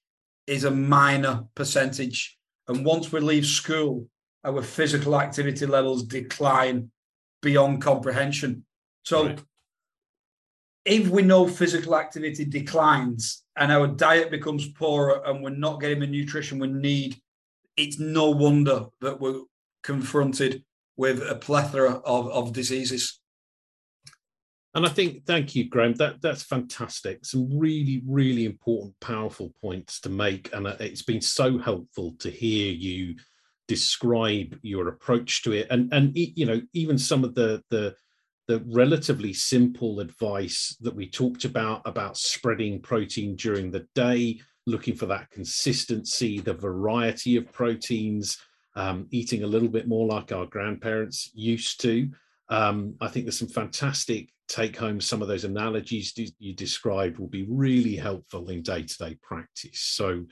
is 0.46 0.64
a 0.64 0.70
minor 0.70 1.44
percentage 1.54 2.36
and 2.68 2.84
once 2.84 3.12
we 3.12 3.20
leave 3.20 3.46
school 3.46 4.06
our 4.44 4.62
physical 4.62 5.20
activity 5.20 5.66
levels 5.66 6.02
decline 6.04 6.90
beyond 7.42 7.80
comprehension 7.80 8.64
so 9.04 9.26
right. 9.26 9.40
if 10.84 11.08
we 11.08 11.22
know 11.22 11.46
physical 11.46 11.96
activity 11.96 12.44
declines 12.44 13.44
and 13.56 13.70
our 13.70 13.86
diet 13.86 14.30
becomes 14.30 14.68
poorer 14.72 15.22
and 15.26 15.42
we're 15.42 15.50
not 15.50 15.80
getting 15.80 16.00
the 16.00 16.06
nutrition 16.06 16.58
we 16.58 16.66
need 16.68 17.16
it's 17.76 17.98
no 17.98 18.30
wonder 18.30 18.86
that 19.00 19.20
we're 19.20 19.42
confronted 19.82 20.64
with 20.96 21.22
a 21.22 21.34
plethora 21.34 21.94
of, 22.04 22.28
of 22.28 22.52
diseases. 22.52 23.20
And 24.74 24.86
I 24.86 24.88
think, 24.88 25.26
thank 25.26 25.54
you, 25.54 25.68
Graeme. 25.68 25.94
That 25.94 26.22
that's 26.22 26.44
fantastic. 26.44 27.26
Some 27.26 27.58
really, 27.58 28.02
really 28.06 28.46
important, 28.46 28.98
powerful 29.00 29.52
points 29.60 30.00
to 30.00 30.08
make, 30.08 30.52
and 30.54 30.66
uh, 30.66 30.76
it's 30.80 31.02
been 31.02 31.20
so 31.20 31.58
helpful 31.58 32.14
to 32.20 32.30
hear 32.30 32.72
you 32.72 33.16
describe 33.68 34.58
your 34.62 34.88
approach 34.88 35.42
to 35.42 35.52
it, 35.52 35.66
and 35.70 35.92
and 35.92 36.12
you 36.14 36.46
know 36.46 36.62
even 36.72 36.96
some 36.96 37.22
of 37.22 37.34
the 37.34 37.62
the 37.68 37.94
the 38.48 38.62
relatively 38.66 39.32
simple 39.32 40.00
advice 40.00 40.76
that 40.80 40.94
we 40.94 41.08
talked 41.08 41.44
about 41.44 41.82
about 41.84 42.16
spreading 42.16 42.80
protein 42.80 43.36
during 43.36 43.70
the 43.70 43.86
day, 43.94 44.40
looking 44.66 44.94
for 44.94 45.06
that 45.06 45.30
consistency, 45.30 46.40
the 46.40 46.54
variety 46.54 47.36
of 47.36 47.52
proteins, 47.52 48.38
um, 48.74 49.06
eating 49.10 49.42
a 49.42 49.46
little 49.46 49.68
bit 49.68 49.88
more 49.88 50.06
like 50.06 50.32
our 50.32 50.46
grandparents 50.46 51.30
used 51.34 51.80
to. 51.82 52.10
Um, 52.48 52.94
I 53.00 53.08
think 53.08 53.24
there's 53.24 53.38
some 53.38 53.48
fantastic 53.48 54.30
take 54.48 54.76
home. 54.76 55.00
Some 55.00 55.22
of 55.22 55.28
those 55.28 55.44
analogies 55.44 56.12
you 56.38 56.54
described 56.54 57.18
will 57.18 57.28
be 57.28 57.46
really 57.48 57.96
helpful 57.96 58.48
in 58.50 58.62
day 58.62 58.82
to 58.82 58.98
day 58.98 59.16
practice. 59.22 59.80
So 59.80 60.24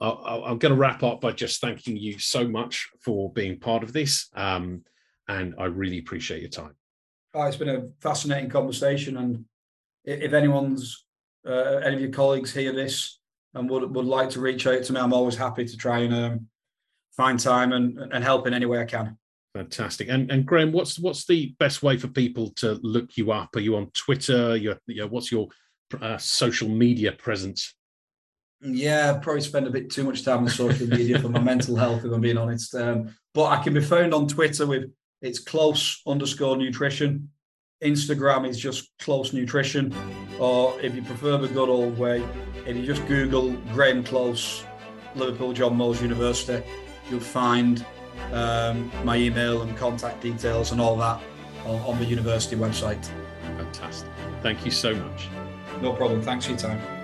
I'm 0.00 0.58
going 0.58 0.74
to 0.74 0.80
wrap 0.80 1.04
up 1.04 1.20
by 1.20 1.30
just 1.30 1.60
thanking 1.60 1.96
you 1.96 2.18
so 2.18 2.48
much 2.48 2.88
for 3.00 3.32
being 3.32 3.60
part 3.60 3.84
of 3.84 3.92
this. 3.92 4.28
Um, 4.34 4.82
and 5.28 5.54
I 5.58 5.66
really 5.66 5.98
appreciate 5.98 6.40
your 6.40 6.50
time. 6.50 6.74
Oh, 7.34 7.44
it's 7.44 7.56
been 7.56 7.68
a 7.68 7.88
fascinating 8.00 8.50
conversation. 8.50 9.16
And 9.16 9.44
if 10.04 10.32
anyone's, 10.32 11.04
uh, 11.46 11.76
any 11.84 11.94
of 11.94 12.00
your 12.00 12.10
colleagues 12.10 12.52
hear 12.52 12.72
this 12.72 13.20
and 13.54 13.70
would, 13.70 13.94
would 13.94 14.04
like 14.04 14.30
to 14.30 14.40
reach 14.40 14.66
out 14.66 14.82
to 14.84 14.92
me, 14.92 15.00
I'm 15.00 15.12
always 15.12 15.36
happy 15.36 15.64
to 15.64 15.76
try 15.76 16.00
and 16.00 16.14
um, 16.14 16.48
find 17.16 17.38
time 17.38 17.72
and, 17.72 17.98
and 18.12 18.24
help 18.24 18.46
in 18.46 18.54
any 18.54 18.66
way 18.66 18.80
I 18.80 18.84
can. 18.84 19.18
Fantastic. 19.54 20.08
And 20.08 20.30
and 20.30 20.46
Graeme, 20.46 20.72
what's 20.72 20.98
what's 20.98 21.26
the 21.26 21.54
best 21.58 21.82
way 21.82 21.98
for 21.98 22.08
people 22.08 22.50
to 22.56 22.80
look 22.82 23.16
you 23.16 23.32
up? 23.32 23.54
Are 23.54 23.60
you 23.60 23.76
on 23.76 23.90
Twitter? 23.90 24.56
you 24.56 24.76
you 24.86 25.06
what's 25.06 25.30
your 25.30 25.48
uh, 26.00 26.16
social 26.16 26.68
media 26.68 27.12
presence? 27.12 27.74
Yeah, 28.62 29.18
probably 29.18 29.42
spend 29.42 29.66
a 29.66 29.70
bit 29.70 29.90
too 29.90 30.04
much 30.04 30.24
time 30.24 30.38
on 30.38 30.48
social 30.48 30.86
media 30.86 31.18
for 31.18 31.28
my 31.28 31.40
mental 31.52 31.76
health, 31.76 32.04
if 32.04 32.12
I'm 32.12 32.20
being 32.20 32.38
honest. 32.38 32.74
Um, 32.74 33.14
but 33.34 33.46
I 33.46 33.62
can 33.62 33.74
be 33.74 33.82
found 33.82 34.14
on 34.14 34.26
Twitter 34.26 34.66
with 34.66 34.90
it's 35.20 35.38
close 35.38 36.00
underscore 36.06 36.56
nutrition. 36.56 37.30
Instagram 37.82 38.48
is 38.48 38.58
just 38.58 38.90
close 39.00 39.32
nutrition. 39.32 39.92
Or 40.38 40.80
if 40.80 40.94
you 40.94 41.02
prefer 41.02 41.36
the 41.36 41.48
good 41.48 41.68
old 41.68 41.98
way, 41.98 42.24
if 42.66 42.76
you 42.76 42.86
just 42.86 43.06
Google 43.06 43.52
Graeme 43.72 44.04
Close, 44.04 44.64
Liverpool 45.14 45.52
John 45.52 45.76
Moores 45.76 46.00
University, 46.00 46.62
you'll 47.10 47.20
find 47.20 47.84
um, 48.32 48.90
my 49.04 49.16
email 49.16 49.62
and 49.62 49.76
contact 49.76 50.20
details 50.20 50.72
and 50.72 50.80
all 50.80 50.96
that 50.96 51.20
on, 51.64 51.80
on 51.80 51.98
the 51.98 52.04
university 52.04 52.56
website. 52.56 53.04
Fantastic. 53.56 54.08
Thank 54.42 54.64
you 54.64 54.70
so 54.70 54.94
much. 54.94 55.28
No 55.80 55.92
problem. 55.92 56.22
Thanks 56.22 56.46
for 56.46 56.52
your 56.52 56.60
time. 56.60 57.01